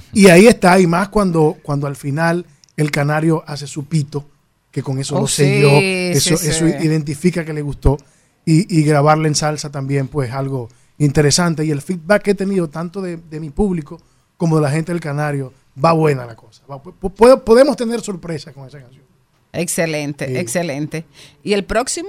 [0.13, 2.45] Y ahí está, y más cuando, cuando al final
[2.77, 4.27] el canario hace su pito,
[4.71, 6.49] que con eso Oh, lo sí, sí, eso, sí.
[6.49, 7.97] eso identifica que le gustó,
[8.45, 10.69] y, y grabarla en salsa también, pues algo
[10.99, 11.65] interesante.
[11.65, 14.01] Y el feedback que he tenido tanto de, de mi público
[14.37, 15.53] como de la gente del canario,
[15.83, 16.63] va buena la cosa.
[16.71, 19.05] Va- podemos tener sorpresa con esa canción.
[19.53, 20.37] Excelente, Sí.
[20.37, 21.05] excelente.
[21.43, 22.09] ¿Y el próximo?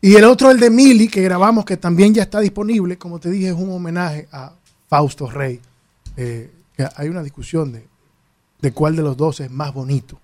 [0.00, 3.30] Y el otro, el de Mili, que grabamos, que también ya está disponible, como te
[3.30, 4.52] dije, es un homenaje a
[4.88, 5.60] Fausto Rey.
[6.16, 7.86] Eh, que hay una discusión de,
[8.60, 10.18] de cuál de los dos es más bonito.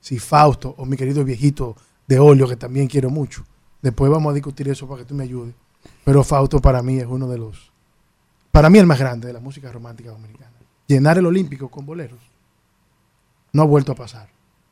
[0.00, 3.44] Si Fausto o mi querido viejito de óleo, que también quiero mucho.
[3.82, 5.54] Después vamos a discutir eso para que tú me ayudes.
[6.04, 7.70] Pero Fausto para mí es uno de los,
[8.52, 10.52] para mí el más grande de la música romántica dominicana.
[10.86, 12.18] Llenar el Olímpico con boleros
[13.52, 14.28] no ha vuelto a pasar.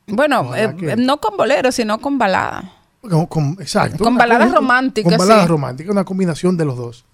[0.07, 2.71] Bueno, eh, que- no con boleros, sino con balada.
[3.01, 4.03] Con, con- exacto.
[4.03, 5.49] Con baladas románticas, Con baladas sí.
[5.49, 7.05] románticas, una combinación de los dos.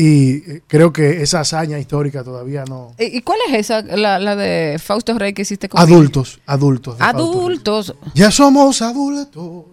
[0.00, 2.94] Y eh, creo que esa hazaña histórica todavía no.
[2.98, 6.96] ¿Y cuál es esa, la, la de Fausto Rey que hiciste con Adultos, adultos.
[6.98, 7.94] Adultos.
[8.14, 9.66] Ya somos adultos,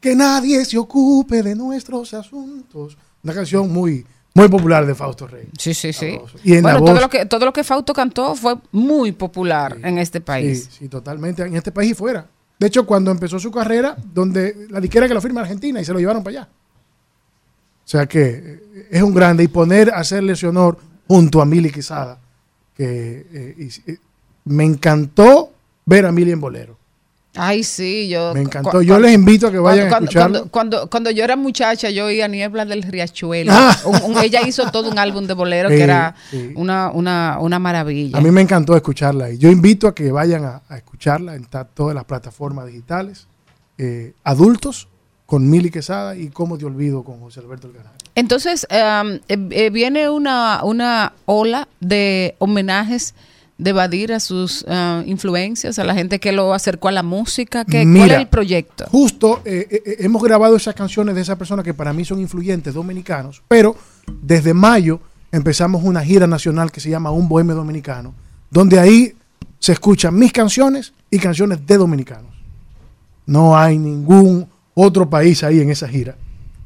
[0.00, 2.96] que nadie se ocupe de nuestros asuntos.
[3.24, 5.48] Una canción muy, muy popular de Fausto Rey.
[5.58, 6.16] Sí, sí, sí.
[6.44, 9.98] Y en bueno, todo lo que todo lo que Fausto cantó fue muy popular en
[9.98, 10.68] este país.
[10.70, 11.42] Sí, sí, totalmente.
[11.42, 12.24] En este país y fuera.
[12.56, 15.92] De hecho, cuando empezó su carrera, donde la disquera que lo firma Argentina y se
[15.92, 16.48] lo llevaron para allá.
[17.84, 18.62] O sea que eh,
[18.92, 19.42] es un grande.
[19.42, 20.78] Y poner a hacerle ese honor
[21.08, 22.18] junto a Mili Quesada,
[22.76, 23.98] que eh, y- eh,
[24.44, 25.50] me encantó
[25.84, 26.76] ver a Mili en bolero.
[27.34, 28.34] Ay, sí, yo.
[28.34, 28.70] Me encantó.
[28.72, 30.38] cu- Yo les invito a que vayan a cuando, escucharlo.
[30.38, 33.50] Cuando, cuando, cuando yo era muchacha, yo oía Niebla del Riachuelo.
[33.54, 33.74] Ah.
[33.86, 36.52] Un- un- ella hizo todo un álbum de bolero Sí, que era sí.
[36.56, 38.18] una, una, una maravilla.
[38.18, 39.30] A mí me encantó escucharla.
[39.30, 43.26] Y yo invito a que vayan a, a escucharla en todas las plataformas digitales.
[43.78, 44.88] Eh, adultos
[45.32, 47.96] con Mili Quesada y Cómo te olvido con José Alberto El Canario.
[48.14, 53.14] Entonces, um, eh, eh, viene una, una ola de homenajes
[53.56, 57.64] de Badir a sus ah, influencias, a la gente que lo acercó a la música.
[57.64, 58.84] ¿Qué, ¿Cuál es el proyecto?
[58.90, 63.42] Justo eh, hemos grabado esas canciones de esas personas que para mí son influyentes dominicanos,
[63.48, 63.74] pero
[64.20, 65.00] desde mayo
[65.30, 68.12] empezamos una gira nacional que se llama Un Bohemio Dominicano,
[68.50, 69.14] donde ahí
[69.58, 72.32] se escuchan mis canciones y canciones de dominicanos.
[73.24, 76.16] No hay ningún otro país ahí en esa gira.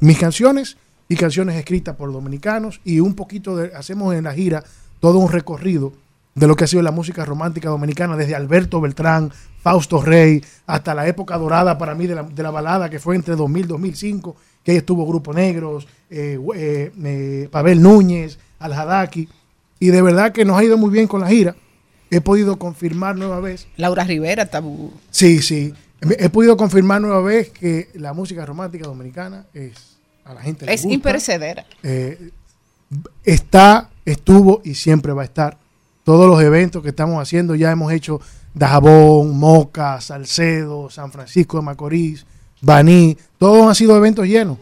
[0.01, 0.77] Mis canciones
[1.09, 4.65] y canciones escritas por dominicanos y un poquito de, hacemos en la gira
[5.01, 5.93] todo un recorrido
[6.35, 10.95] de lo que ha sido la música romántica dominicana, desde Alberto Beltrán, Fausto Rey, hasta
[10.95, 13.69] la época dorada para mí de la, de la balada, que fue entre 2000 y
[13.69, 19.29] 2005, que ahí estuvo Grupo Negros, eh, eh, eh, Pavel Núñez, Al Hadaki,
[19.81, 21.57] y de verdad que nos ha ido muy bien con la gira.
[22.11, 24.93] He podido confirmar nueva vez Laura Rivera, tabú.
[25.11, 25.73] Sí, sí.
[26.19, 30.75] He podido confirmar nueva vez que la música romántica dominicana es a la gente le
[30.75, 30.95] Es gusta.
[30.95, 31.67] imperecedera.
[31.83, 32.31] Eh,
[33.25, 35.59] está, estuvo y siempre va a estar.
[36.05, 38.21] Todos los eventos que estamos haciendo ya hemos hecho
[38.55, 42.25] Dajabón, Moca, Salcedo, San Francisco de Macorís,
[42.61, 44.59] Baní, todos han sido eventos llenos.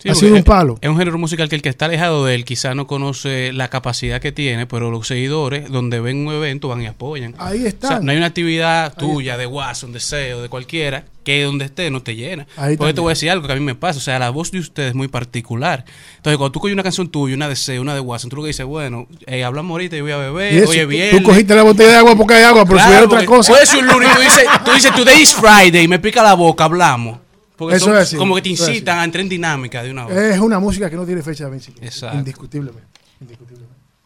[0.00, 0.78] Sí, ha sido un palo.
[0.80, 3.68] Es un género musical que el que está alejado de él quizá no conoce la
[3.68, 7.34] capacidad que tiene, pero los seguidores, donde ven un evento, van y apoyan.
[7.38, 7.88] Ahí O está.
[7.88, 11.90] sea, no hay una actividad tuya, de Watson, de SEO, de cualquiera, que donde esté
[11.90, 12.46] no te llena.
[12.56, 13.98] Ahí Porque te voy a decir algo que a mí me pasa.
[13.98, 15.84] O sea, la voz de ustedes es muy particular.
[16.16, 18.42] Entonces, cuando tú coges una canción tuya, una de SEO, una de Watson, tú lo
[18.42, 21.16] que dices, bueno, eh, hablamos ahorita y voy a beber, oye, tú- bien.
[21.18, 23.52] tú cogiste la botella de agua porque hay agua, pero si hubiera otra cosa.
[23.52, 26.34] Puede ser un lunes y tú dices, tú dices, today is Friday, me pica la
[26.34, 27.18] boca, hablamos.
[27.58, 30.06] Porque Eso son es así, como que te incitan a entrar en dinámica de una
[30.06, 30.16] vez.
[30.36, 31.84] Es una música que no tiene fecha de vencimiento.
[31.84, 32.16] Exacto.
[32.18, 32.86] Indiscutiblemente.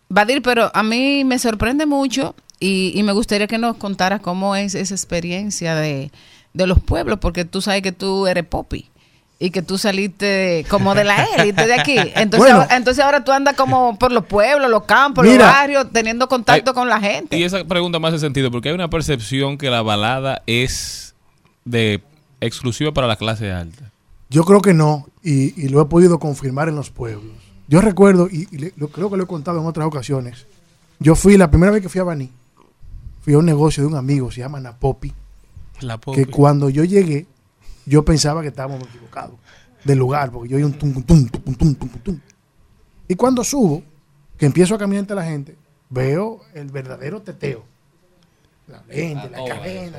[0.09, 4.57] Badir, pero a mí me sorprende mucho y, y me gustaría que nos contaras cómo
[4.57, 6.11] es esa experiencia de,
[6.53, 8.89] de los pueblos, porque tú sabes que tú eres popi
[9.39, 11.97] y que tú saliste como de la élite de aquí.
[12.15, 12.63] Entonces, Bueno.
[12.63, 15.39] ahora, entonces ahora tú andas como por los pueblos, los campos, Mira.
[15.39, 17.37] los barrios, teniendo contacto con la gente.
[17.37, 21.15] Y esa pregunta me hace sentido porque hay una percepción que la balada es
[21.65, 22.03] de
[22.45, 23.91] exclusiva para la clase alta.
[24.31, 27.25] Yo creo que no, y, y lo he podido confirmar en los pueblos.
[27.69, 30.47] Yo recuerdo, y, y le- lo, creo que lo he contado en otras ocasiones,
[30.99, 32.31] yo fui, la primera vez que fui a Baní,
[33.21, 35.13] fui a un negocio de un amigo, se llama Napopi,
[35.81, 37.27] La que cuando yo llegué,
[37.87, 39.37] yo pensaba que estábamos equivocados
[39.85, 42.19] del lugar, porque yo oí un tum, tum, tum, tum, tum, tum, tum.
[43.09, 43.83] Y cuando subo,
[44.39, 45.57] que empiezo a caminar entre la gente,
[45.91, 47.65] veo el verdadero teteo.
[48.69, 49.99] La lente, la cadena.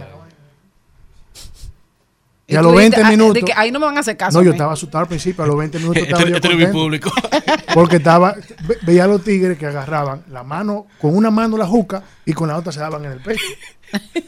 [2.45, 3.43] Y a los dijiste, 20 ah, de minutos.
[3.45, 4.37] que ahí no me van a hacer caso.
[4.37, 7.11] No, yo estaba asustado al principio, a los 20 minutos estaba yo contento, público.
[7.73, 8.35] Porque estaba,
[8.67, 12.33] ve- veía a los tigres que agarraban la mano, con una mano la juca y
[12.33, 13.45] con la otra se daban en el pecho.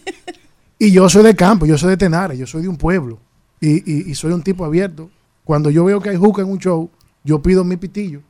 [0.78, 3.18] Y yo soy de campo, yo soy de Tenares, yo soy de un pueblo
[3.62, 5.10] y, y- y soy un tipo abierto.
[5.46, 6.90] Cuando yo veo que hay juca en un show,
[7.24, 8.22] yo pido mi pitillo.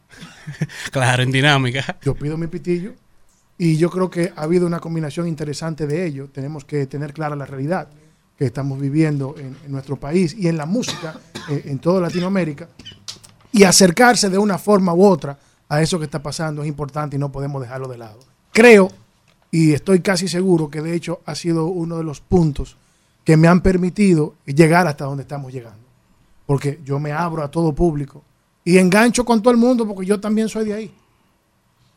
[0.92, 1.98] Claro, en dinámica.
[2.04, 2.94] Yo pido mi pitillo
[3.58, 6.30] y yo creo que ha habido una combinación interesante de ello.
[6.32, 7.88] Tenemos que tener clara la realidad
[8.38, 11.16] que estamos viviendo en, nuestro país y en la música
[11.50, 12.68] eh, en toda Latinoamérica
[13.52, 15.38] y acercarse de una forma u otra
[15.70, 18.20] a eso que está pasando es importante y no podemos dejarlo de lado.
[18.52, 18.92] Creo
[19.52, 22.76] y estoy casi seguro que de hecho ha sido uno de los puntos
[23.24, 25.80] que me han permitido llegar hasta donde estamos llegando.
[26.46, 28.22] porque yo me abro a todo público
[28.64, 30.92] y engancho con todo el mundo porque yo también soy de ahí.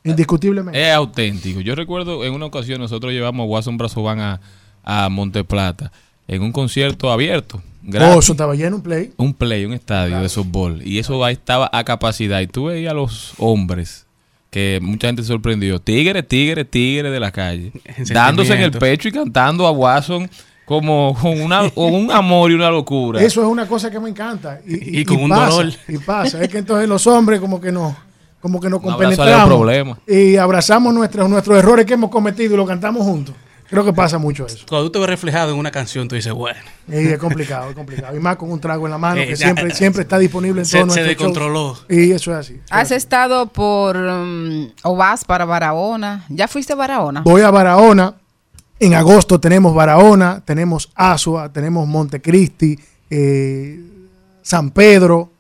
[0.04, 0.80] Indiscutiblemente.
[0.80, 1.60] Es auténtico.
[1.60, 4.40] Yo recuerdo en una ocasión nosotros llevamos a Watson Brazoban a,
[4.84, 5.92] a Monteplata
[6.28, 7.56] en un concierto abierto.
[7.56, 8.18] Oh, gratis.
[8.18, 9.12] eso estaba lleno un play.
[9.16, 10.86] un play, un estadio de softball.
[10.86, 12.40] Y eso ahí estaba a capacidad.
[12.40, 14.06] Y tú veías a los hombres
[14.50, 15.80] que mucha gente se sorprendió.
[15.80, 17.72] Tigre, tigre, tigre de la calle.
[18.10, 20.30] dándose en el pecho y cantando a Watson
[20.66, 23.22] como con, una, con un amor y una locura.
[23.22, 24.60] Eso es una cosa que me encanta.
[24.66, 25.72] Y, Y con un pasa, dolor.
[25.88, 26.42] Y pasa.
[26.42, 27.96] Es que entonces los hombres como que no,
[28.40, 29.98] como que nos compenetramos problema.
[30.06, 33.34] y abrazamos nuestros, nuestros errores que hemos cometido y lo cantamos juntos.
[33.70, 34.64] Creo que pasa mucho eso.
[34.68, 36.58] Cuando tú te ves reflejado en una canción, tú dices, bueno.
[36.88, 38.16] Y es complicado, es complicado.
[38.16, 40.62] Y más con un trago en la mano Eh, que ya, siempre, siempre está disponible
[40.62, 41.34] en se- todos se nuestros shows.
[41.34, 41.78] descontroló.
[41.88, 42.60] Y eso es así.
[42.70, 46.24] ¿Has estado por um, o vas para Barahona?
[46.30, 47.20] ¿Ya fuiste a Barahona?
[47.22, 48.14] Voy a Barahona.
[48.80, 52.78] En agosto tenemos Barahona, tenemos Asua, tenemos Montecristi,
[53.10, 53.80] eh,
[54.40, 55.30] San Pedro.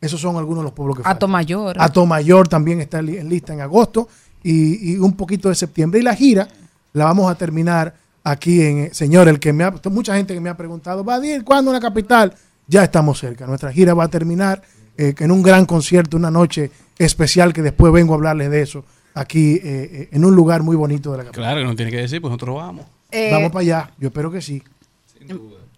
[0.00, 1.16] Esos son algunos de los pueblos que faltan.
[1.16, 1.76] Atomayor.
[1.78, 4.08] Atomayor también está en li- en lista en agosto
[4.42, 6.00] y, y un poquito de septiembre.
[6.00, 6.48] Y la gira
[6.92, 7.94] la vamos a terminar
[8.24, 8.78] aquí en...
[8.78, 9.72] eh, Señor, el que me ha...
[9.90, 12.34] Mucha gente que me ha preguntado, va a ir cuándo en la capital?
[12.66, 13.46] Ya estamos cerca.
[13.46, 14.62] Nuestra gira va a terminar
[14.96, 18.84] eh, en un gran concierto, una noche especial que después vengo a hablarles de eso
[19.14, 21.42] aquí eh, eh, en un lugar muy bonito de la capital.
[21.44, 22.86] Claro que no tiene que decir, pues nosotros vamos.
[23.10, 23.90] Eh, Vamos para allá.
[23.98, 24.62] Yo espero que sí.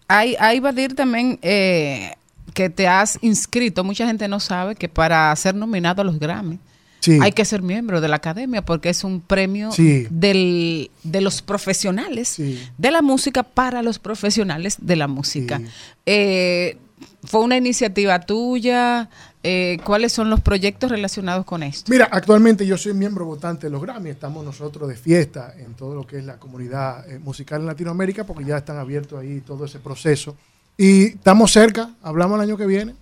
[0.07, 2.11] Hay, hay Badir también eh,
[2.53, 3.83] que te has inscrito.
[3.83, 6.59] Mucha gente no sabe que para ser nominado a los Grammy
[7.03, 7.19] Sí.
[7.21, 10.07] hay que ser miembro de la academia porque es un premio Sí.
[10.09, 12.37] del, de los profesionales
[12.77, 15.61] de la música para los profesionales de la música.
[16.05, 16.77] Eh,
[17.25, 19.09] ¿Fue una iniciativa tuya?
[19.43, 21.91] Eh, ¿Cuáles son los proyectos relacionados con esto?
[21.91, 24.09] Mira, actualmente yo soy miembro votante de los Grammy.
[24.09, 28.23] Estamos nosotros de fiesta en todo lo que es la comunidad eh, musical en Latinoamérica
[28.23, 30.37] porque ya están abiertos ahí todo ese proceso.
[30.77, 32.93] Y estamos cerca, hablamos el año que viene.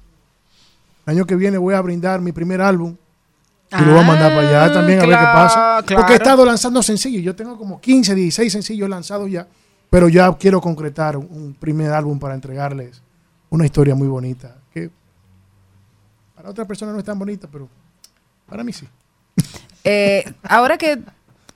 [1.06, 2.96] El año que viene voy a brindar mi primer álbum.
[3.72, 5.78] Y lo voy a mandar para allá también a ver qué pasa.
[5.78, 6.02] Ah, claro.
[6.02, 7.24] Porque he estado lanzando sencillos.
[7.24, 9.48] Yo tengo como 15, 16 sencillos lanzados ya.
[9.90, 13.02] Pero ya quiero concretar un, un primer álbum para entregarles
[13.50, 14.58] una historia muy bonita.
[14.74, 14.90] Que
[16.36, 17.70] para otras personas no es tan bonita, pero
[18.48, 18.88] para mí sí.
[19.84, 21.00] Eh, ahora que,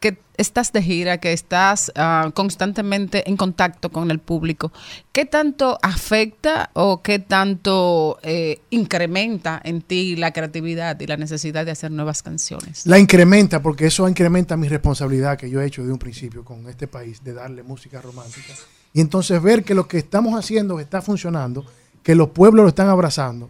[0.05, 4.71] que estás de gira, que estás ah, constantemente en contacto con el público,
[5.11, 11.65] ¿qué tanto afecta o qué tanto eh, incrementa en ti la creatividad y la necesidad
[11.65, 12.85] de hacer nuevas canciones?
[12.85, 16.69] La incrementa, porque eso incrementa mi responsabilidad que yo he hecho de un principio con
[16.69, 18.53] este país, de darle música romántica.
[18.93, 21.65] Y entonces ver que lo que estamos haciendo está funcionando,
[22.03, 23.49] que los pueblos lo están abrazando,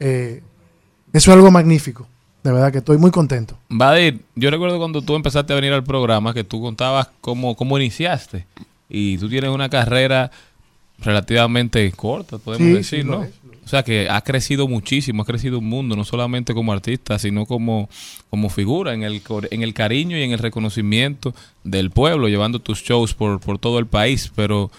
[0.00, 0.42] eh,
[1.12, 2.08] eso es algo magnífico.
[2.42, 3.56] De verdad que estoy muy contento.
[3.68, 7.78] Badir, yo recuerdo cuando tú empezaste a venir al programa que tú contabas cómo, cómo
[7.78, 8.46] iniciaste.
[8.88, 10.30] Y tú tienes una carrera
[10.98, 13.22] relativamente corta, podemos Sí, decir, sí, ¿no?
[13.22, 13.30] es,
[13.64, 17.46] O sea que ha crecido muchísimo, ha crecido un mundo, no solamente como artista, sino
[17.46, 17.88] como,
[18.30, 22.82] como figura, en el, en el cariño y en el reconocimiento del pueblo, llevando tus
[22.82, 24.32] shows por, por todo el país.
[24.34, 24.70] Pero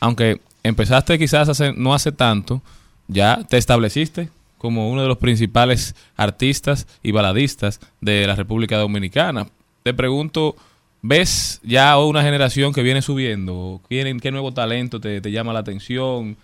[0.00, 2.62] aunque empezaste quizás hace, no hace tanto,
[3.08, 4.28] ya te estableciste
[4.62, 9.48] como uno de los principales artistas y baladistas de la República Dominicana.
[9.82, 10.54] Te pregunto,
[11.02, 13.80] ¿ves ya una generación que viene subiendo?
[13.88, 16.36] ¿Quién, ¿Qué nuevo talento te, te llama la atención?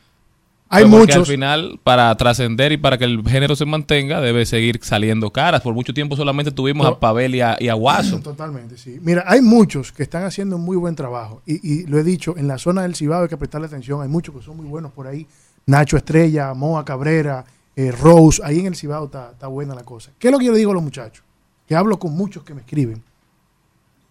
[0.71, 1.17] Hay porque muchos.
[1.17, 5.63] al final, para trascender y para que el género se mantenga, debe seguir saliendo caras.
[5.63, 6.95] Por mucho tiempo solamente tuvimos No.
[6.95, 8.19] a Pavel y a, y a Guaso.
[8.23, 8.99] Totalmente, sí.
[9.01, 11.41] Mira, hay muchos que están haciendo un muy buen trabajo.
[11.47, 14.03] Y, y lo he dicho, en la zona del Cibao hay que prestarle atención.
[14.03, 15.25] Hay muchos que son muy buenos por ahí.
[15.67, 17.45] Nacho Estrella, Moa Cabrera,
[17.79, 18.43] eh, Rose.
[18.45, 20.11] Ahí en el Cibao está, está buena la cosa.
[20.19, 21.23] ¿Qué es lo que yo le digo a los muchachos?
[21.67, 23.03] Que hablo con muchos que me escriben.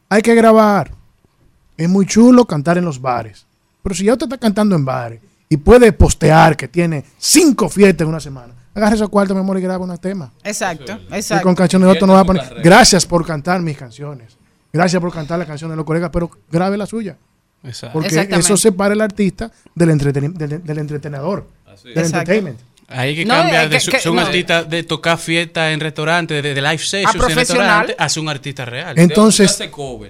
[0.09, 0.91] Hay que grabar.
[1.75, 3.45] Es muy chulo cantar en los bares.
[3.83, 5.19] Pero si ya usted está cantando en bares
[5.49, 9.57] y puede postear que tiene cinco fiestas en una semana, agarre esos cuartos, mi amor,
[9.57, 10.29] y graba unos temas.
[10.43, 11.43] Exacto, Y exacto.
[11.43, 12.61] con canciones de no va a poner.
[12.63, 14.37] Gracias por cantar mis canciones.
[14.71, 17.17] Gracias por cantar las canciones de los colegas, pero grabe la suya.
[17.63, 17.99] Exacto.
[17.99, 21.99] Porque eso separa el artista del, entreteni- del, del entretenedor, del Exacto.
[21.99, 22.59] entertainment.
[22.89, 24.21] Hay que No, cambiar hay de que- su- que- no.
[24.21, 27.45] artista de tocar fiesta en restaurantes, de, de live sessions en profesional.
[27.87, 28.97] restaurantes, a ser un artista real.
[28.97, 29.57] Entonces,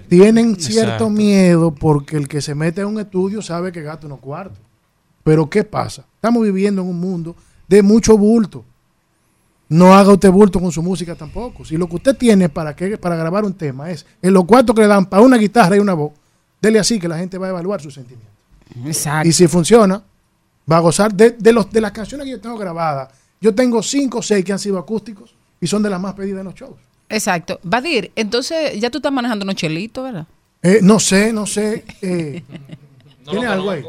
[0.08, 1.10] tienen cierto Exacto.
[1.10, 4.58] miedo porque el que se mete en un estudio sabe que gasta unos cuartos.
[5.24, 6.04] Pero ¿qué pasa?
[6.14, 7.34] Estamos viviendo en un mundo
[7.66, 8.64] de mucho bulto.
[9.68, 11.64] No haga usted bulto con su música tampoco.
[11.64, 14.74] Si lo que usted tiene para, que, para grabar un tema es en los cuartos
[14.74, 16.12] que le dan para una guitarra y una voz,
[16.62, 18.32] dele así que la gente va a evaluar sus sentimientos.
[18.86, 19.28] Exacto.
[19.28, 20.02] Y si funciona,
[20.70, 23.08] va a gozar de, de los, de las canciones que yo tengo grabadas.
[23.40, 26.40] Yo tengo cinco o seis que han sido acústicos y son de las más pedidas
[26.40, 26.76] en los shows.
[27.08, 27.58] Exacto.
[27.62, 30.26] Badir, entonces ya tú estás manejando unos chelitos, ¿verdad?
[30.62, 31.84] Eh, no sé, no sé.
[32.02, 32.42] eh,
[33.30, 33.84] ¿Tiene algo ahí?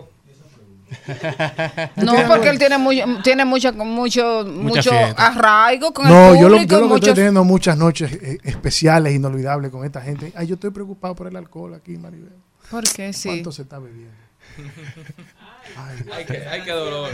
[1.97, 4.43] No, porque él tiene muy, tiene mucho, mucho
[4.91, 5.27] fiesta.
[5.27, 6.71] arraigo con No, el yo lo, público.
[6.75, 10.31] yo lo que estoy teniendo muchas noches eh, especiales, inolvidables con esta gente.
[10.35, 12.31] Ay, yo estoy preocupado por el alcohol aquí, Maribel.
[12.71, 13.13] ¿Por qué?
[13.13, 13.29] Sí.
[13.29, 14.13] ¿Cuánto se está bebiendo?
[15.77, 17.09] Ay, qué, ay, qué dolor.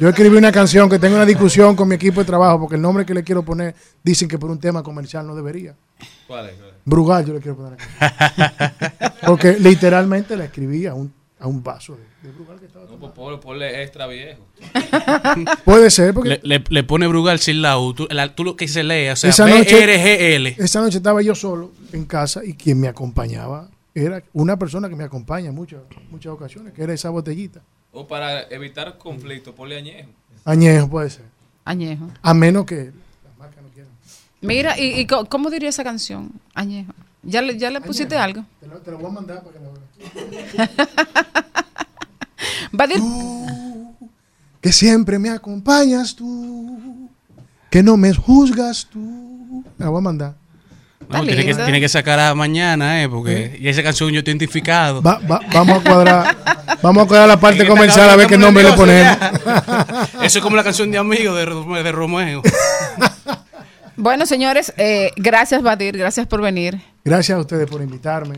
[0.00, 2.82] Yo escribí una canción que tengo una discusión con mi equipo de trabajo porque el
[2.82, 5.74] nombre que le quiero poner dicen que por un tema comercial no debería.
[6.26, 6.54] ¿Cuál es?
[6.56, 6.74] cuál es?
[6.84, 9.14] Brugal yo le quiero poner acá.
[9.26, 12.96] Porque literalmente la escribí a un, a un vaso de, de Brugal que estaba No,
[12.98, 14.46] pues ponle, ponle extra viejo.
[15.64, 17.92] Puede ser, porque Le, le- le pone Brugal sin la U.
[17.92, 21.34] Tú, la- tú lo que se lee, o sea, esa noche, esa noche estaba yo
[21.34, 25.80] solo en casa y quien me acompañaba era una persona que me acompaña en muchas,
[26.10, 27.60] muchas ocasiones, que era esa botellita.
[27.92, 30.10] O para evitar conflicto, ponle añejo.
[30.44, 31.24] Añejo puede ser.
[31.64, 32.08] Añejo.
[32.22, 32.92] A menos que
[34.40, 36.30] Mira, ¿y, y cómo diría esa canción?
[36.54, 36.92] Añejo.
[37.22, 38.44] ¿Ya le, ya le pusiste algo?
[38.60, 40.70] Te lo, te lo voy a mandar para que lo veas.
[42.78, 43.02] Va a decir,
[44.60, 47.08] Que siempre me acompañas tú,
[47.70, 49.64] que no me juzgas tú.
[49.76, 50.36] Te la voy a mandar.
[51.08, 54.32] No, tiene, que, tiene que sacar a mañana, eh, porque y esa canción yo estoy
[54.32, 55.00] identificado.
[55.02, 56.36] Va- va- vamos a cuadrar,
[56.82, 59.16] vamos a cuadrar la parte comercial a ver qué nombre le ponemos.
[60.22, 62.42] Eso es como la canción de Amigo de, de Romeo.
[63.96, 66.78] bueno, señores, eh, gracias, Badir, gracias por venir.
[67.04, 68.36] Gracias a ustedes por invitarme.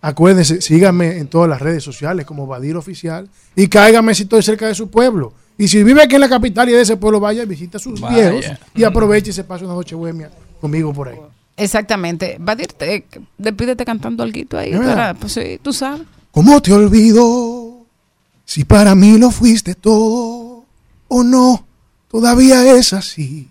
[0.00, 4.66] Acuérdense, síganme en todas las redes sociales como Badir Oficial y cáigame si estoy cerca
[4.66, 5.32] de su pueblo.
[5.58, 7.80] Y si vive aquí en la capital y de ese pueblo, vaya y visita a
[7.80, 8.30] sus Vaya.
[8.30, 10.30] viejos y aproveche y se pase una noche bohemia
[10.60, 11.16] conmigo por ahí.
[11.56, 12.36] Exactamente.
[12.38, 13.06] Badir, te,
[13.38, 14.72] despídete cantando algo ahí.
[14.72, 16.02] Para- pues sí, tú sabes.
[16.30, 17.86] ¿Cómo te olvido?
[18.44, 20.64] Si para mí lo fuiste todo,
[21.08, 21.66] o no,
[22.08, 23.48] todavía es así.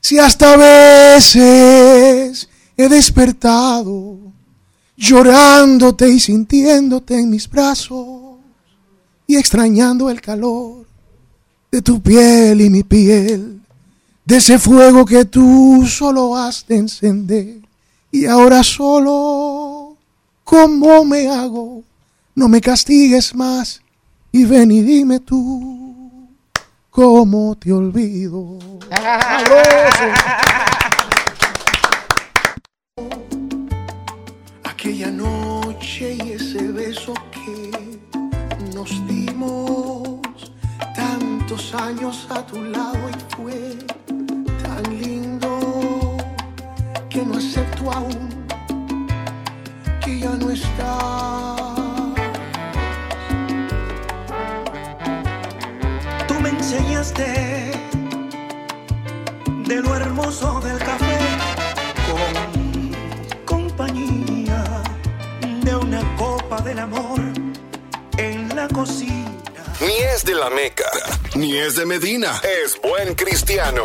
[0.00, 4.18] Si hasta a veces he despertado
[4.96, 8.38] llorándote y sintiéndote en mis brazos
[9.26, 10.86] y extrañando el calor
[11.70, 13.60] de tu piel y mi piel,
[14.30, 17.56] de ese fuego que tú solo has de encender
[18.12, 19.96] y ahora solo,
[20.44, 21.82] ¿cómo me hago?
[22.36, 23.82] No me castigues más
[24.30, 26.28] y ven y dime tú,
[26.90, 28.56] ¿cómo te olvido?
[34.62, 37.98] Aquella noche y ese beso que
[38.76, 40.20] nos dimos,
[40.94, 43.99] tantos años a tu lado y fue
[44.82, 46.16] tan lindo
[47.08, 48.46] que no acepto aún
[50.02, 51.56] que ya no está.
[56.28, 57.72] Tú me enseñaste
[59.68, 61.18] de lo hermoso del café
[62.08, 62.94] con
[63.44, 64.64] compañía
[65.62, 67.20] de una copa del amor
[68.16, 69.30] en la cocina.
[69.80, 70.90] Ni es de la Meca,
[71.34, 73.84] ni es de Medina, es buen cristiano.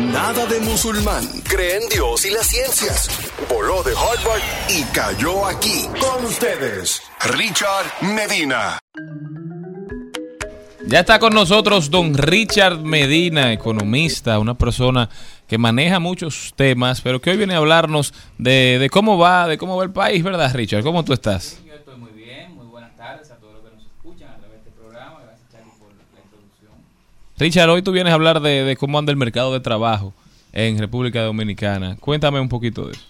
[0.00, 3.10] Nada de musulmán, cree en Dios y las ciencias.
[3.48, 4.40] Voló de Harvard
[4.70, 5.84] y cayó aquí.
[6.00, 7.02] Con ustedes,
[7.36, 8.78] Richard Medina.
[10.86, 15.08] Ya está con nosotros don Richard Medina, economista, una persona
[15.46, 19.58] que maneja muchos temas, pero que hoy viene a hablarnos de, de cómo va, de
[19.58, 20.82] cómo va el país, ¿verdad, Richard?
[20.82, 21.60] ¿Cómo tú estás?
[21.66, 24.64] Yo estoy muy bien, muy buenas tardes a todos los que nos escuchan a través
[24.64, 25.20] de este programa.
[25.22, 26.72] Gracias, Charlie, por la introducción.
[27.40, 30.12] Richard, hoy tú vienes a hablar de, cómo anda el mercado de trabajo
[30.52, 31.96] en República Dominicana.
[31.98, 33.00] Cuéntame un poquito de eso.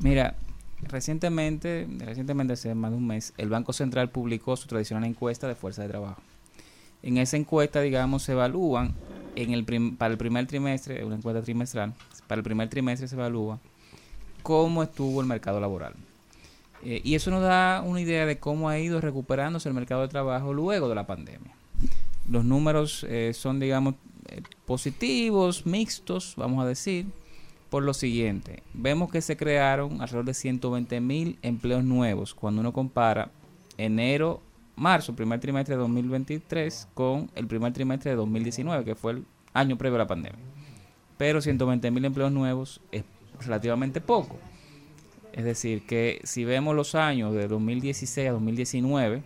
[0.00, 0.34] Mira,
[0.82, 5.54] recientemente, recientemente hace más de un mes, el Banco Central publicó su tradicional encuesta de
[5.54, 6.20] fuerza de trabajo.
[7.04, 8.92] En esa encuesta, digamos, se evalúan
[9.36, 9.64] en el
[9.96, 11.94] para el primer trimestre, una encuesta trimestral,
[12.26, 13.60] para el primer trimestre se evalúa
[14.42, 15.92] cómo estuvo el mercado laboral.
[16.84, 20.08] Eh, y eso nos da una idea de cómo ha ido recuperándose el mercado de
[20.08, 21.52] trabajo luego de la pandemia.
[22.28, 23.94] Los números eh, son, digamos,
[24.28, 27.06] eh, positivos, mixtos, vamos a decir,
[27.70, 28.62] por lo siguiente.
[28.74, 33.30] Vemos que se crearon alrededor de 120 mil empleos nuevos cuando uno compara
[33.78, 34.42] enero,
[34.76, 39.24] marzo, primer trimestre de 2023 con el primer trimestre de 2019, que fue el
[39.54, 40.38] año previo a la pandemia.
[41.16, 43.04] Pero 120 mil empleos nuevos es
[43.40, 44.36] relativamente poco.
[45.32, 49.22] Es decir, que si vemos los años de 2016 a 2019,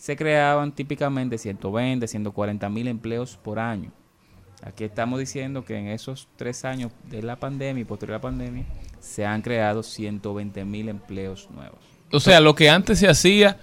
[0.00, 3.92] se creaban típicamente 120, 140 mil empleos por año.
[4.62, 8.22] Aquí estamos diciendo que en esos tres años de la pandemia y posterior a la
[8.22, 8.64] pandemia
[8.98, 11.78] se han creado 120 mil empleos nuevos.
[12.12, 13.58] O sea, lo que antes se hacía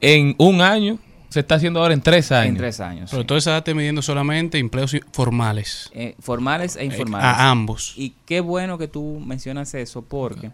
[0.00, 0.98] en un año,
[1.28, 2.48] se está haciendo ahora en tres años.
[2.48, 3.10] En tres años.
[3.10, 5.90] Pero todo eso está midiendo solamente empleos formales.
[5.92, 7.26] Eh, formales e informales.
[7.26, 7.92] A ambos.
[7.98, 10.52] Y qué bueno que tú mencionas eso porque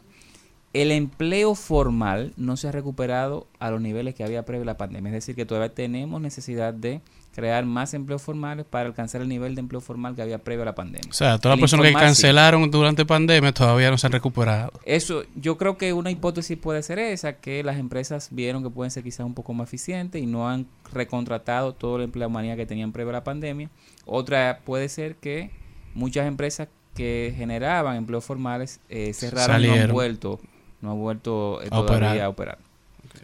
[0.73, 4.77] el empleo formal no se ha recuperado a los niveles que había previo a la
[4.77, 5.11] pandemia.
[5.11, 7.01] Es decir, que todavía tenemos necesidad de
[7.39, 10.65] crear más empleos formales para alcanzar el nivel de empleo formal que había previo a
[10.67, 11.09] la pandemia.
[11.09, 11.95] O sea, todas las personas que sí.
[11.95, 14.73] cancelaron durante pandemia todavía no se han recuperado.
[14.85, 18.91] Eso, yo creo que una hipótesis puede ser esa, que las empresas vieron que pueden
[18.91, 22.93] ser quizás un poco más eficientes y no han recontratado todo el empleomanía que tenían
[22.93, 23.71] previo a la pandemia.
[24.05, 25.51] Otra puede ser que
[25.95, 30.41] muchas empresas que generaban empleos formales eh, cerraron y no han vuelto,
[30.81, 32.21] no han vuelto eh, A todavía operar.
[32.21, 32.59] a operar.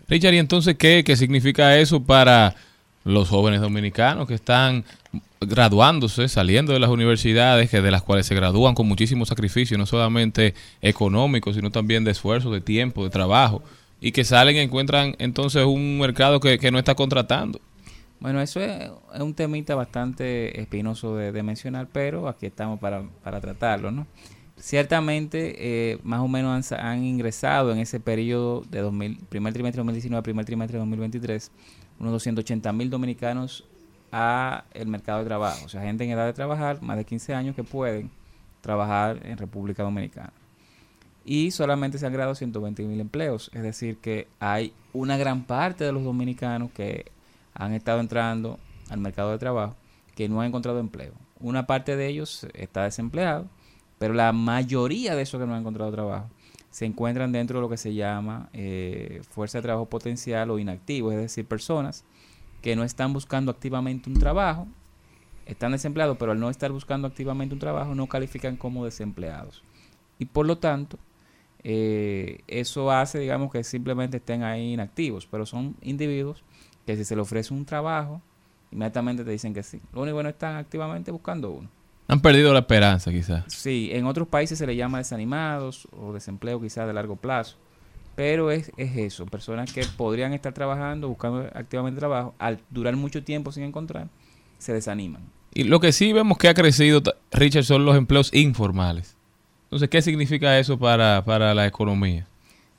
[0.09, 2.55] Richard, ¿y entonces qué, qué significa eso para
[3.05, 4.85] los jóvenes dominicanos que están
[5.41, 9.87] graduándose, saliendo de las universidades, que de las cuales se gradúan con muchísimo sacrificio, no
[9.87, 13.63] solamente económico, sino también de esfuerzo, de tiempo, de trabajo,
[14.01, 17.61] y que salen y encuentran entonces un mercado que, que no está contratando?
[18.21, 23.03] Bueno, eso es, es un temita bastante espinoso de, de mencionar, pero aquí estamos para,
[23.23, 24.07] para tratarlo, ¿no?
[24.65, 25.57] Ciertamente,
[25.93, 29.81] eh, más o menos han, sa- han ingresado en ese periodo de 2000, primer trimestre
[29.83, 31.51] de 2019 primer trimestre de 2023
[32.01, 33.65] unos 280 mil dominicanos
[34.11, 35.67] a el mercado de trabajo.
[35.67, 38.11] O sea, gente en edad de trabajar, más de 15 años, que pueden
[38.63, 40.33] trabajar en República Dominicana.
[41.27, 43.51] Y solamente se han creado 120 mil empleos.
[43.53, 47.05] Es decir, que hay una gran parte de los dominicanos que
[47.53, 48.59] han estado entrando
[48.89, 49.77] al mercado de trabajo
[50.15, 51.13] que no han encontrado empleo.
[51.39, 53.47] Una parte de ellos está desempleado,
[54.05, 56.29] pero la mayoría de esos que no han encontrado trabajo
[56.69, 61.11] se encuentran dentro de lo que se llama eh, fuerza de trabajo potencial o inactivo,
[61.11, 62.05] es decir, personas
[62.61, 64.67] que no están buscando activamente un trabajo,
[65.47, 69.65] están desempleados, pero al no estar buscando activamente un trabajo no califican como desempleados.
[70.19, 70.99] Y por lo tanto,
[71.63, 76.45] eh, eso hace, digamos, que simplemente estén ahí inactivos, pero son individuos
[76.85, 78.21] que si se le ofrece un trabajo,
[78.71, 79.81] inmediatamente te dicen que sí.
[79.95, 81.71] Lo único que no están activamente buscando uno.
[82.07, 83.45] Han perdido la esperanza, quizás.
[83.49, 87.57] Sí, en otros países se le llama desanimados o desempleo quizás de largo plazo.
[88.15, 93.25] Pero es, es eso, personas que podrían estar trabajando, buscando activamente trabajo, al durar mucho
[93.25, 94.09] tiempo sin encontrar,
[94.59, 95.23] se desaniman.
[95.53, 97.03] Y lo que sí vemos que ha crecido,
[97.33, 99.17] Richard, son los empleos informales.
[99.65, 102.27] Entonces, ¿qué significa eso para, para la economía?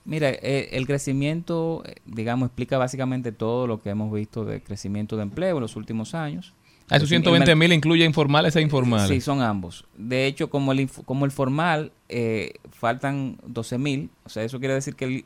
[0.05, 5.17] Mira, eh, el crecimiento, eh, digamos, explica básicamente todo lo que hemos visto de crecimiento
[5.17, 6.53] de empleo en los últimos años.
[6.89, 9.07] ¿A esos El- el 120 mer- mil incluye informales e informales?
[9.07, 9.85] Sí, son ambos.
[9.97, 14.09] De hecho, como el, como el formal, eh, faltan 12 mil.
[14.23, 15.25] O sea, eso quiere decir que el,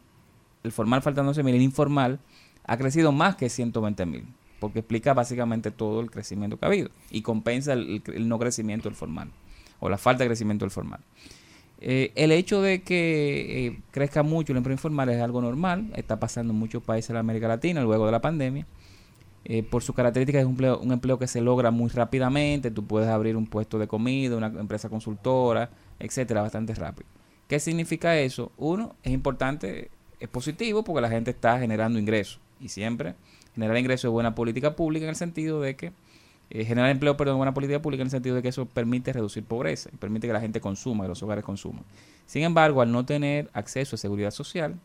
[0.63, 1.55] el formal faltan 12 mil.
[1.55, 2.19] El informal
[2.65, 4.23] ha crecido más que 120 mil.
[4.61, 6.89] Porque explica básicamente todo el crecimiento que ha habido.
[7.11, 9.29] Y compensa el, el- el no crecimiento del formal.
[9.81, 10.99] O la falta de crecimiento del formal.
[11.81, 15.91] Eh, el hecho de que eh, crezca mucho el empleo informal es algo normal.
[15.95, 18.65] Está pasando en muchos países de la América Latina luego de la pandemia.
[19.45, 23.37] Eh, por sus características es un empleo, que se logra muy rápidamente, tú puedes abrir
[23.37, 27.07] un puesto de comida, una empresa consultora, etcétera, bastante rápido.
[27.47, 28.51] ¿Qué significa eso?
[28.57, 29.89] Uno, es importante,
[30.19, 33.15] es positivo porque la gente está generando ingresos y siempre
[33.55, 35.93] generar ingresos es buena política pública en el sentido de que
[36.51, 39.43] eh, generar empleo, perdón, buena política pública en el sentido de que eso permite reducir
[39.43, 41.83] pobreza y permite que la gente consuma, que los hogares consuman.
[42.25, 44.75] Sin embargo, al no tener acceso a seguridad social,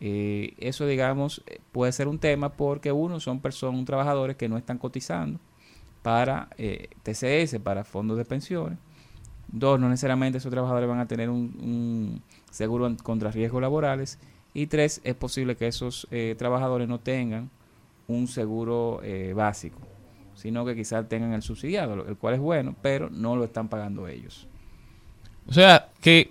[0.00, 4.56] eh, eso, digamos, eh, puede ser un tema porque uno son personas, trabajadores que no
[4.56, 5.40] están cotizando
[6.06, 8.78] para eh, TCS, para fondos de pensiones.
[9.48, 14.20] Dos, no necesariamente esos trabajadores van a tener un, seguro contra riesgos laborales.
[14.54, 17.50] Y tres, es posible que esos eh, trabajadores no tengan
[18.06, 19.80] un seguro eh, básico,
[20.36, 24.06] sino que quizás tengan el subsidiado, el cual es bueno, pero no lo están pagando
[24.06, 24.46] ellos.
[25.48, 26.30] O sea, que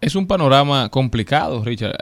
[0.00, 1.96] es un panorama complicado, Richard,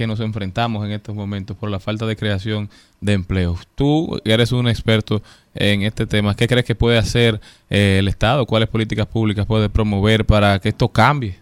[0.00, 2.70] que nos enfrentamos en estos momentos por la falta de creación
[3.02, 3.68] de empleos.
[3.74, 5.20] Tú eres un experto
[5.54, 6.34] en este tema.
[6.34, 8.46] ¿Qué crees que puede hacer eh, el Estado?
[8.46, 11.36] ¿Cuáles políticas públicas puede promover para que esto cambie?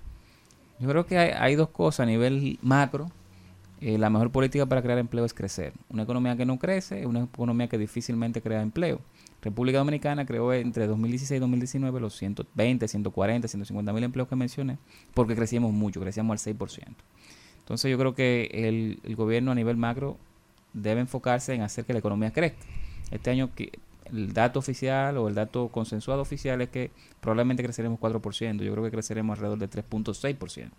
[0.80, 3.12] Yo creo que hay, dos cosas a nivel macro.
[3.80, 5.72] Eh, la mejor política para crear empleo es crecer.
[5.88, 8.98] Una economía que no crece es una economía que difícilmente crea empleo.
[9.40, 14.78] República Dominicana creó entre 2016 y 2019 los 120, 140, 150 mil empleos que mencioné,
[15.14, 16.86] porque crecíamos mucho, crecíamos al 6%.
[17.68, 20.16] Entonces yo creo que el, el gobierno a nivel macro
[20.72, 22.64] debe enfocarse en hacer que la economía crezca.
[23.10, 23.50] Este año
[24.10, 26.90] el dato oficial o el dato consensuado oficial es que
[27.20, 30.70] probablemente creceremos 4%, yo creo que creceremos alrededor de 3.6%.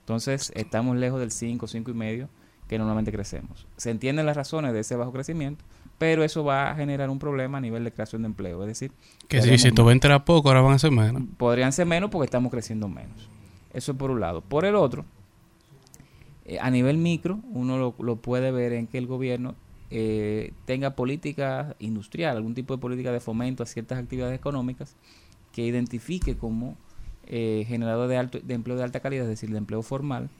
[0.00, 2.28] Entonces estamos lejos del 5, 5,5%
[2.68, 3.66] que normalmente crecemos.
[3.78, 5.64] Se entienden las razones de ese bajo crecimiento,
[5.96, 8.60] pero eso va a generar un problema a nivel de creación de empleo.
[8.60, 8.92] Es decir,
[9.26, 11.22] Que si veremos 120 era poco, ahora van a ser menos.
[11.38, 13.30] podrían ser menos porque estamos creciendo menos.
[13.72, 14.42] Eso por un lado.
[14.42, 15.06] Por el otro,
[16.46, 19.56] eh, a nivel micro, uno lo, puede ver en que el gobierno
[19.90, 24.94] eh, tenga política industrial, algún tipo de política de fomento a ciertas actividades económicas
[25.52, 26.76] que identifique como
[27.26, 30.30] eh, generador de, alto, de empleo de alta calidad, es decir, de empleo formal,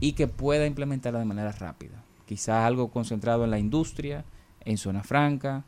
[0.00, 2.02] y que pueda implementarla de manera rápida.
[2.26, 4.24] Quizás algo concentrado en la industria,
[4.64, 5.64] en zona franca,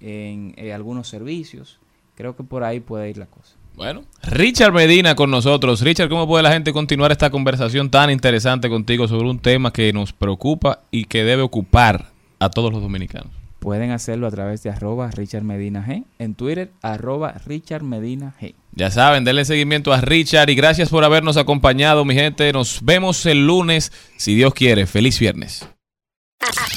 [0.00, 1.78] en eh, algunos servicios.
[2.16, 3.59] Creo que por ahí puede ir la cosa.
[3.80, 5.80] Bueno, Richard Medina con nosotros.
[5.80, 9.90] Richard, ¿cómo puede la gente continuar esta conversación tan interesante contigo sobre un tema que
[9.94, 13.28] nos preocupa y que debe ocupar a todos los dominicanos?
[13.58, 18.54] Pueden hacerlo a través de arroba Richard Medina G, en Twitter arroba Richard Medina G.
[18.74, 22.52] Ya saben, denle seguimiento a Richard y gracias por habernos acompañado, mi gente.
[22.52, 24.86] Nos vemos el lunes, si Dios quiere.
[24.86, 25.66] Feliz viernes.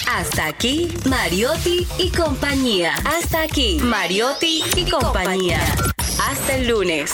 [0.10, 2.94] Hasta aquí, Mariotti y compañía.
[3.04, 5.60] Hasta aquí, Mariotti y compañía.
[6.20, 7.12] Hasta el lunes.